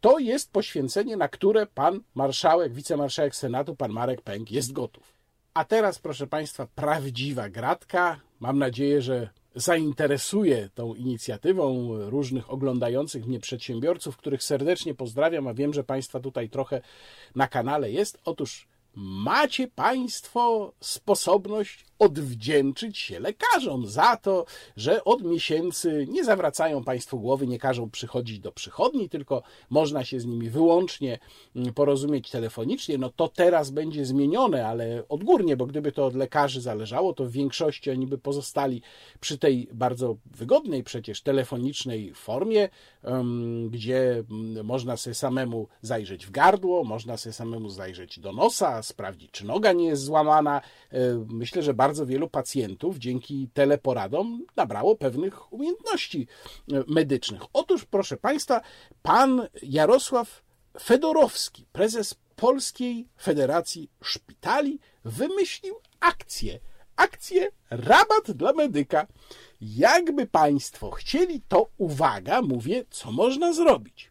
To 0.01 0.19
jest 0.19 0.51
poświęcenie, 0.51 1.17
na 1.17 1.27
które 1.27 1.65
pan 1.65 1.99
marszałek, 2.15 2.73
wicemarszałek 2.73 3.35
Senatu, 3.35 3.75
pan 3.75 3.91
Marek 3.91 4.21
Pęk 4.21 4.51
jest 4.51 4.71
gotów. 4.71 5.13
A 5.53 5.65
teraz, 5.65 5.99
proszę 5.99 6.27
Państwa, 6.27 6.67
prawdziwa 6.75 7.49
gratka. 7.49 8.19
Mam 8.41 8.59
nadzieję, 8.59 9.01
że 9.01 9.29
zainteresuje 9.55 10.69
tą 10.75 10.95
inicjatywą 10.95 11.89
różnych 12.09 12.51
oglądających 12.51 13.27
mnie 13.27 13.39
przedsiębiorców, 13.39 14.17
których 14.17 14.43
serdecznie 14.43 14.93
pozdrawiam, 14.93 15.47
a 15.47 15.53
wiem, 15.53 15.73
że 15.73 15.83
Państwa 15.83 16.19
tutaj 16.19 16.49
trochę 16.49 16.81
na 17.35 17.47
kanale 17.47 17.91
jest. 17.91 18.17
Otóż 18.25 18.67
macie 18.95 19.67
Państwo 19.67 20.73
sposobność 20.79 21.85
odwdzięczyć 22.01 22.97
się 22.97 23.19
lekarzom 23.19 23.87
za 23.87 24.17
to, 24.17 24.45
że 24.77 25.03
od 25.03 25.23
miesięcy 25.23 26.07
nie 26.09 26.23
zawracają 26.23 26.83
Państwu 26.83 27.19
głowy, 27.19 27.47
nie 27.47 27.59
każą 27.59 27.89
przychodzić 27.89 28.39
do 28.39 28.51
przychodni, 28.51 29.09
tylko 29.09 29.43
można 29.69 30.05
się 30.05 30.19
z 30.19 30.25
nimi 30.25 30.49
wyłącznie 30.49 31.19
mm, 31.55 31.73
porozumieć 31.73 32.29
telefonicznie. 32.29 32.97
No 32.97 33.09
to 33.09 33.27
teraz 33.27 33.69
będzie 33.69 34.05
zmienione, 34.05 34.67
ale 34.67 35.03
odgórnie, 35.09 35.57
bo 35.57 35.65
gdyby 35.65 35.91
to 35.91 36.05
od 36.05 36.15
lekarzy 36.15 36.61
zależało, 36.61 37.13
to 37.13 37.25
w 37.25 37.31
większości 37.31 37.91
oni 37.91 38.07
by 38.07 38.17
pozostali 38.17 38.81
przy 39.19 39.37
tej 39.37 39.67
bardzo 39.73 40.17
wygodnej 40.25 40.83
przecież 40.83 41.21
telefonicznej 41.21 42.13
formie, 42.13 42.69
gdzie 43.69 44.23
mm, 44.31 44.65
można 44.65 44.97
sobie 44.97 45.13
samemu 45.13 45.67
zajrzeć 45.81 46.25
w 46.25 46.31
gardło, 46.31 46.83
można 46.83 47.17
sobie 47.17 47.33
samemu 47.33 47.69
zajrzeć 47.69 48.19
do 48.19 48.33
nosa, 48.33 48.83
sprawdzić, 48.83 49.31
czy 49.31 49.45
noga 49.45 49.73
nie 49.73 49.85
jest 49.85 50.03
złamana. 50.03 50.61
E, 50.91 50.97
myślę, 51.29 51.63
że 51.63 51.73
bardzo 51.73 51.90
bardzo 51.91 52.05
wielu 52.05 52.29
pacjentów 52.29 52.97
dzięki 52.97 53.49
teleporadom 53.53 54.45
nabrało 54.55 54.95
pewnych 54.95 55.53
umiejętności 55.53 56.27
e, 56.71 56.83
medycznych. 56.87 57.41
Otóż, 57.53 57.85
proszę 57.85 58.17
Państwa, 58.17 58.61
pan 59.01 59.47
Jarosław 59.63 60.43
Fedorowski, 60.81 61.65
prezes 61.71 62.15
Polskiej 62.35 63.07
Federacji 63.21 63.89
Szpitali, 64.03 64.79
wymyślił 65.05 65.75
akcję. 65.99 66.59
Akcję 66.95 67.47
rabat 67.69 68.31
dla 68.31 68.53
medyka. 68.53 69.07
Jakby 69.61 70.27
Państwo 70.27 70.91
chcieli, 70.91 71.41
to 71.47 71.69
uwaga, 71.77 72.41
mówię, 72.41 72.85
co 72.89 73.11
można 73.11 73.53
zrobić. 73.53 74.10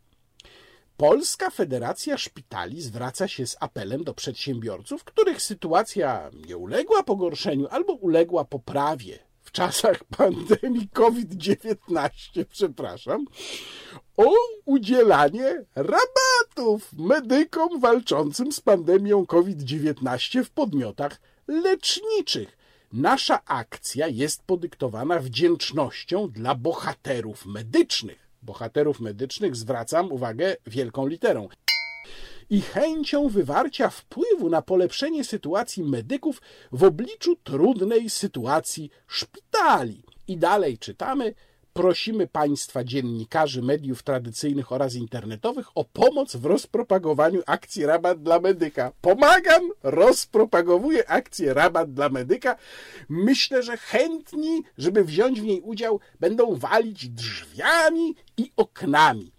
Polska 1.00 1.50
Federacja 1.50 2.18
Szpitali 2.18 2.82
zwraca 2.82 3.28
się 3.28 3.46
z 3.46 3.56
apelem 3.60 4.04
do 4.04 4.14
przedsiębiorców, 4.14 5.04
których 5.04 5.42
sytuacja 5.42 6.30
nie 6.46 6.56
uległa 6.56 7.02
pogorszeniu 7.02 7.66
albo 7.70 7.92
uległa 7.92 8.44
poprawie 8.44 9.18
w 9.42 9.52
czasach 9.52 10.04
pandemii 10.04 10.88
COVID-19, 10.88 12.44
przepraszam, 12.50 13.24
o 14.16 14.30
udzielanie 14.64 15.64
rabatów 15.74 16.92
medykom 16.92 17.80
walczącym 17.80 18.52
z 18.52 18.60
pandemią 18.60 19.26
COVID-19 19.26 20.44
w 20.44 20.50
podmiotach 20.50 21.20
leczniczych. 21.48 22.58
Nasza 22.92 23.44
akcja 23.44 24.08
jest 24.08 24.42
podyktowana 24.42 25.18
wdzięcznością 25.18 26.30
dla 26.30 26.54
bohaterów 26.54 27.46
medycznych. 27.46 28.29
Bohaterów 28.42 29.00
medycznych 29.00 29.56
zwracam 29.56 30.12
uwagę 30.12 30.56
wielką 30.66 31.06
literą 31.06 31.48
i 32.50 32.60
chęcią 32.60 33.28
wywarcia 33.28 33.90
wpływu 33.90 34.48
na 34.50 34.62
polepszenie 34.62 35.24
sytuacji 35.24 35.82
medyków 35.84 36.42
w 36.72 36.84
obliczu 36.84 37.36
trudnej 37.36 38.10
sytuacji 38.10 38.90
szpitali. 39.06 40.02
I 40.28 40.36
dalej 40.36 40.78
czytamy. 40.78 41.34
Prosimy 41.72 42.26
Państwa, 42.26 42.84
dziennikarzy 42.84 43.62
mediów 43.62 44.02
tradycyjnych 44.02 44.72
oraz 44.72 44.94
internetowych, 44.94 45.66
o 45.74 45.84
pomoc 45.84 46.36
w 46.36 46.44
rozpropagowaniu 46.44 47.42
akcji 47.46 47.86
Rabat 47.86 48.22
dla 48.22 48.40
Medyka. 48.40 48.92
Pomagam, 49.00 49.70
rozpropagowuję 49.82 51.10
akcję 51.10 51.54
Rabat 51.54 51.92
dla 51.92 52.08
Medyka. 52.08 52.56
Myślę, 53.08 53.62
że 53.62 53.76
chętni, 53.76 54.62
żeby 54.78 55.04
wziąć 55.04 55.40
w 55.40 55.44
niej 55.44 55.60
udział, 55.60 56.00
będą 56.20 56.56
walić 56.56 57.08
drzwiami 57.08 58.14
i 58.36 58.52
oknami. 58.56 59.32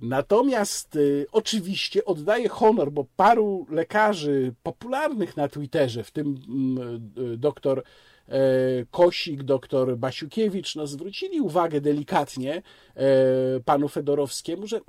Natomiast 0.00 0.96
y, 0.96 1.26
oczywiście 1.32 2.04
oddaję 2.04 2.48
honor, 2.48 2.92
bo 2.92 3.06
paru 3.16 3.66
lekarzy 3.70 4.54
popularnych 4.62 5.36
na 5.36 5.48
Twitterze, 5.48 6.04
w 6.04 6.10
tym 6.10 6.36
y, 7.18 7.20
y, 7.20 7.36
doktor 7.36 7.82
Kosik, 8.90 9.42
doktor 9.42 9.96
Basiukiewicz, 9.96 10.76
no, 10.76 10.86
zwrócili 10.86 11.40
uwagę 11.40 11.80
delikatnie 11.80 12.62
e, 12.94 13.02
panu 13.64 13.88
Fedorowskiemu, 13.88 14.66
że 14.66 14.80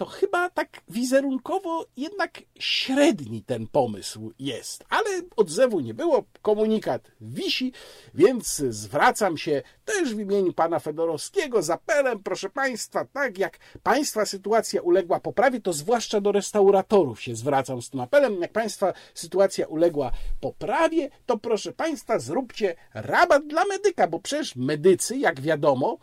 to 0.00 0.06
chyba 0.06 0.50
tak 0.50 0.80
wizerunkowo 0.88 1.86
jednak 1.96 2.42
średni 2.58 3.42
ten 3.42 3.66
pomysł 3.66 4.32
jest. 4.38 4.84
Ale 4.88 5.10
odzewu 5.36 5.80
nie 5.80 5.94
było, 5.94 6.24
komunikat 6.42 7.10
wisi, 7.20 7.72
więc 8.14 8.56
zwracam 8.56 9.38
się 9.38 9.62
też 9.84 10.14
w 10.14 10.20
imieniu 10.20 10.52
pana 10.52 10.78
Fedorowskiego 10.78 11.62
z 11.62 11.70
apelem, 11.70 12.22
proszę 12.22 12.50
państwa, 12.50 13.04
tak 13.04 13.38
jak 13.38 13.58
państwa 13.82 14.26
sytuacja 14.26 14.82
uległa 14.82 15.20
poprawie, 15.20 15.60
to 15.60 15.72
zwłaszcza 15.72 16.20
do 16.20 16.32
restauratorów 16.32 17.22
się 17.22 17.36
zwracam 17.36 17.82
z 17.82 17.90
tym 17.90 18.00
apelem. 18.00 18.40
Jak 18.40 18.52
państwa 18.52 18.92
sytuacja 19.14 19.66
uległa 19.66 20.12
poprawie, 20.40 21.10
to 21.26 21.38
proszę 21.38 21.72
państwa, 21.72 22.18
zróbcie 22.18 22.76
rabat 22.94 23.46
dla 23.46 23.64
medyka, 23.64 24.06
bo 24.06 24.18
przecież 24.18 24.56
medycy, 24.56 25.16
jak 25.16 25.40
wiadomo, 25.40 25.98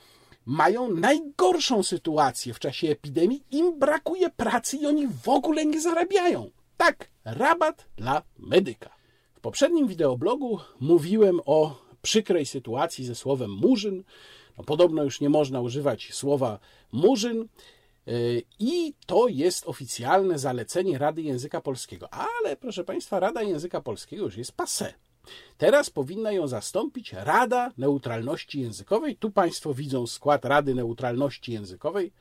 mają 0.47 0.91
najgorszą 0.91 1.83
sytuację 1.83 2.53
w 2.53 2.59
czasie 2.59 2.87
epidemii, 2.89 3.43
im 3.51 3.79
brakuje 3.79 4.29
pracy 4.29 4.77
i 4.77 4.85
oni 4.85 5.07
w 5.07 5.29
ogóle 5.29 5.65
nie 5.65 5.81
zarabiają. 5.81 6.51
Tak, 6.77 7.09
rabat 7.25 7.85
dla 7.97 8.21
medyka. 8.39 8.89
W 9.33 9.39
poprzednim 9.39 9.87
wideoblogu 9.87 10.59
mówiłem 10.79 11.39
o 11.45 11.75
przykrej 12.01 12.45
sytuacji 12.45 13.05
ze 13.05 13.15
słowem 13.15 13.51
murzyn. 13.51 14.03
No, 14.57 14.63
podobno 14.63 15.03
już 15.03 15.21
nie 15.21 15.29
można 15.29 15.61
używać 15.61 16.13
słowa 16.13 16.59
murzyn. 16.91 17.47
yy, 18.05 18.43
I 18.59 18.93
to 19.05 19.27
jest 19.27 19.67
oficjalne 19.67 20.39
zalecenie 20.39 20.97
Rady 20.97 21.21
Języka 21.21 21.61
Polskiego. 21.61 22.13
Ale 22.13 22.55
proszę 22.55 22.83
Państwa, 22.83 23.19
Rada 23.19 23.41
Języka 23.41 23.81
Polskiego 23.81 24.25
już 24.25 24.37
jest 24.37 24.53
passé. 24.57 24.93
Teraz 25.57 25.89
powinna 25.89 26.31
ją 26.31 26.47
zastąpić 26.47 27.13
Rada 27.13 27.71
Neutralności 27.77 28.61
Językowej. 28.61 29.15
Tu 29.15 29.31
Państwo 29.31 29.73
widzą 29.73 30.07
skład 30.07 30.45
Rady 30.45 30.75
Neutralności 30.75 31.51
Językowej 31.51 32.11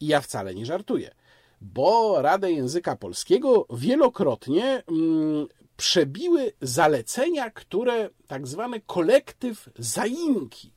i 0.00 0.06
ja 0.06 0.20
wcale 0.20 0.54
nie 0.54 0.66
żartuję, 0.66 1.14
bo 1.60 2.22
Radę 2.22 2.52
Języka 2.52 2.96
Polskiego 2.96 3.66
wielokrotnie 3.70 4.82
mm, 4.88 5.46
przebiły 5.76 6.52
zalecenia, 6.60 7.50
które 7.50 8.10
tak 8.26 8.46
zwany 8.46 8.80
kolektyw 8.86 9.68
zaimki 9.78 10.72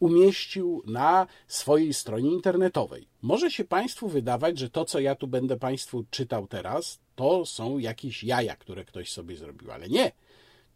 umieścił 0.00 0.82
na 0.86 1.26
swojej 1.46 1.94
stronie 1.94 2.30
internetowej. 2.30 3.08
Może 3.22 3.50
się 3.50 3.64
Państwu 3.64 4.08
wydawać, 4.08 4.58
że 4.58 4.70
to, 4.70 4.84
co 4.84 5.00
ja 5.00 5.14
tu 5.14 5.26
będę 5.26 5.56
Państwu 5.56 6.04
czytał 6.10 6.46
teraz, 6.46 7.00
to 7.14 7.46
są 7.46 7.78
jakieś 7.78 8.24
jaja, 8.24 8.56
które 8.56 8.84
ktoś 8.84 9.12
sobie 9.12 9.36
zrobił, 9.36 9.70
ale 9.70 9.88
nie. 9.88 10.12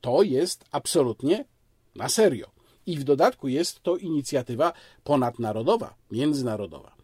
To 0.05 0.23
jest 0.23 0.65
absolutnie 0.71 1.45
na 1.95 2.09
serio. 2.09 2.51
I 2.87 2.97
w 2.97 3.05
dodatku 3.05 3.49
jest 3.49 3.83
to 3.83 3.97
inicjatywa 3.97 4.73
ponadnarodowa, 5.05 5.95
międzynarodowa. 6.11 6.97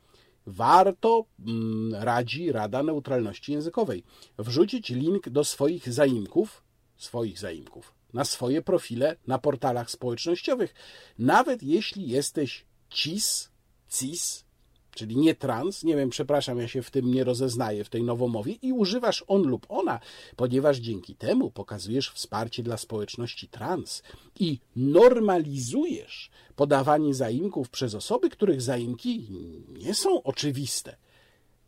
Warto, 0.46 1.24
mm, 1.46 1.94
radzi 1.94 2.52
Rada 2.52 2.82
Neutralności 2.82 3.52
Językowej, 3.52 4.04
wrzucić 4.38 4.88
link 4.90 5.28
do 5.28 5.44
swoich 5.44 5.92
zaimków, 5.92 6.62
swoich 6.96 7.38
zaimków, 7.38 7.94
na 8.12 8.24
swoje 8.24 8.62
profile 8.62 9.16
na 9.26 9.38
portalach 9.38 9.90
społecznościowych, 9.90 10.74
nawet 11.18 11.62
jeśli 11.62 12.08
jesteś 12.08 12.64
cis, 12.90 13.50
cis, 13.88 14.44
czyli 14.90 15.16
nie 15.16 15.34
trans, 15.34 15.84
nie 15.84 15.96
wiem, 15.96 16.10
przepraszam, 16.10 16.58
ja 16.58 16.68
się 16.68 16.82
w 16.82 16.90
tym 16.90 17.14
nie 17.14 17.24
rozeznaję, 17.24 17.84
w 17.84 17.88
tej 17.88 18.02
nowomowie, 18.02 18.52
i 18.52 18.72
używasz 18.72 19.24
on 19.26 19.42
lub 19.42 19.66
ona, 19.68 20.00
ponieważ 20.36 20.78
dzięki 20.78 21.14
temu 21.14 21.50
pokazujesz 21.50 22.10
wsparcie 22.10 22.62
dla 22.62 22.76
społeczności 22.76 23.48
trans 23.48 24.02
i 24.40 24.58
normalizujesz 24.76 26.30
podawanie 26.56 27.14
zaimków 27.14 27.70
przez 27.70 27.94
osoby, 27.94 28.30
których 28.30 28.62
zaimki 28.62 29.26
nie 29.68 29.94
są 29.94 30.22
oczywiste. 30.22 30.96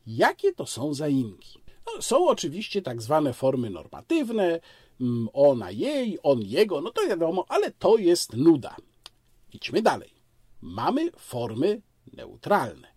Jakie 0.06 0.52
to 0.52 0.66
są 0.66 0.94
zaimki? 0.94 1.62
No, 1.86 2.02
są 2.02 2.28
oczywiście 2.28 2.82
tak 2.82 3.02
zwane 3.02 3.32
formy 3.32 3.70
normatywne, 3.70 4.60
mm, 5.00 5.28
ona 5.32 5.70
jej, 5.70 6.18
on 6.22 6.42
jego, 6.42 6.80
no 6.80 6.90
to 6.90 7.08
wiadomo, 7.08 7.44
ale 7.48 7.70
to 7.70 7.96
jest 7.96 8.36
nuda. 8.36 8.76
Idźmy 9.52 9.82
dalej. 9.82 10.14
Mamy 10.60 11.10
formy 11.10 11.82
neutralne. 12.12 12.91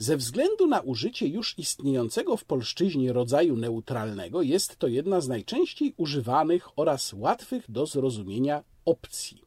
Ze 0.00 0.16
względu 0.16 0.66
na 0.66 0.80
użycie 0.80 1.26
już 1.26 1.58
istniejącego 1.58 2.36
w 2.36 2.44
polszczyźnie 2.44 3.12
rodzaju 3.12 3.56
neutralnego 3.56 4.42
jest 4.42 4.76
to 4.76 4.88
jedna 4.88 5.20
z 5.20 5.28
najczęściej 5.28 5.94
używanych 5.96 6.78
oraz 6.78 7.12
łatwych 7.12 7.70
do 7.70 7.86
zrozumienia 7.86 8.64
opcji. 8.84 9.42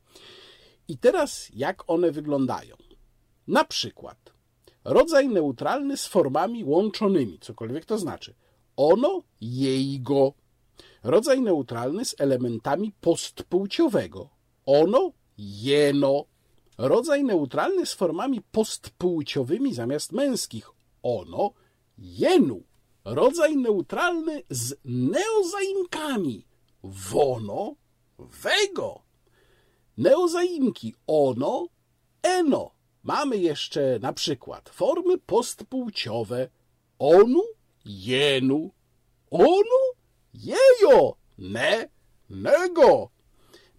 I 0.87 0.97
teraz 0.97 1.49
jak 1.53 1.83
one 1.87 2.11
wyglądają? 2.11 2.75
Na 3.47 3.63
przykład 3.63 4.33
rodzaj 4.83 5.29
neutralny 5.29 5.97
z 5.97 6.07
formami 6.07 6.63
łączonymi, 6.63 7.39
cokolwiek 7.39 7.85
to 7.85 7.97
znaczy. 7.97 8.35
Ono, 8.75 9.23
jejgo. 9.41 10.33
Rodzaj 11.03 11.41
neutralny 11.41 12.05
z 12.05 12.15
elementami 12.19 12.91
postpłciowego. 13.01 14.29
Ono, 14.65 15.11
jeno 15.37 16.25
rodzaj 16.87 17.23
neutralny 17.23 17.85
z 17.85 17.93
formami 17.93 18.41
postpłciowymi 18.41 19.73
zamiast 19.73 20.11
męskich. 20.11 20.69
Ono, 21.03 21.53
jenu. 21.97 22.63
Rodzaj 23.05 23.57
neutralny 23.57 24.43
z 24.49 24.75
neozaimkami. 24.85 26.45
Wono, 26.83 27.75
wego. 28.19 29.01
Neozaimki 29.97 30.95
ono, 31.07 31.67
eno. 32.23 32.71
Mamy 33.03 33.37
jeszcze 33.37 33.99
na 34.01 34.13
przykład 34.13 34.69
formy 34.69 35.17
postpłciowe. 35.17 36.49
Onu, 36.99 37.41
jenu. 37.85 38.71
Onu, 39.31 39.81
jejo. 40.33 41.17
Ne, 41.37 41.89
nego 42.29 43.11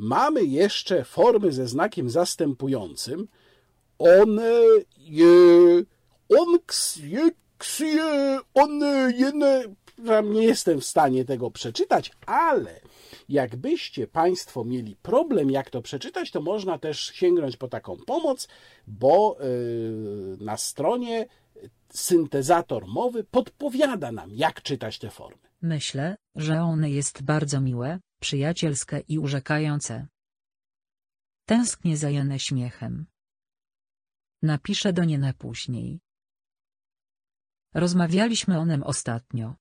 mamy 0.02 0.44
jeszcze 0.44 1.04
formy 1.04 1.52
ze 1.52 1.68
znakiem 1.68 2.10
zastępującym. 2.10 3.28
One, 3.98 4.52
je, 4.98 5.26
on, 6.38 6.58
ksie, 6.66 7.30
ksie, 7.58 8.38
one, 8.54 9.12
jene, 9.16 9.62
nie 10.24 10.42
jestem 10.42 10.80
w 10.80 10.84
stanie 10.84 11.24
tego 11.24 11.50
przeczytać, 11.50 12.12
ale 12.26 12.80
jakbyście 13.28 14.06
Państwo 14.06 14.64
mieli 14.64 14.96
problem, 15.02 15.50
jak 15.50 15.70
to 15.70 15.82
przeczytać, 15.82 16.30
to 16.30 16.40
można 16.40 16.78
też 16.78 17.00
sięgnąć 17.14 17.56
po 17.56 17.68
taką 17.68 17.96
pomoc, 17.96 18.48
bo 18.86 19.36
yy, 19.40 20.36
na 20.40 20.56
stronie 20.56 21.26
syntezator 21.88 22.86
mowy 22.86 23.24
podpowiada 23.24 24.12
nam, 24.12 24.30
jak 24.32 24.62
czytać 24.62 24.98
te 24.98 25.10
formy. 25.10 25.48
Myślę, 25.62 26.16
że 26.36 26.62
one 26.62 26.90
jest 26.90 27.22
bardzo 27.22 27.60
miłe, 27.60 27.98
przyjacielskie 28.26 28.98
i 29.08 29.18
urzekające. 29.18 29.94
Tęsknię 31.46 31.96
za 31.96 32.10
Jenę 32.10 32.38
śmiechem. 32.38 33.06
Napiszę 34.42 34.92
do 34.92 35.04
nie 35.04 35.18
na 35.18 35.32
później. 35.32 36.00
Rozmawialiśmy 37.74 38.58
o 38.58 38.64
nim 38.66 38.82
ostatnio. 38.82 39.56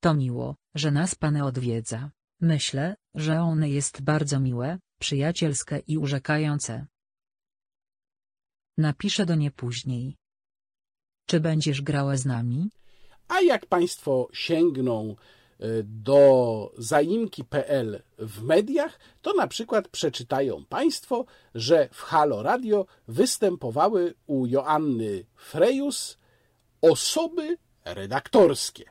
To 0.00 0.14
miło, 0.14 0.56
że 0.74 0.90
nas 0.90 1.14
pan 1.14 1.36
odwiedza. 1.36 2.10
Myślę, 2.40 2.96
że 3.14 3.34
one 3.40 3.70
jest 3.70 4.02
bardzo 4.02 4.40
miłe, 4.40 4.78
przyjacielskie 5.00 5.78
i 5.86 5.98
urzekające. 5.98 6.86
Napiszę 8.78 9.26
do 9.26 9.34
nie 9.34 9.50
później. 9.50 10.16
Czy 11.26 11.40
będziesz 11.40 11.82
grała 11.82 12.16
z 12.16 12.24
nami? 12.26 12.70
A 13.28 13.40
jak 13.40 13.66
Państwo 13.66 14.28
sięgną 14.32 15.16
do 15.84 16.72
zaimki.pl 16.78 18.02
w 18.18 18.42
mediach, 18.42 18.98
to 19.22 19.32
na 19.34 19.46
przykład 19.46 19.88
przeczytają 19.88 20.64
Państwo, 20.64 21.24
że 21.54 21.88
w 21.92 22.00
Halo 22.00 22.42
Radio 22.42 22.86
występowały 23.08 24.14
u 24.26 24.46
Joanny 24.46 25.24
Frejus 25.34 26.18
osoby 26.80 27.58
redaktorskie. 27.84 28.84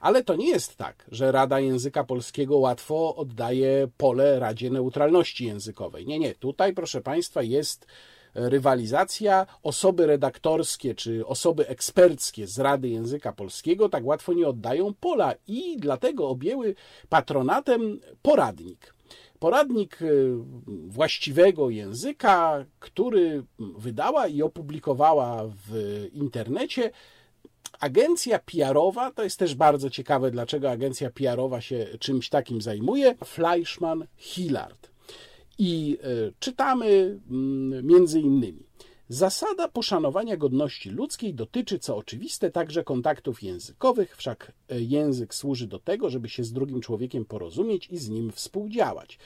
Ale 0.00 0.24
to 0.24 0.34
nie 0.34 0.48
jest 0.48 0.76
tak, 0.76 1.06
że 1.12 1.32
Rada 1.32 1.60
Języka 1.60 2.04
Polskiego 2.04 2.58
łatwo 2.58 3.16
oddaje 3.16 3.88
pole 3.96 4.38
Radzie 4.38 4.70
Neutralności 4.70 5.44
Językowej. 5.46 6.06
Nie, 6.06 6.18
nie. 6.18 6.34
Tutaj, 6.34 6.74
proszę 6.74 7.00
Państwa, 7.00 7.42
jest 7.42 7.86
rywalizacja. 8.34 9.46
Osoby 9.62 10.06
redaktorskie 10.06 10.94
czy 10.94 11.26
osoby 11.26 11.68
eksperckie 11.68 12.46
z 12.46 12.58
Rady 12.58 12.88
Języka 12.88 13.32
Polskiego 13.32 13.88
tak 13.88 14.04
łatwo 14.04 14.32
nie 14.32 14.48
oddają 14.48 14.94
pola 14.94 15.34
i 15.46 15.76
dlatego 15.78 16.28
objęły 16.28 16.74
patronatem 17.08 18.00
poradnik. 18.22 18.94
Poradnik 19.38 20.02
y, 20.02 20.32
właściwego 20.86 21.70
języka, 21.70 22.64
który 22.78 23.44
wydała 23.58 24.26
i 24.26 24.42
opublikowała 24.42 25.44
w 25.46 26.06
internecie 26.12 26.90
Agencja 27.80 28.38
PR-owa, 28.38 29.10
to 29.10 29.24
jest 29.24 29.38
też 29.38 29.54
bardzo 29.54 29.90
ciekawe, 29.90 30.30
dlaczego 30.30 30.70
agencja 30.70 31.10
PR-owa 31.10 31.60
się 31.60 31.86
czymś 32.00 32.28
takim 32.28 32.60
zajmuje, 32.60 33.14
Fleischmann 33.24 34.06
Hillard. 34.16 34.90
I 35.62 35.98
e, 36.02 36.06
czytamy 36.38 37.20
mm, 37.30 37.86
między 37.86 38.20
innymi. 38.20 38.66
Zasada 39.08 39.68
poszanowania 39.68 40.36
godności 40.36 40.90
ludzkiej 40.90 41.34
dotyczy, 41.34 41.78
co 41.78 41.96
oczywiste, 41.96 42.50
także 42.50 42.84
kontaktów 42.84 43.42
językowych, 43.42 44.16
wszak 44.16 44.52
e, 44.68 44.80
język 44.80 45.34
służy 45.34 45.66
do 45.66 45.78
tego, 45.78 46.10
żeby 46.10 46.28
się 46.28 46.44
z 46.44 46.52
drugim 46.52 46.80
człowiekiem 46.80 47.24
porozumieć 47.24 47.88
i 47.90 47.98
z 47.98 48.08
nim 48.08 48.32
współdziałać. 48.32 49.18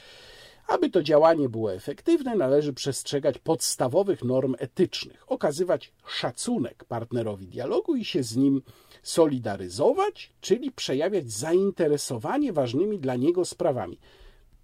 Aby 0.67 0.89
to 0.89 1.03
działanie 1.03 1.49
było 1.49 1.73
efektywne, 1.73 2.35
należy 2.35 2.73
przestrzegać 2.73 3.37
podstawowych 3.37 4.23
norm 4.23 4.55
etycznych, 4.57 5.31
okazywać 5.31 5.93
szacunek 6.07 6.83
partnerowi 6.83 7.47
dialogu 7.47 7.95
i 7.95 8.05
się 8.05 8.23
z 8.23 8.35
nim 8.35 8.61
solidaryzować, 9.03 10.31
czyli 10.41 10.71
przejawiać 10.71 11.31
zainteresowanie 11.31 12.53
ważnymi 12.53 12.99
dla 12.99 13.15
niego 13.15 13.45
sprawami. 13.45 13.97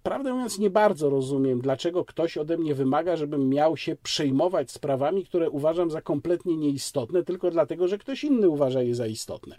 Prawdę 0.02 0.32
mówiąc, 0.32 0.58
nie 0.58 0.70
bardzo 0.70 1.10
rozumiem, 1.10 1.60
dlaczego 1.60 2.04
ktoś 2.04 2.36
ode 2.36 2.58
mnie 2.58 2.74
wymaga, 2.74 3.16
żebym 3.16 3.48
miał 3.48 3.76
się 3.76 3.96
przejmować 3.96 4.70
sprawami, 4.70 5.24
które 5.24 5.50
uważam 5.50 5.90
za 5.90 6.02
kompletnie 6.02 6.56
nieistotne, 6.56 7.22
tylko 7.22 7.50
dlatego, 7.50 7.88
że 7.88 7.98
ktoś 7.98 8.24
inny 8.24 8.48
uważa 8.48 8.82
je 8.82 8.94
za 8.94 9.06
istotne. 9.06 9.56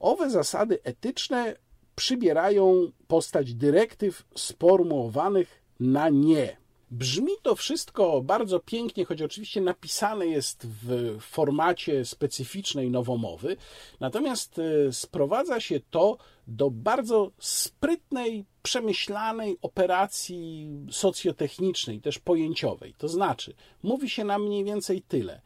Owe 0.00 0.30
zasady 0.30 0.78
etyczne 0.82 1.56
przybierają 1.96 2.90
postać 3.08 3.54
dyrektyw 3.54 4.24
sformułowanych 4.36 5.62
na 5.80 6.08
nie. 6.08 6.56
Brzmi 6.90 7.32
to 7.42 7.54
wszystko 7.54 8.22
bardzo 8.22 8.60
pięknie, 8.60 9.04
choć 9.04 9.22
oczywiście 9.22 9.60
napisane 9.60 10.26
jest 10.26 10.66
w 10.66 11.16
formacie 11.20 12.04
specyficznej 12.04 12.90
nowomowy, 12.90 13.56
natomiast 14.00 14.58
e, 14.58 14.92
sprowadza 14.92 15.60
się 15.60 15.80
to 15.90 16.18
do 16.46 16.70
bardzo 16.70 17.30
sprytnej, 17.38 18.44
przemyślanej 18.62 19.56
operacji 19.62 20.70
socjotechnicznej, 20.90 22.00
też 22.00 22.18
pojęciowej. 22.18 22.94
To 22.98 23.08
znaczy, 23.08 23.54
mówi 23.82 24.10
się 24.10 24.24
nam 24.24 24.46
mniej 24.46 24.64
więcej 24.64 25.02
tyle. 25.02 25.40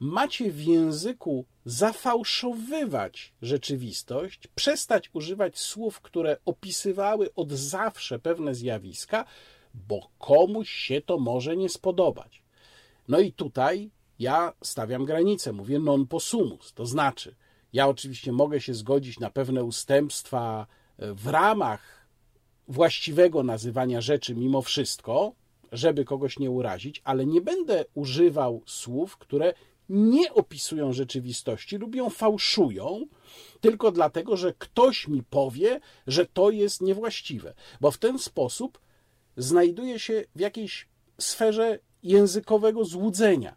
Macie 0.00 0.50
w 0.50 0.62
języku 0.62 1.44
zafałszowywać 1.64 3.32
rzeczywistość, 3.42 4.46
przestać 4.54 5.10
używać 5.12 5.58
słów, 5.58 6.00
które 6.00 6.36
opisywały 6.44 7.34
od 7.34 7.52
zawsze 7.52 8.18
pewne 8.18 8.54
zjawiska, 8.54 9.24
bo 9.74 10.10
komuś 10.18 10.70
się 10.70 11.00
to 11.00 11.18
może 11.18 11.56
nie 11.56 11.68
spodobać. 11.68 12.42
No 13.08 13.20
i 13.20 13.32
tutaj 13.32 13.90
ja 14.18 14.52
stawiam 14.62 15.04
granicę, 15.04 15.52
mówię 15.52 15.78
non 15.78 16.06
possumus, 16.06 16.72
to 16.72 16.86
znaczy, 16.86 17.34
ja 17.72 17.88
oczywiście 17.88 18.32
mogę 18.32 18.60
się 18.60 18.74
zgodzić 18.74 19.20
na 19.20 19.30
pewne 19.30 19.64
ustępstwa 19.64 20.66
e, 20.98 21.14
w 21.14 21.26
ramach 21.26 22.06
właściwego 22.68 23.42
nazywania 23.42 24.00
rzeczy 24.00 24.34
mimo 24.34 24.62
wszystko, 24.62 25.32
żeby 25.72 26.04
kogoś 26.04 26.38
nie 26.38 26.50
urazić, 26.50 27.00
ale 27.04 27.26
nie 27.26 27.40
będę 27.40 27.84
używał 27.94 28.62
słów, 28.66 29.16
które 29.16 29.54
nie 29.88 30.34
opisują 30.34 30.92
rzeczywistości 30.92 31.76
lub 31.76 31.94
ją 31.94 32.10
fałszują, 32.10 33.06
tylko 33.60 33.92
dlatego, 33.92 34.36
że 34.36 34.54
ktoś 34.58 35.08
mi 35.08 35.22
powie, 35.22 35.80
że 36.06 36.26
to 36.26 36.50
jest 36.50 36.80
niewłaściwe, 36.80 37.54
bo 37.80 37.90
w 37.90 37.98
ten 37.98 38.18
sposób 38.18 38.78
znajduje 39.36 39.98
się 39.98 40.24
w 40.36 40.40
jakiejś 40.40 40.88
sferze 41.18 41.78
językowego 42.02 42.84
złudzenia, 42.84 43.56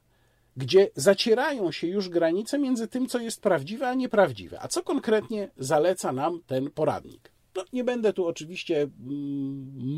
gdzie 0.57 0.89
zacierają 0.95 1.71
się 1.71 1.88
już 1.88 2.09
granice 2.09 2.59
między 2.59 2.88
tym, 2.88 3.07
co 3.07 3.19
jest 3.19 3.41
prawdziwe, 3.41 3.89
a 3.89 3.93
nieprawdziwe. 3.93 4.61
A 4.61 4.67
co 4.67 4.84
konkretnie 4.84 5.49
zaleca 5.57 6.11
nam 6.11 6.41
ten 6.47 6.71
poradnik? 6.71 7.32
No, 7.55 7.63
nie 7.73 7.84
będę 7.84 8.13
tu 8.13 8.28
oczywiście 8.28 8.82
mm, 8.82 8.91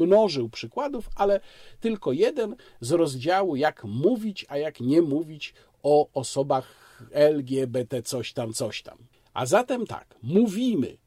mnożył 0.01 0.49
przykładów, 0.49 1.09
ale 1.15 1.39
tylko 1.79 2.11
jeden 2.11 2.55
z 2.81 2.91
rozdziału, 2.91 3.55
jak 3.55 3.83
mówić, 3.83 4.45
a 4.49 4.57
jak 4.57 4.79
nie 4.79 5.01
mówić 5.01 5.53
o 5.83 6.09
osobach 6.13 6.99
LGBT, 7.11 8.03
coś 8.03 8.33
tam, 8.33 8.53
coś 8.53 8.81
tam. 8.81 8.97
A 9.33 9.45
zatem 9.45 9.87
tak, 9.87 10.15
mówimy 10.23 10.97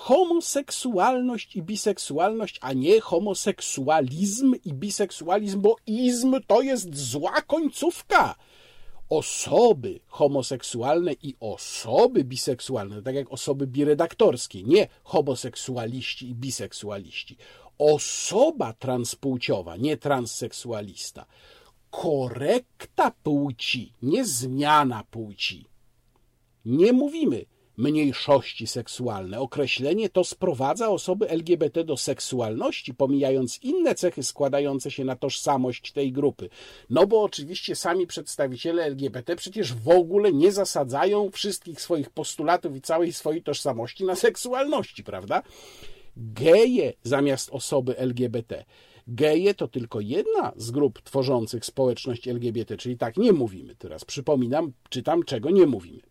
homoseksualność 0.00 1.56
i 1.56 1.62
biseksualność, 1.62 2.58
a 2.60 2.72
nie 2.72 3.00
homoseksualizm 3.00 4.54
i 4.64 4.72
biseksualizm, 4.72 5.60
bo 5.60 5.76
izm 5.86 6.36
to 6.46 6.62
jest 6.62 6.96
zła 6.96 7.42
końcówka. 7.42 8.34
Osoby 9.08 10.00
homoseksualne 10.06 11.12
i 11.22 11.34
osoby 11.40 12.24
biseksualne, 12.24 13.02
tak 13.02 13.14
jak 13.14 13.32
osoby 13.32 13.66
biredaktorskie, 13.66 14.62
nie 14.62 14.88
homoseksualiści 15.04 16.28
i 16.28 16.34
biseksualiści. 16.34 17.36
Osoba 17.78 18.72
transpłciowa, 18.72 19.76
nie 19.76 19.96
transseksualista. 19.96 21.26
Korekta 21.90 23.10
płci, 23.22 23.92
nie 24.02 24.24
zmiana 24.24 25.04
płci. 25.10 25.66
Nie 26.64 26.92
mówimy 26.92 27.44
mniejszości 27.80 28.66
seksualne. 28.66 29.40
Określenie 29.40 30.08
to 30.08 30.24
sprowadza 30.24 30.88
osoby 30.88 31.28
LGBT 31.28 31.84
do 31.84 31.96
seksualności, 31.96 32.94
pomijając 32.94 33.58
inne 33.62 33.94
cechy 33.94 34.22
składające 34.22 34.90
się 34.90 35.04
na 35.04 35.16
tożsamość 35.16 35.92
tej 35.92 36.12
grupy. 36.12 36.48
No 36.90 37.06
bo 37.06 37.22
oczywiście 37.22 37.76
sami 37.76 38.06
przedstawiciele 38.06 38.84
LGBT 38.84 39.36
przecież 39.36 39.74
w 39.74 39.88
ogóle 39.88 40.32
nie 40.32 40.52
zasadzają 40.52 41.30
wszystkich 41.30 41.80
swoich 41.80 42.10
postulatów 42.10 42.76
i 42.76 42.80
całej 42.80 43.12
swojej 43.12 43.42
tożsamości 43.42 44.04
na 44.04 44.16
seksualności, 44.16 45.04
prawda? 45.04 45.42
Geje 46.16 46.92
zamiast 47.02 47.50
osoby 47.50 47.98
LGBT. 47.98 48.64
Geje 49.06 49.54
to 49.54 49.68
tylko 49.68 50.00
jedna 50.00 50.52
z 50.56 50.70
grup 50.70 51.02
tworzących 51.02 51.64
społeczność 51.64 52.28
LGBT, 52.28 52.76
czyli 52.76 52.98
tak 52.98 53.16
nie 53.16 53.32
mówimy. 53.32 53.76
Teraz 53.76 54.04
przypominam, 54.04 54.72
czytam, 54.88 55.22
czego 55.24 55.50
nie 55.50 55.66
mówimy. 55.66 56.09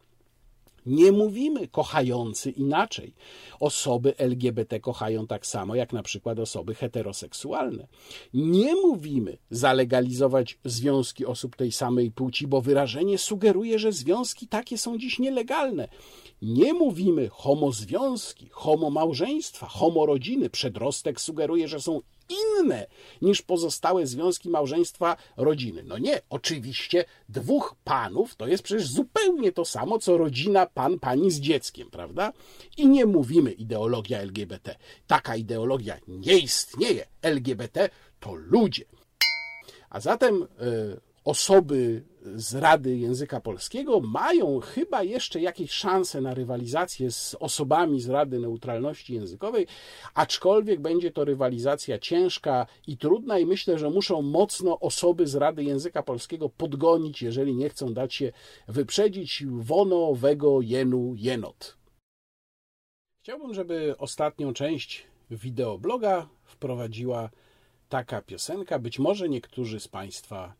Nie 0.89 1.11
mówimy 1.11 1.67
kochający 1.67 2.51
inaczej. 2.51 3.13
Osoby 3.59 4.17
LGBT 4.17 4.79
kochają 4.79 5.27
tak 5.27 5.45
samo 5.45 5.75
jak 5.75 5.93
na 5.93 6.03
przykład 6.03 6.39
osoby 6.39 6.75
heteroseksualne. 6.75 7.87
Nie 8.33 8.75
mówimy 8.75 9.37
zalegalizować 9.49 10.57
związki 10.65 11.25
osób 11.25 11.55
tej 11.55 11.71
samej 11.71 12.11
płci, 12.11 12.47
bo 12.47 12.61
wyrażenie 12.61 13.17
sugeruje, 13.17 13.79
że 13.79 13.91
związki 13.91 14.47
takie 14.47 14.77
są 14.77 14.97
dziś 14.97 15.19
nielegalne. 15.19 15.87
Nie 16.41 16.73
mówimy 16.73 17.29
homozwiązki, 17.31 18.47
homomałżeństwa, 18.51 19.67
homorodziny. 19.67 20.49
Przedrostek 20.49 21.21
sugeruje, 21.21 21.67
że 21.67 21.81
są 21.81 22.01
inne 22.29 22.87
niż 23.21 23.41
pozostałe 23.41 24.07
związki 24.07 24.49
małżeństwa 24.49 25.17
rodziny. 25.37 25.83
No 25.83 25.97
nie, 25.97 26.21
oczywiście 26.29 27.05
dwóch 27.29 27.75
panów 27.83 28.35
to 28.35 28.47
jest 28.47 28.63
przecież 28.63 28.87
zupełnie 28.87 29.51
to 29.51 29.65
samo, 29.65 29.99
co 29.99 30.17
rodzina 30.17 30.65
pan, 30.65 30.99
pani 30.99 31.31
z 31.31 31.39
dzieckiem, 31.39 31.89
prawda? 31.91 32.33
I 32.77 32.87
nie 32.87 33.05
mówimy 33.05 33.51
ideologia 33.51 34.19
LGBT. 34.19 34.75
Taka 35.07 35.35
ideologia 35.35 35.97
nie 36.07 36.37
istnieje. 36.37 37.05
LGBT 37.21 37.89
to 38.19 38.33
ludzie. 38.33 38.85
A 39.89 39.99
zatem 39.99 40.43
y, 40.43 41.08
osoby 41.25 42.03
z 42.35 42.55
Rady 42.55 42.97
Języka 42.97 43.41
Polskiego 43.41 43.99
mają 43.99 44.59
chyba 44.59 45.03
jeszcze 45.03 45.41
jakieś 45.41 45.71
szanse 45.71 46.21
na 46.21 46.33
rywalizację 46.33 47.11
z 47.11 47.35
osobami 47.39 48.01
z 48.01 48.09
Rady 48.09 48.39
Neutralności 48.39 49.13
Językowej, 49.13 49.67
aczkolwiek 50.13 50.81
będzie 50.81 51.11
to 51.11 51.25
rywalizacja 51.25 51.99
ciężka 51.99 52.65
i 52.87 52.97
trudna 52.97 53.39
i 53.39 53.45
myślę, 53.45 53.79
że 53.79 53.89
muszą 53.89 54.21
mocno 54.21 54.79
osoby 54.79 55.27
z 55.27 55.35
Rady 55.35 55.63
Języka 55.63 56.03
Polskiego 56.03 56.49
podgonić, 56.49 57.21
jeżeli 57.21 57.55
nie 57.55 57.69
chcą 57.69 57.93
dać 57.93 58.13
się 58.13 58.31
wyprzedzić 58.67 59.43
wono, 59.49 60.13
wego, 60.13 60.61
jenu, 60.61 61.15
jenot. 61.17 61.77
Chciałbym, 63.21 63.53
żeby 63.53 63.95
ostatnią 63.97 64.53
część 64.53 65.07
wideobloga 65.31 66.29
wprowadziła 66.43 67.29
taka 67.89 68.21
piosenka. 68.21 68.79
Być 68.79 68.99
może 68.99 69.29
niektórzy 69.29 69.79
z 69.79 69.87
Państwa 69.87 70.53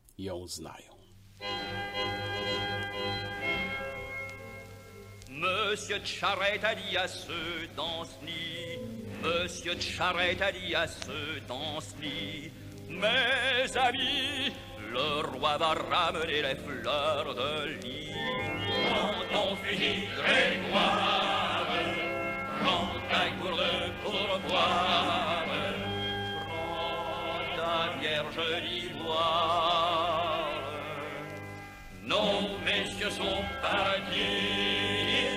Monsieur 5.30 6.00
Charette 6.04 6.62
a 6.62 6.74
dit 6.74 6.96
à 6.96 7.08
ceux 7.08 7.68
dans 7.74 8.04
ce 8.04 8.26
lit, 8.26 8.78
Monsieur 9.22 9.80
Charette 9.80 10.42
a 10.42 10.52
dit 10.52 10.74
à 10.74 10.86
ceux 10.86 11.40
dans 11.48 11.80
ce 11.80 11.94
lit, 12.02 12.50
mes 12.90 13.76
amis, 13.78 14.52
le 14.92 15.38
roi 15.38 15.56
va 15.56 15.68
ramener 15.68 16.42
les 16.42 16.56
fleurs 16.56 17.34
de 17.34 17.68
lit. 17.82 18.12
Quand 18.90 19.52
on 19.52 19.56
finit 19.56 20.06
Grégoire, 20.16 21.66
campagne 22.62 23.38
pour 23.40 23.52
le 23.52 23.72
pourboire, 24.02 25.44
prends 26.46 27.56
ta 27.56 27.98
vierge 27.98 28.62
d'ivoire. 28.68 29.59
Sont 33.20 33.44
partis 33.60 35.28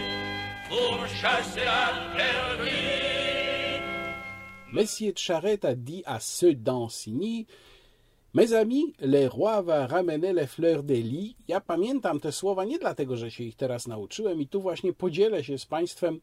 pour 0.70 0.96
chasser 1.22 1.66
la 1.66 1.88
perdrix. 2.18 3.82
Monsieur 4.72 5.14
Charette 5.16 5.66
a 5.66 5.76
dit 5.76 6.04
à 6.06 6.20
ceux 6.20 6.56
d'Ansigny, 6.56 7.46
Mes 8.36 8.54
amis, 8.54 8.96
le 9.00 9.28
roi 9.28 9.62
va 9.62 9.86
ramener 9.86 10.34
les 10.34 10.48
fleurs 10.48 10.82
de 10.82 10.96
lis. 10.96 11.36
Ja 11.48 11.62
pamiętam 11.62 12.20
te 12.20 12.32
słowa 12.32 12.66
nie 12.66 12.80
dlatego, 12.80 13.16
że 13.18 13.32
się 13.32 13.44
ich 13.44 13.56
teraz 13.56 13.88
nauczyłem 13.88 14.42
i 14.42 14.48
tu 14.48 14.62
właśnie 14.62 14.94
podzielę 14.94 15.44
się 15.44 15.58
z 15.58 15.66
Państwem 15.66 16.20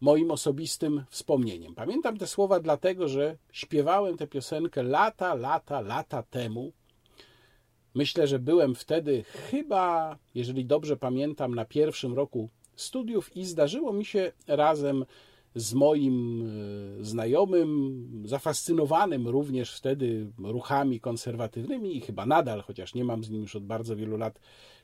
moim 0.00 0.30
osobistym 0.30 1.04
wspomnieniem. 1.10 1.74
Pamiętam 1.74 2.18
te 2.18 2.26
słowa 2.26 2.60
dlatego, 2.60 3.08
że 3.08 3.36
śpiewałem 3.52 4.16
tę 4.16 4.26
piosenkę 4.26 4.82
lata, 4.82 5.34
lata, 5.34 5.80
lata 5.80 6.22
temu. 6.22 6.72
Myślę, 7.96 8.26
że 8.26 8.38
byłem 8.38 8.74
wtedy 8.74 9.24
chyba, 9.24 10.16
jeżeli 10.34 10.64
dobrze 10.64 10.96
pamiętam, 10.96 11.54
na 11.54 11.64
pierwszym 11.64 12.14
roku 12.14 12.48
studiów 12.74 13.36
i 13.36 13.44
zdarzyło 13.44 13.92
mi 13.92 14.04
się 14.04 14.32
razem 14.46 15.04
z 15.54 15.74
moim 15.74 16.42
e, 17.00 17.04
znajomym, 17.04 18.22
zafascynowanym 18.24 19.28
również 19.28 19.76
wtedy 19.76 20.26
ruchami 20.38 21.00
konserwatywnymi 21.00 21.96
i 21.96 22.00
chyba 22.00 22.26
nadal, 22.26 22.62
chociaż 22.62 22.94
nie 22.94 23.04
mam 23.04 23.24
z 23.24 23.30
nim 23.30 23.42
już 23.42 23.56
od 23.56 23.64
bardzo 23.64 23.96
wielu 23.96 24.16
lat 24.16 24.40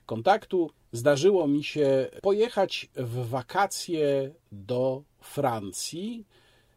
kontaktu, 0.07 0.71
zdarzyło 0.93 1.49
mi 1.49 1.65
się 1.65 2.11
pojechać 2.23 2.91
w 2.97 3.29
wakacje 3.29 4.35
do 4.53 5.03
Francji 5.21 6.27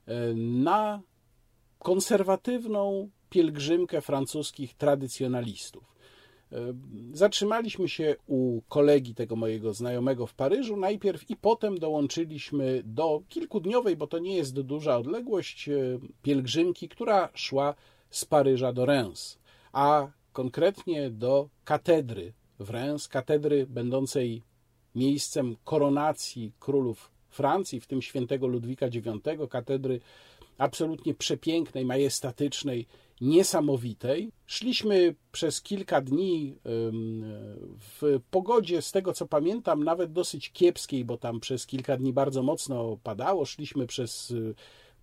e, 0.05 0.33
na 0.33 1.01
konserwatywną 1.79 3.09
pielgrzymkę 3.29 4.01
francuskich 4.01 4.73
tradycjonalistów. 4.73 5.94
E, 6.55 6.73
Zatrzymaliśmy 7.13 7.89
się 7.89 8.15
u 8.27 8.61
kolegi 8.69 9.15
tego 9.15 9.35
mojego 9.35 9.73
znajomego 9.73 10.27
w 10.27 10.33
Paryżu 10.33 10.77
najpierw 10.77 11.29
i 11.29 11.35
potem 11.35 11.77
dołączyliśmy 11.77 12.81
do 12.85 13.21
kilkudniowej, 13.29 13.95
bo 13.95 14.07
to 14.07 14.19
nie 14.19 14.35
jest 14.35 14.61
duża 14.61 14.97
odległość, 14.97 15.69
e, 15.69 15.73
pielgrzymki, 16.23 16.89
która 16.89 17.29
szła 17.33 17.75
z 18.09 18.25
Paryża 18.25 18.73
do 18.73 18.85
Reims, 18.85 19.37
a 19.73 20.07
konkretnie 20.33 21.09
do 21.09 21.49
katedry 21.63 22.33
w 22.59 22.69
Reims, 22.69 23.07
katedry 23.07 23.67
będącej 23.67 24.41
miejscem 24.95 25.55
koronacji 25.63 26.51
królów 26.59 27.11
Francji, 27.29 27.81
w 27.81 27.87
tym 27.87 28.01
świętego 28.01 28.47
Ludwika 28.47 28.87
IX, 28.87 29.49
katedry 29.49 29.99
absolutnie 30.57 31.13
przepięknej, 31.13 31.85
majestatycznej, 31.85 32.87
niesamowitej. 33.21 34.31
Szliśmy 34.45 35.15
przez 35.31 35.61
kilka 35.61 36.01
dni 36.01 36.55
w 37.79 38.19
pogodzie, 38.31 38.81
z 38.81 38.91
tego 38.91 39.13
co 39.13 39.27
pamiętam, 39.27 39.83
nawet 39.83 40.11
dosyć 40.11 40.51
kiepskiej, 40.51 41.05
bo 41.05 41.17
tam 41.17 41.39
przez 41.39 41.65
kilka 41.65 41.97
dni 41.97 42.13
bardzo 42.13 42.43
mocno 42.43 42.97
padało. 43.03 43.45
Szliśmy 43.45 43.87
przez 43.87 44.31
y, 44.31 44.55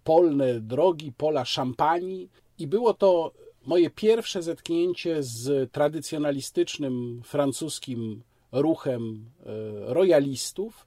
polne 0.05 0.61
drogi, 0.61 1.13
pola 1.13 1.45
szampanii 1.45 2.31
i 2.59 2.67
było 2.67 2.95
to 2.95 3.33
moje 3.67 3.91
pierwsze 3.91 4.43
zetknięcie 4.43 5.23
z 5.23 5.73
tradycjonalistycznym 5.73 7.23
francuskim 7.25 8.23
ruchem 8.53 9.31
e, 9.47 9.95
royalistów, 9.95 10.87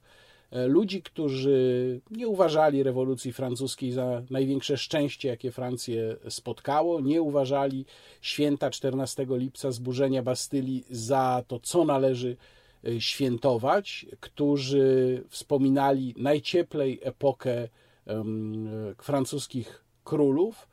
ludzi, 0.50 1.02
którzy 1.02 2.00
nie 2.10 2.28
uważali 2.28 2.82
rewolucji 2.82 3.32
francuskiej 3.32 3.92
za 3.92 4.22
największe 4.30 4.76
szczęście, 4.76 5.28
jakie 5.28 5.52
Francję 5.52 6.16
spotkało, 6.28 7.00
nie 7.00 7.22
uważali 7.22 7.84
święta 8.20 8.70
14 8.70 9.26
lipca 9.30 9.70
zburzenia 9.70 10.22
Bastylii 10.22 10.84
za 10.90 11.44
to, 11.48 11.60
co 11.60 11.84
należy 11.84 12.36
e, 12.84 13.00
świętować, 13.00 14.06
którzy 14.20 15.24
wspominali 15.28 16.14
najcieplej 16.16 17.00
epokę 17.02 17.68
em, 18.06 18.68
francuskich 19.02 19.84
królów, 20.04 20.68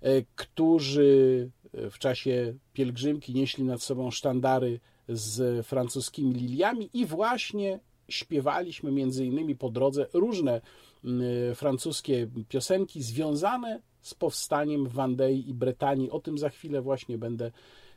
e, 0.00 0.22
którzy 0.36 1.50
w 1.90 1.98
czasie 1.98 2.54
pielgrzymki 2.72 3.34
nieśli 3.34 3.64
nad 3.64 3.82
sobą 3.82 4.10
sztandary 4.10 4.80
z 5.08 5.66
francuskimi 5.66 6.34
liliami 6.34 6.90
i 6.92 7.06
właśnie 7.06 7.80
śpiewaliśmy 8.08 8.92
między 8.92 9.26
innymi 9.26 9.56
po 9.56 9.70
drodze 9.70 10.06
różne 10.12 10.60
mm, 11.04 11.54
francuskie 11.54 12.28
piosenki 12.48 13.02
związane 13.02 13.80
z 14.02 14.14
powstaniem 14.14 14.88
Wandei 14.88 15.48
i 15.50 15.54
Bretanii. 15.54 16.10
O 16.10 16.20
tym 16.20 16.38
za 16.38 16.48
chwilę 16.48 16.82
właśnie 16.82 17.18
będę 17.18 17.50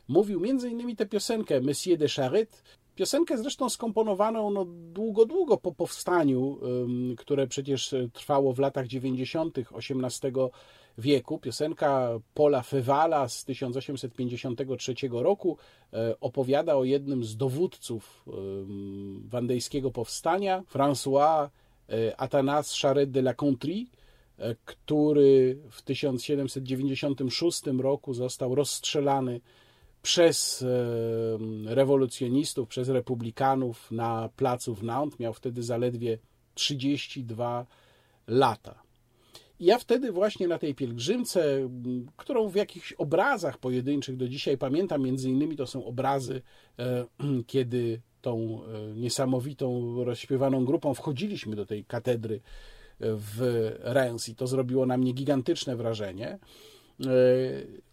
mówił. 0.08 0.40
Między 0.40 0.70
innymi 0.70 0.96
tę 0.96 1.06
piosenkę 1.06 1.60
Monsieur 1.60 1.98
de 1.98 2.08
Charette, 2.08 2.56
Piosenkę 2.94 3.38
zresztą 3.38 3.68
skomponowaną 3.68 4.50
no, 4.50 4.64
długo, 4.68 5.26
długo 5.26 5.56
po 5.56 5.72
powstaniu, 5.72 6.58
które 7.18 7.46
przecież 7.46 7.94
trwało 8.12 8.52
w 8.52 8.58
latach 8.58 8.86
90. 8.86 9.58
XVIII 9.58 10.32
wieku. 10.98 11.38
Piosenka 11.38 12.20
Paula 12.34 12.62
Fewala 12.62 13.28
z 13.28 13.44
1853 13.44 14.94
roku 15.10 15.56
e, 15.92 16.20
opowiada 16.20 16.76
o 16.76 16.84
jednym 16.84 17.24
z 17.24 17.36
dowódców 17.36 18.24
wandejskiego 19.24 19.90
powstania, 19.90 20.62
François 20.72 21.48
e, 21.88 22.20
Athanas 22.20 22.80
Charette 22.80 23.12
de 23.12 23.20
la 23.20 23.34
Contrie, 23.34 23.86
e, 24.38 24.54
który 24.64 25.58
w 25.70 25.82
1796 25.82 27.62
roku 27.78 28.14
został 28.14 28.54
rozstrzelany 28.54 29.40
przez 30.02 30.64
rewolucjonistów, 31.66 32.68
przez 32.68 32.88
republikanów 32.88 33.90
na 33.90 34.28
placu 34.36 34.74
w 34.74 34.82
Nantes. 34.82 35.20
Miał 35.20 35.32
wtedy 35.32 35.62
zaledwie 35.62 36.18
32 36.54 37.66
lata. 38.26 38.89
Ja 39.60 39.78
wtedy 39.78 40.12
właśnie 40.12 40.48
na 40.48 40.58
tej 40.58 40.74
pielgrzymce, 40.74 41.70
którą 42.16 42.48
w 42.48 42.54
jakichś 42.54 42.92
obrazach 42.92 43.58
pojedynczych 43.58 44.16
do 44.16 44.28
dzisiaj 44.28 44.58
pamiętam, 44.58 45.02
między 45.02 45.30
innymi 45.30 45.56
to 45.56 45.66
są 45.66 45.84
obrazy, 45.84 46.42
e, 46.78 47.06
kiedy 47.46 48.00
tą 48.20 48.60
e, 48.64 48.94
niesamowitą, 48.94 49.94
rozśpiewaną 50.04 50.64
grupą 50.64 50.94
wchodziliśmy 50.94 51.56
do 51.56 51.66
tej 51.66 51.84
katedry 51.84 52.40
w 53.00 53.70
Reims 53.80 54.28
i 54.28 54.34
to 54.34 54.46
zrobiło 54.46 54.86
na 54.86 54.96
mnie 54.96 55.12
gigantyczne 55.12 55.76
wrażenie. 55.76 56.28
E, 56.28 57.08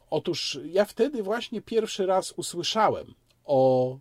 Otóż 0.09 0.59
ja 0.65 0.85
wtedy 0.85 1.23
właśnie 1.23 1.61
pierwszy 1.61 2.05
raz 2.05 2.31
usłyszałem 2.31 3.13
o 3.45 3.99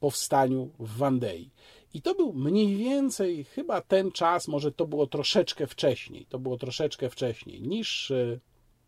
powstaniu 0.00 0.70
w 0.78 0.96
Wandei. 0.96 1.50
I 1.94 2.02
to 2.02 2.14
był 2.14 2.32
mniej 2.32 2.76
więcej 2.76 3.44
chyba 3.44 3.80
ten 3.80 4.12
czas, 4.12 4.48
może 4.48 4.72
to 4.72 4.86
było 4.86 5.06
troszeczkę 5.06 5.66
wcześniej, 5.66 6.26
to 6.26 6.38
było 6.38 6.56
troszeczkę 6.56 7.10
wcześniej, 7.10 7.62
niż 7.62 8.10
y, 8.10 8.40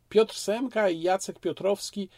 Piotr 0.09 0.35
Semka 0.35 0.91
i 0.91 1.01
Jacek 1.01 1.41
Piotrowski 1.41 2.09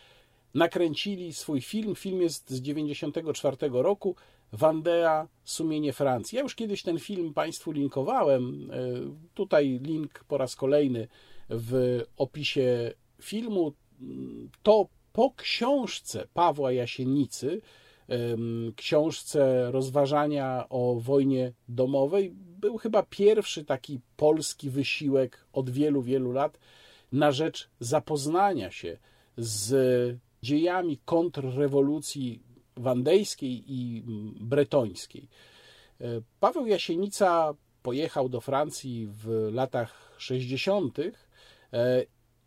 nakręcili 0.55 1.33
swój 1.33 1.61
film. 1.61 1.95
Film 1.95 2.23
jest 2.23 2.51
z 2.51 2.61
94 2.61 3.57
roku. 3.73 4.17
Wandea, 4.53 5.29
sumienie 5.45 5.93
Francji. 5.93 6.37
Ja 6.37 6.43
już 6.43 6.55
kiedyś 6.55 6.83
ten 6.83 6.99
film 6.99 7.35
Państwu 7.35 7.73
linkowałem. 7.73 8.71
Y, 8.71 9.35
Tutaj 9.35 9.81
link 9.83 10.25
po 10.29 10.39
raz 10.39 10.57
kolejny 10.57 11.09
w 11.51 12.03
opisie 12.17 12.93
filmu 13.23 13.73
to 14.63 14.89
po 15.13 15.31
książce 15.37 16.29
Pawła 16.35 16.73
Jasienicy, 16.73 17.61
książce 18.77 19.71
rozważania 19.71 20.67
o 20.69 20.95
wojnie 21.01 21.53
domowej, 21.69 22.31
był 22.35 22.79
chyba 22.79 23.03
pierwszy 23.03 23.65
taki 23.65 24.01
polski 24.17 24.71
wysiłek 24.71 25.47
od 25.53 25.71
wielu, 25.71 26.03
wielu 26.03 26.33
lat 26.33 26.59
na 27.13 27.33
rzecz 27.33 27.71
zapoznania 27.81 28.71
się 28.71 28.99
z 29.37 30.19
dziejami 30.43 30.99
kontrrewolucji 31.05 32.43
wandejskiej 32.77 33.65
i 33.67 34.03
bretońskiej. 34.41 35.29
E, 36.01 36.05
Paweł 36.41 36.67
Jasienica 36.67 37.55
pojechał 37.83 38.29
do 38.29 38.41
Francji 38.41 39.09
w 39.11 39.51
latach 39.53 40.15
60. 40.19 40.99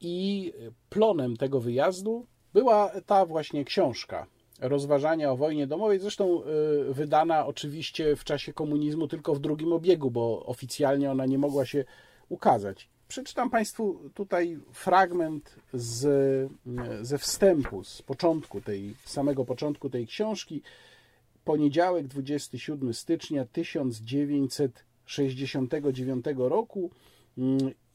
i 0.02 0.54
plonem 0.90 1.38
tego 1.38 1.60
wyjazdu 1.60 2.28
była 2.54 2.92
ta 3.06 3.26
właśnie 3.26 3.66
książka 3.66 4.28
rozważania 4.62 5.32
o 5.32 5.38
wojnie 5.38 5.68
domowej, 5.68 6.00
zresztą 6.00 6.44
y, 6.90 6.94
wydana 6.94 7.46
oczywiście 7.46 8.16
w 8.16 8.24
czasie 8.24 8.54
komunizmu 8.54 9.08
tylko 9.08 9.36
w 9.36 9.40
drugim 9.40 9.74
obiegu, 9.74 10.12
bo 10.12 10.46
oficjalnie 10.46 11.12
ona 11.12 11.26
nie 11.26 11.38
mogła 11.38 11.66
się 11.66 11.86
ukazać. 12.30 12.90
Przeczytam 13.08 13.50
Państwu 13.50 14.00
tutaj 14.14 14.60
fragment 14.72 15.56
z, 15.74 16.06
y, 16.06 16.50
ze 17.06 17.18
wstępu, 17.18 17.84
z 17.84 18.02
początku 18.02 18.62
tej, 18.62 18.96
samego 19.06 19.46
początku 19.46 19.90
tej 19.90 20.08
książki. 20.08 20.62
Poniedziałek, 21.46 22.08
27 22.08 22.94
stycznia 22.94 23.46
1969 23.46 26.26
roku 26.38 26.92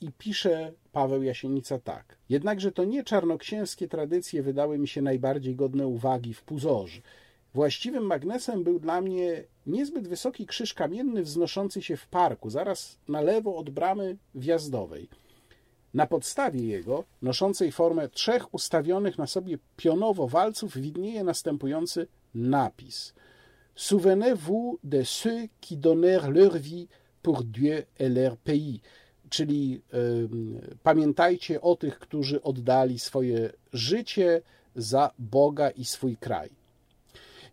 i 0.01 0.13
pisze 0.19 0.73
Paweł 0.93 1.23
Jasienica 1.23 1.79
tak. 1.79 2.17
Jednakże 2.29 2.73
to 2.73 2.85
nie 2.85 3.05
czarnoksięskie 3.05 3.89
tradycje 3.89 4.43
wydały 4.43 4.79
mi 4.79 4.89
się 4.89 5.03
najbardziej 5.03 5.57
godne 5.57 5.87
uwagi 5.87 6.35
w 6.35 6.43
Puzorze. 6.43 7.01
Właściwym 7.55 8.07
magnesem 8.07 8.65
był 8.65 8.79
dla 8.79 9.01
mnie 9.01 9.45
niezbyt 9.67 10.09
wysoki 10.09 10.47
krzyż 10.47 10.75
kamienny 10.75 11.23
wznoszący 11.23 11.83
się 11.83 11.97
w 11.97 12.09
parku, 12.09 12.51
zaraz 12.51 12.99
na 13.09 13.21
lewo 13.21 13.57
od 13.57 13.71
bramy 13.71 14.17
wjazdowej. 14.35 15.09
Na 15.95 16.07
podstawie 16.07 16.67
jego, 16.67 17.05
noszącej 17.23 17.73
formę 17.73 18.09
trzech 18.09 18.55
ustawionych 18.55 19.19
na 19.19 19.27
sobie 19.27 19.59
pionowo 19.77 20.29
walców, 20.29 20.77
widnieje 20.77 21.25
następujący 21.25 22.07
napis. 22.35 23.15
Souvenez-vous 23.77 24.79
de 24.85 25.03
ceux 25.05 25.49
qui 25.61 25.77
donnèrent 25.77 26.31
leur 26.31 26.59
vie 26.59 26.89
pour 27.23 27.45
Dieu 27.45 27.85
et 27.99 28.09
leur 28.09 28.37
pays 28.37 28.81
czyli 29.31 29.81
pamiętajcie 30.83 31.61
o 31.61 31.77
tych, 31.77 31.99
którzy 31.99 32.43
oddali 32.43 32.99
swoje 32.99 33.53
życie 33.73 34.43
za 34.77 35.11
Boga 35.19 35.71
i 35.71 35.85
swój 35.85 36.17
kraj. 36.17 36.51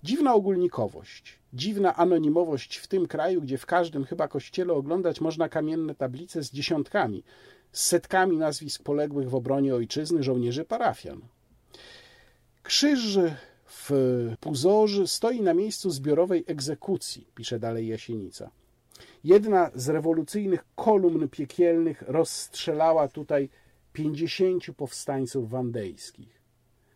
Dziwna 0.03 0.33
ogólnikowość, 0.33 1.39
dziwna 1.53 1.95
anonimowość 1.95 2.77
w 2.77 2.87
tym 2.87 3.07
kraju, 3.07 3.41
gdzie 3.41 3.57
w 3.57 3.65
każdym 3.65 4.05
chyba 4.05 4.27
kościele 4.27 4.73
oglądać 4.73 5.21
można 5.21 5.49
kamienne 5.49 5.95
tablice 5.95 6.43
z 6.43 6.51
dziesiątkami, 6.51 7.23
z 7.71 7.85
setkami 7.85 8.37
nazwisk 8.37 8.83
poległych 8.83 9.29
w 9.29 9.35
obronie 9.35 9.75
ojczyzny 9.75 10.23
żołnierzy 10.23 10.65
parafian. 10.65 11.21
Krzyż 12.63 13.19
w 13.65 13.91
Puzorzy 14.39 15.07
stoi 15.07 15.41
na 15.41 15.53
miejscu 15.53 15.89
zbiorowej 15.89 16.43
egzekucji, 16.47 17.27
pisze 17.35 17.59
dalej 17.59 17.87
Jasienica. 17.87 18.51
Jedna 19.23 19.71
z 19.75 19.89
rewolucyjnych 19.89 20.65
kolumn 20.75 21.29
piekielnych 21.29 22.01
rozstrzelała 22.01 23.07
tutaj 23.07 23.49
pięćdziesięciu 23.93 24.73
powstańców 24.73 25.49
wandejskich. 25.49 26.41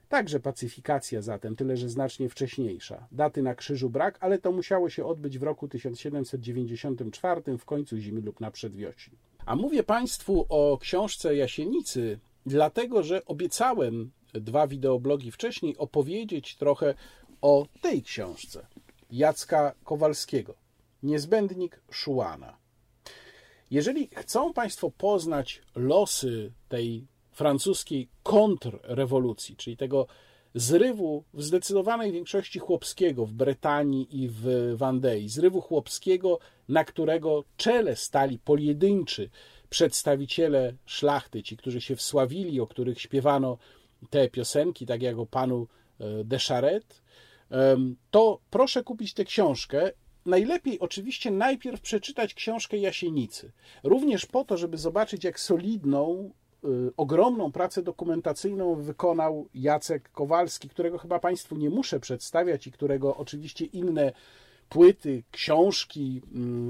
Także 0.10 0.40
pacyfikacja 0.40 1.22
zatem, 1.22 1.56
tyle 1.56 1.78
że 1.78 1.90
znacznie 1.90 2.30
wcześniejsza. 2.30 3.08
Daty 3.12 3.42
na 3.42 3.56
krzyżu 3.56 3.90
brak, 3.90 4.18
ale 4.20 4.40
to 4.40 4.52
musiało 4.52 4.90
się 4.90 5.06
odbyć 5.06 5.40
w 5.40 5.44
roku 5.44 5.68
1794, 5.68 7.58
w 7.58 7.66
końcu 7.66 7.98
zimy 7.98 8.22
lub 8.22 8.40
na 8.40 8.52
przedwiośniu. 8.52 9.18
A 9.46 9.56
mówię 9.56 9.84
Państwu 9.84 10.46
o 10.50 10.78
książce 10.82 11.36
Jasienicy, 11.36 12.20
dlatego 12.46 13.04
że 13.04 13.26
obiecałem 13.26 14.12
dwa 14.34 14.68
wideoblogi 14.68 15.32
wcześniej 15.32 15.78
opowiedzieć 15.78 16.56
trochę 16.56 16.94
o 17.42 17.66
tej 17.82 18.04
książce 18.04 18.68
Jacka 19.12 19.74
Kowalskiego. 19.84 20.67
Niezbędnik 21.04 21.82
Schuana. 21.92 22.58
Jeżeli 23.72 24.10
chcą 24.16 24.54
Państwo 24.54 24.92
poznać 24.92 25.62
losy 25.76 26.52
tej 26.70 27.08
francuskiej 27.32 28.10
kontrrewolucji, 28.24 29.56
czyli 29.56 29.78
tego 29.78 30.08
zrywu 30.56 31.24
w 31.34 31.44
zdecydowanej 31.44 32.12
większości 32.12 32.60
chłopskiego 32.60 33.26
w 33.26 33.34
Bretanii 33.34 34.24
i 34.24 34.30
w 34.30 34.74
Wandei, 34.76 35.30
zrywu 35.30 35.62
chłopskiego, 35.62 36.40
na 36.70 36.86
którego 36.86 37.44
czele 37.58 37.96
stali 37.96 38.40
pojedynczy 38.40 39.30
przedstawiciele 39.70 40.74
szlachty, 40.86 41.44
ci, 41.44 41.58
którzy 41.58 41.82
się 41.82 41.96
wsławili, 41.96 42.62
o 42.62 42.68
których 42.68 43.02
śpiewano 43.02 43.58
te 44.10 44.30
piosenki, 44.30 44.86
tak 44.86 45.02
jak 45.02 45.18
o 45.18 45.26
panu 45.26 45.68
e, 46.00 46.24
de 46.24 46.40
Charette, 46.40 46.96
to 48.12 48.40
proszę 48.50 48.84
kupić 48.84 49.14
tę 49.14 49.26
książkę 49.26 49.92
najlepiej 50.28 50.80
oczywiście 50.80 51.32
najpierw 51.32 51.82
przeczytać 51.82 52.34
książkę 52.34 52.78
Jasienicy. 52.78 53.52
Również 53.84 54.26
po 54.26 54.46
to, 54.46 54.58
żeby 54.58 54.78
zobaczyć, 54.78 55.24
jak 55.24 55.40
solidną, 55.40 56.32
y, 56.64 56.68
ogromną 56.98 57.52
pracę 57.52 57.82
dokumentacyjną 57.82 58.76
wykonał 58.76 59.48
Jacek 59.54 60.12
Kowalski, 60.12 60.70
którego 60.70 60.98
chyba 60.98 61.20
Państwu 61.20 61.56
nie 61.56 61.70
muszę 61.70 62.00
przedstawiać 62.00 62.68
i 62.68 62.72
którego 62.72 63.16
oczywiście 63.16 63.66
inne 63.66 64.12
płyty, 64.70 65.24
książki 65.32 66.22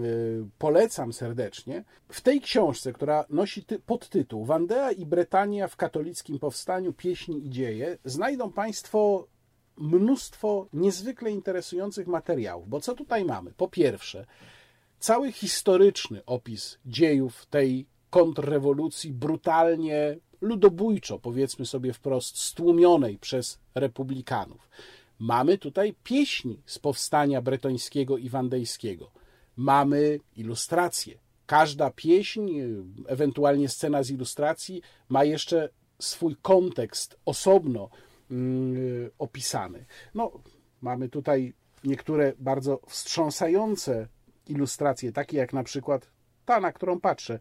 y, 0.05 0.45
polecam 0.57 1.13
serdecznie. 1.13 1.83
W 2.09 2.21
tej 2.21 2.41
książce, 2.41 2.93
która 2.93 3.25
nosi 3.29 3.65
podtytuł 3.85 4.45
Wandea 4.45 4.91
i 4.91 5.05
Bretania 5.05 5.67
w 5.67 5.75
katolickim 5.75 6.39
powstaniu, 6.39 6.93
pieśni 6.93 7.45
i 7.45 7.49
dzieje, 7.49 7.97
znajdą 8.05 8.51
Państwo 8.51 9.27
mnóstwo 9.77 10.67
niezwykle 10.73 11.31
interesujących 11.31 12.07
materiałów, 12.07 12.69
bo 12.69 12.81
co 12.81 12.93
tutaj 12.93 13.25
mamy? 13.25 13.51
Po 13.57 13.67
pierwsze, 13.67 14.25
cały 14.99 15.31
historyczny 15.31 16.25
opis 16.25 16.77
dziejów 16.85 17.45
tej 17.45 17.85
kontrrewolucji 18.09 19.13
brutalnie, 19.13 20.17
ludobójczo, 20.41 21.19
powiedzmy 21.19 21.65
sobie 21.65 21.93
wprost, 21.93 22.39
stłumionej 22.39 23.17
przez 23.17 23.59
republikanów. 23.75 24.69
Mamy 25.19 25.57
tutaj 25.57 25.95
pieśni 26.03 26.61
z 26.65 26.79
powstania 26.79 27.41
bretońskiego 27.41 28.17
i 28.17 28.29
wandejskiego. 28.29 29.11
Mamy 29.55 30.19
ilustracje. 30.35 31.17
Każda 31.45 31.89
pieśń, 31.89 32.49
ewentualnie 33.07 33.69
scena 33.69 34.03
z 34.03 34.11
ilustracji, 34.11 34.81
ma 35.09 35.23
jeszcze 35.23 35.69
swój 35.99 36.35
kontekst 36.41 37.19
osobno, 37.25 37.89
opisany. 39.19 39.85
No, 40.13 40.31
mamy 40.81 41.09
tutaj 41.09 41.53
niektóre 41.83 42.33
bardzo 42.39 42.81
wstrząsające 42.87 44.07
ilustracje, 44.47 45.11
takie 45.11 45.37
jak 45.37 45.53
na 45.53 45.63
przykład 45.63 46.11
ta, 46.45 46.59
na 46.59 46.71
którą 46.71 46.99
patrzę. 46.99 47.39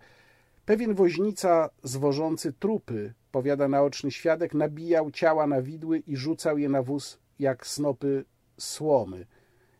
Pewien 0.64 0.94
woźnica 0.94 1.70
zwożący 1.82 2.52
trupy, 2.52 3.14
powiada 3.32 3.68
naoczny 3.68 4.10
świadek, 4.10 4.54
nabijał 4.54 5.10
ciała 5.10 5.46
na 5.46 5.62
widły 5.62 5.98
i 5.98 6.16
rzucał 6.16 6.58
je 6.58 6.68
na 6.68 6.82
wóz 6.82 7.18
jak 7.38 7.66
snopy 7.66 8.24
słomy. 8.58 9.26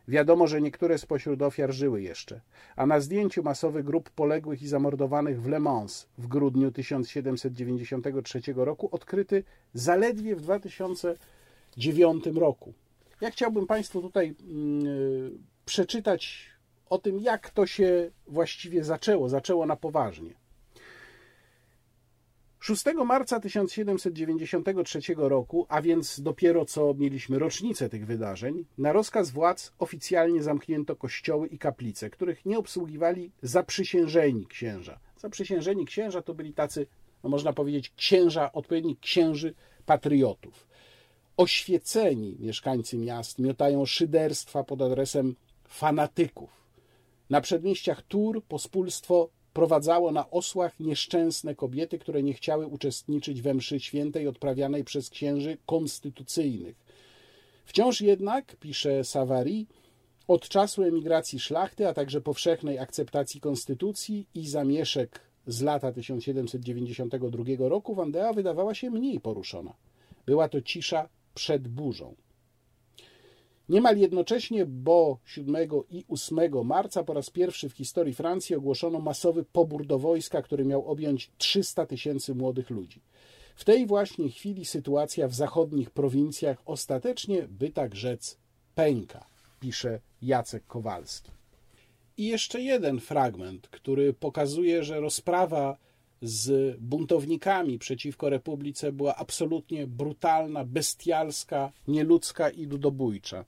Wiadomo, 0.09 0.47
że 0.47 0.61
niektóre 0.61 0.99
spośród 0.99 1.43
ofiar 1.43 1.73
żyły 1.73 2.03
jeszcze, 2.03 2.41
a 2.77 2.87
na 2.87 3.01
zdjęciu 3.01 3.43
masowych 3.43 3.85
grup 3.85 4.11
poległych 4.11 4.63
i 4.63 4.69
zamordowanych 4.69 5.43
w 5.43 5.49
Le 5.49 5.61
Mans 5.61 6.07
w 6.19 6.27
grudniu 6.27 6.73
1793 6.73 8.41
roku 8.57 8.89
odkryty 8.93 9.45
zaledwie 9.75 10.37
w 10.37 10.41
2009 10.41 12.27
roku. 12.27 12.73
Ja 13.21 13.31
chciałbym 13.31 13.67
Państwu 13.67 14.03
tutaj 14.03 14.35
yy, 14.83 15.33
przeczytać 15.65 16.51
o 16.91 16.99
tym, 16.99 17.21
jak 17.21 17.51
to 17.51 17.67
się 17.67 18.11
właściwie 18.27 18.85
zaczęło. 18.85 19.29
Zaczęło 19.29 19.67
na 19.67 19.77
poważnie. 19.77 20.46
6 22.67 22.85
marca 23.05 23.41
1793 23.41 25.01
roku, 25.17 25.67
a 25.69 25.83
więc 25.83 26.21
dopiero 26.21 26.65
co 26.65 26.95
mieliśmy 26.95 27.39
rocznicę 27.39 27.89
tych 27.89 28.07
wydarzeń, 28.07 28.65
na 28.79 28.93
rozkaz 28.93 29.31
władz 29.31 29.73
oficjalnie 29.79 30.43
zamknięto 30.43 30.97
kościoły 30.97 31.49
i 31.49 31.59
kaplice, 31.59 32.11
których 32.11 32.47
nie 32.47 32.59
obsługiwali 32.59 33.31
zaprzysiężeni 33.43 34.47
księża. 34.47 34.99
Zaprzysiężeni 35.19 35.85
księża 35.85 36.23
to 36.23 36.35
byli 36.35 36.53
tacy, 36.53 36.87
no 37.25 37.31
można 37.31 37.53
powiedzieć, 37.53 37.93
księża, 37.97 38.53
odpowiedni 38.53 38.97
księży 38.97 39.55
patriotów. 39.87 40.67
Oświeceni 41.37 42.37
mieszkańcy 42.41 42.99
miast 42.99 43.39
miotają 43.39 43.87
szyderstwa 43.87 44.65
pod 44.65 44.83
adresem 44.83 45.35
fanatyków. 45.65 46.51
Na 47.31 47.41
przedmieściach 47.41 48.03
Tur 48.03 48.43
pospólstwo 48.45 49.29
prowadzało 49.57 50.13
na 50.13 50.31
osłach 50.31 50.81
nieszczęsne 50.81 51.55
kobiety, 51.55 51.99
które 51.99 52.23
nie 52.23 52.35
chciały 52.35 52.67
uczestniczyć 52.67 53.43
we 53.43 53.55
mszy 53.55 53.81
świętej 53.81 54.29
odprawianej 54.29 54.85
przez 54.85 55.11
księży 55.11 55.59
konstytucyjnych. 55.67 56.77
Wciąż 57.65 58.01
jednak, 58.01 58.57
pisze 58.57 59.05
Savary, 59.05 59.67
od 60.29 60.49
czasu 60.49 60.83
emigracji 60.83 61.41
szlachty, 61.41 61.89
a 61.89 61.95
także 61.95 62.21
powszechnej 62.21 62.79
akceptacji 62.79 63.41
konstytucji 63.41 64.27
i 64.35 64.49
zamieszek 64.49 65.21
z 65.47 65.63
lata 65.63 65.93
1792 65.93 67.45
roku 67.59 67.95
Wandea 67.95 68.33
wydawała 68.33 68.75
się 68.75 68.91
mniej 68.91 69.21
poruszona. 69.21 69.75
Była 70.27 70.49
to 70.49 70.61
cisza 70.61 71.09
przed 71.35 71.69
burzą. 71.69 72.15
Niemal 73.69 73.99
jednocześnie, 73.99 74.67
bo 74.67 75.19
7 75.25 75.57
i 75.91 76.05
8 76.09 76.65
marca 76.65 77.05
po 77.05 77.15
raz 77.15 77.31
pierwszy 77.31 77.69
w 77.69 77.73
historii 77.73 78.15
Francji 78.15 78.57
ogłoszono 78.57 79.01
masowy 79.01 79.45
pobór 79.45 79.87
do 79.87 79.99
wojska, 79.99 80.43
który 80.43 80.65
miał 80.65 80.87
objąć 80.87 81.31
300 81.39 81.87
tysięcy 81.87 82.35
młodych 82.35 82.71
ludzi. 82.71 83.01
W 83.57 83.65
tej 83.65 83.87
właśnie 83.87 84.29
chwili 84.29 84.65
sytuacja 84.65 85.29
w 85.29 85.35
zachodnich 85.35 85.91
prowincjach 85.91 86.63
ostatecznie, 86.65 87.49
by 87.49 87.71
tak 87.71 87.95
rzec, 87.95 88.39
pęka, 88.75 89.27
pisze 89.61 90.01
Jacek 90.23 90.67
Kowalski. 90.67 91.31
I 92.17 92.27
jeszcze 92.27 92.63
jeden 92.63 93.01
fragment, 93.01 93.69
który 93.69 94.13
pokazuje, 94.13 94.85
że 94.85 95.01
rozprawa 95.01 95.77
z 96.23 96.77
buntownikami 96.81 97.79
przeciwko 97.79 98.29
republice 98.29 98.93
była 98.93 99.17
absolutnie 99.17 99.87
brutalna, 99.87 100.65
bestialska, 100.65 101.73
nieludzka 101.89 102.51
i 102.51 102.67
ludobójcza. 102.67 103.45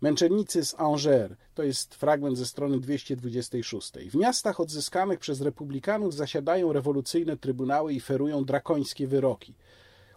Męczennicy 0.00 0.64
z 0.64 0.74
Angers, 0.80 1.34
to 1.54 1.62
jest 1.62 1.94
fragment 1.94 2.38
ze 2.38 2.46
strony 2.46 2.80
226. 2.80 3.92
W 4.10 4.14
miastach 4.14 4.60
odzyskanych 4.60 5.18
przez 5.18 5.40
republikanów 5.40 6.14
zasiadają 6.14 6.72
rewolucyjne 6.72 7.36
trybunały 7.36 7.92
i 7.92 8.00
ferują 8.00 8.44
drakońskie 8.44 9.06
wyroki. 9.06 9.54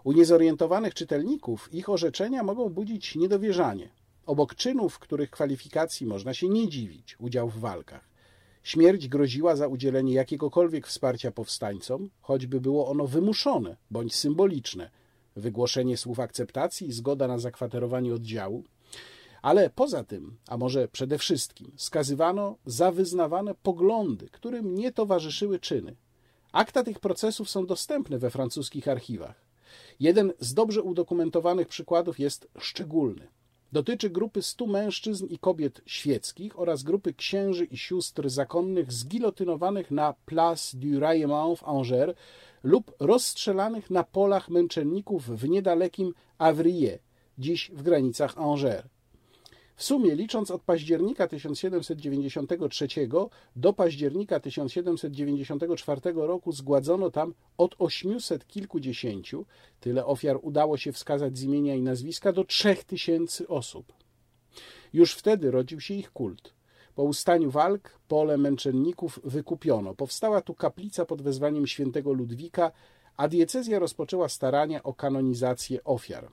U 0.03 0.11
niezorientowanych 0.11 0.93
czytelników 0.93 1.73
ich 1.73 1.89
orzeczenia 1.89 2.43
mogą 2.43 2.69
budzić 2.69 3.15
niedowierzanie. 3.15 3.89
Obok 4.25 4.55
czynów, 4.55 4.99
których 4.99 5.29
kwalifikacji 5.29 6.07
można 6.07 6.33
się 6.33 6.49
nie 6.49 6.69
dziwić, 6.69 7.15
udział 7.19 7.49
w 7.49 7.59
walkach. 7.59 8.09
Śmierć 8.63 9.07
groziła 9.07 9.55
za 9.55 9.67
udzielenie 9.67 10.13
jakiegokolwiek 10.13 10.87
wsparcia 10.87 11.31
powstańcom, 11.31 12.09
choćby 12.21 12.61
było 12.61 12.87
ono 12.87 13.07
wymuszone 13.07 13.77
bądź 13.91 14.15
symboliczne, 14.15 14.89
wygłoszenie 15.35 15.97
słów 15.97 16.19
akceptacji 16.19 16.87
i 16.87 16.91
zgoda 16.91 17.27
na 17.27 17.39
zakwaterowanie 17.39 18.13
oddziału, 18.13 18.63
ale 19.47 19.69
poza 19.69 20.03
tym, 20.03 20.37
a 20.47 20.57
może 20.57 20.87
przede 20.87 21.17
wszystkim, 21.17 21.71
skazywano 21.75 22.57
za 22.65 22.91
wyznawane 22.91 23.55
poglądy, 23.55 24.29
którym 24.29 24.75
nie 24.75 24.91
towarzyszyły 24.91 25.59
czyny. 25.59 25.95
Akta 26.51 26.83
tych 26.83 26.99
procesów 26.99 27.49
są 27.49 27.65
dostępne 27.65 28.17
we 28.17 28.29
francuskich 28.29 28.87
archiwach. 28.87 29.45
Jeden 29.99 30.33
z 30.39 30.53
dobrze 30.53 30.81
udokumentowanych 30.81 31.67
przykładów 31.67 32.19
jest 32.19 32.47
szczególny. 32.59 33.27
Dotyczy 33.71 34.09
grupy 34.09 34.41
stu 34.41 34.67
mężczyzn 34.67 35.25
i 35.25 35.39
kobiet 35.39 35.81
świeckich 35.85 36.59
oraz 36.59 36.83
grupy 36.83 37.13
księży 37.13 37.65
i 37.65 37.77
sióstr 37.77 38.29
zakonnych 38.29 38.91
zgilotynowanych 38.91 39.91
na 39.91 40.13
Place 40.25 40.77
du 40.77 40.99
Raillement 40.99 41.59
w 41.59 41.63
Angers 41.63 42.17
lub 42.63 42.95
rozstrzelanych 42.99 43.89
na 43.89 44.03
polach 44.03 44.49
męczenników 44.49 45.25
w 45.25 45.49
niedalekim 45.49 46.13
Avrier, 46.37 46.99
dziś 47.37 47.71
w 47.73 47.81
granicach 47.81 48.37
Angers. 48.37 48.96
W 49.77 49.83
sumie, 49.83 50.15
licząc 50.15 50.51
od 50.51 50.61
października 50.61 51.27
1793 51.27 52.87
do 53.55 53.73
października 53.73 54.39
1794 54.39 56.01
roku, 56.15 56.51
zgładzono 56.51 57.11
tam 57.11 57.33
od 57.57 57.75
800 57.79 58.47
kilkudziesięciu, 58.47 59.45
tyle 59.79 60.05
ofiar 60.05 60.39
udało 60.41 60.77
się 60.77 60.91
wskazać 60.91 61.37
z 61.37 61.43
imienia 61.43 61.75
i 61.75 61.81
nazwiska, 61.81 62.33
do 62.33 62.43
3000 62.43 63.47
osób. 63.47 63.93
Już 64.93 65.13
wtedy 65.13 65.51
rodził 65.51 65.81
się 65.81 65.93
ich 65.93 66.11
kult. 66.11 66.53
Po 66.95 67.03
ustaniu 67.03 67.51
walk 67.51 67.99
pole 68.07 68.37
męczenników 68.37 69.19
wykupiono. 69.23 69.95
Powstała 69.95 70.41
tu 70.41 70.53
kaplica 70.53 71.05
pod 71.05 71.21
wezwaniem 71.21 71.67
świętego 71.67 72.13
Ludwika, 72.13 72.71
a 73.17 73.27
diecezja 73.27 73.79
rozpoczęła 73.79 74.29
starania 74.29 74.83
o 74.83 74.93
kanonizację 74.93 75.83
ofiar. 75.83 76.29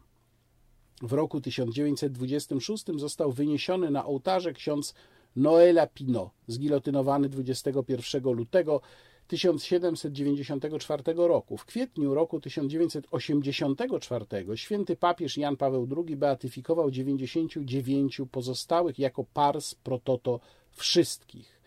W 1.03 1.13
roku 1.13 1.41
1926 1.41 2.85
został 2.97 3.33
wyniesiony 3.33 3.91
na 3.91 4.05
ołtarze 4.07 4.53
ksiądz 4.53 4.95
Noela 5.37 5.87
Pinot, 5.87 6.31
zgilotynowany 6.47 7.29
21 7.29 8.23
lutego 8.33 8.81
1794 9.29 11.03
roku. 11.17 11.57
W 11.57 11.65
kwietniu 11.65 12.15
roku 12.15 12.41
1984 12.41 14.27
święty 14.55 14.97
papież 14.97 15.37
Jan 15.37 15.57
Paweł 15.57 15.89
II 15.97 16.17
beatyfikował 16.17 16.91
99 16.91 18.21
pozostałych 18.31 18.99
jako 18.99 19.25
pars 19.25 19.75
pro 19.75 19.99
toto 19.99 20.41
wszystkich. 20.73 21.61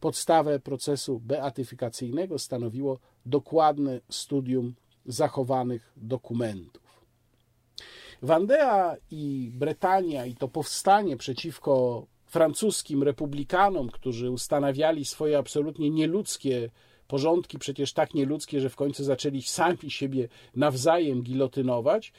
Podstawę 0.00 0.60
procesu 0.60 1.20
beatyfikacyjnego 1.20 2.38
stanowiło 2.38 2.98
dokładne 3.26 4.00
studium 4.10 4.74
zachowanych 5.06 5.92
dokumentów. 5.96 6.85
Wandea 8.26 8.96
i 9.10 9.50
Bretania 9.54 10.26
i 10.26 10.34
to 10.34 10.48
powstanie 10.48 11.16
przeciwko 11.16 12.06
francuskim 12.26 13.02
republikanom, 13.02 13.88
którzy 13.88 14.30
ustanawiali 14.30 15.04
swoje 15.04 15.38
absolutnie 15.38 15.90
nieludzkie 15.90 16.70
porządki, 17.08 17.58
przecież 17.58 17.92
tak 17.92 18.14
nieludzkie, 18.14 18.60
że 18.60 18.68
w 18.68 18.76
końcu 18.76 19.04
zaczęli 19.04 19.42
sami 19.42 19.90
siebie 19.90 20.28
nawzajem 20.56 21.22
gilotynować, 21.22 22.12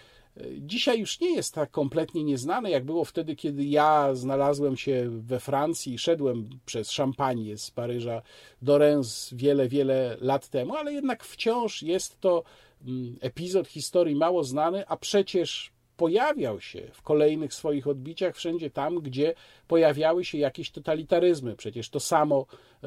dzisiaj 0.57 0.99
już 0.99 1.19
nie 1.19 1.35
jest 1.35 1.53
tak 1.53 1.71
kompletnie 1.71 2.23
nieznane, 2.23 2.71
jak 2.71 2.85
było 2.85 3.05
wtedy, 3.05 3.35
kiedy 3.35 3.65
ja 3.65 4.15
znalazłem 4.15 4.77
się 4.77 5.09
we 5.09 5.39
Francji 5.39 5.93
i 5.93 5.97
szedłem 5.97 6.49
przez 6.65 6.91
Szampanię 6.91 7.57
z 7.57 7.71
Paryża 7.71 8.21
do 8.61 8.77
Reims 8.77 9.29
wiele, 9.33 9.67
wiele 9.67 10.17
lat 10.21 10.49
temu, 10.49 10.75
ale 10.75 10.93
jednak 10.93 11.23
wciąż 11.23 11.83
jest 11.83 12.19
to 12.19 12.43
mm, 12.85 13.15
epizod 13.21 13.67
historii 13.67 14.15
mało 14.15 14.43
znany, 14.43 14.87
a 14.87 14.97
przecież 14.97 15.76
pojawiał 15.97 16.61
się 16.61 16.87
w 16.93 17.01
kolejnych 17.01 17.53
swoich 17.53 17.87
odbiciach 17.87 18.35
wszędzie 18.35 18.69
tam, 18.69 18.99
gdzie 18.99 19.33
pojawiały 19.67 20.25
się 20.25 20.37
jakieś 20.37 20.71
totalitaryzmy. 20.71 21.55
Przecież 21.55 21.89
to 21.89 21.99
samo 21.99 22.45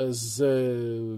z 0.08 0.38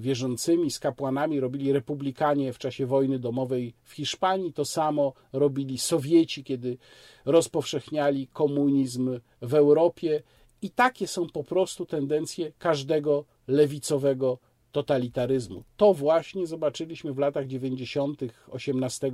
wierzącymi, 0.01 0.70
z 0.70 0.78
kapłanami 0.78 1.40
robili 1.40 1.72
republikanie 1.72 2.53
w 2.53 2.59
czasie 2.59 2.86
wojny 2.86 3.18
domowej 3.18 3.74
w 3.84 3.93
Hiszpanii, 3.93 4.53
to 4.53 4.64
samo 4.64 5.12
robili 5.32 5.78
Sowieci, 5.78 6.45
kiedy 6.45 6.78
rozpowszechniali 7.24 8.26
komunizm 8.26 9.20
w 9.43 9.55
Europie. 9.55 10.22
I 10.62 10.70
takie 10.70 11.07
są 11.07 11.26
po 11.26 11.45
prostu 11.45 11.86
tendencje 11.86 12.53
każdego 12.59 13.24
lewicowego 13.49 14.38
totalitaryzmu. 14.73 15.64
To 15.77 15.95
właśnie 15.95 16.47
zobaczyliśmy 16.47 17.12
w 17.12 17.18
latach 17.18 17.47
90. 17.47 18.20
XVIII 18.53 19.12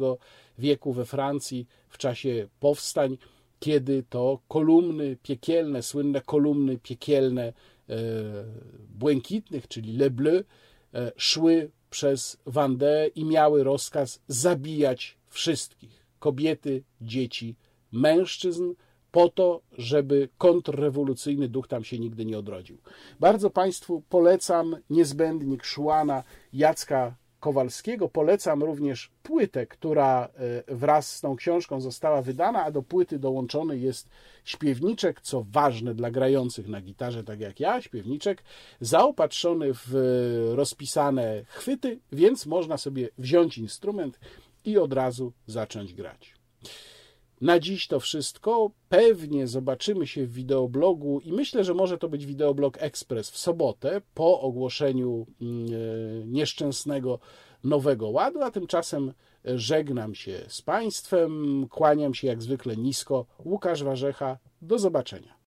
wieku 0.58 0.92
we 0.92 1.04
Francji 1.04 1.66
w 1.88 1.98
czasie 1.98 2.48
powstań, 2.60 3.18
kiedy 3.60 4.04
to 4.10 4.38
kolumny 4.48 5.16
piekielne, 5.22 5.82
słynne 5.82 6.20
kolumny 6.20 6.78
piekielne 6.78 7.42
e, 7.42 7.52
błękitnych, 8.98 9.68
czyli 9.68 9.96
Le 9.96 10.10
Bleu, 10.10 10.42
e, 10.94 11.12
szły 11.16 11.70
przez 11.90 12.38
Vendée 12.46 13.10
i 13.14 13.24
miały 13.24 13.64
rozkaz 13.64 14.22
zabijać 14.28 15.18
wszystkich 15.28 16.06
kobiety, 16.18 16.82
dzieci, 17.00 17.56
mężczyzn, 17.92 18.72
po 19.10 19.28
to, 19.28 19.60
żeby 19.72 20.28
kontrrewolucyjny 20.38 21.48
duch 21.48 21.68
tam 21.68 21.84
się 21.84 21.98
nigdy 21.98 22.24
nie 22.24 22.38
odrodził. 22.38 22.78
Bardzo 23.20 23.50
Państwu 23.50 24.02
polecam 24.08 24.76
niezbędnik 24.90 25.64
Szłana 25.64 26.22
Jacka 26.52 27.14
Kowalskiego. 27.40 28.08
Polecam 28.08 28.62
również 28.62 29.10
płytę, 29.22 29.66
która 29.66 30.28
e, 30.68 30.74
wraz 30.74 31.16
z 31.16 31.20
tą 31.20 31.36
książką 31.36 31.80
została 31.80 32.22
wydana, 32.22 32.64
a 32.64 32.70
do 32.70 32.82
płyty 32.82 33.18
dołączony 33.18 33.78
jest 33.78 34.08
śpiewniczek, 34.44 35.20
co 35.20 35.44
ważne 35.50 35.94
dla 35.94 36.10
grających 36.10 36.68
na 36.68 36.80
gitarze, 36.80 37.24
tak 37.24 37.40
jak 37.40 37.60
ja, 37.60 37.82
śpiewniczek, 37.82 38.42
zaopatrzony 38.80 39.70
w 39.74 39.94
rozpisane 40.54 41.44
chwyty, 41.46 41.98
więc 42.12 42.46
można 42.46 42.78
sobie 42.78 43.08
wziąć 43.18 43.58
instrument 43.58 44.20
i 44.64 44.78
od 44.78 44.92
razu 44.92 45.32
zacząć 45.46 45.94
grać. 45.94 46.34
Na 47.40 47.60
dziś 47.60 47.86
to 47.86 48.00
wszystko. 48.00 48.70
Pewnie 48.88 49.46
zobaczymy 49.46 50.06
się 50.06 50.26
w 50.26 50.32
wideoblogu 50.32 51.20
i 51.20 51.32
myślę, 51.32 51.64
że 51.64 51.74
może 51.74 51.98
to 51.98 52.08
być 52.08 52.26
wideoblog 52.26 52.82
Express 52.82 53.30
w 53.30 53.38
sobotę 53.38 54.00
po 54.14 54.40
ogłoszeniu 54.40 55.26
mm, 55.40 55.66
e, 55.66 56.26
nieszczęsnego 56.26 57.18
nowego 57.64 58.08
ładu, 58.08 58.42
a 58.42 58.50
tymczasem 58.50 59.12
żegnam 59.44 60.14
się 60.14 60.40
z 60.48 60.62
Państwem, 60.62 61.66
kłaniam 61.70 62.14
się 62.14 62.26
jak 62.26 62.42
zwykle 62.42 62.76
nisko. 62.76 63.26
Łukasz 63.44 63.82
Warzecha, 63.82 64.38
do 64.62 64.78
zobaczenia. 64.78 65.34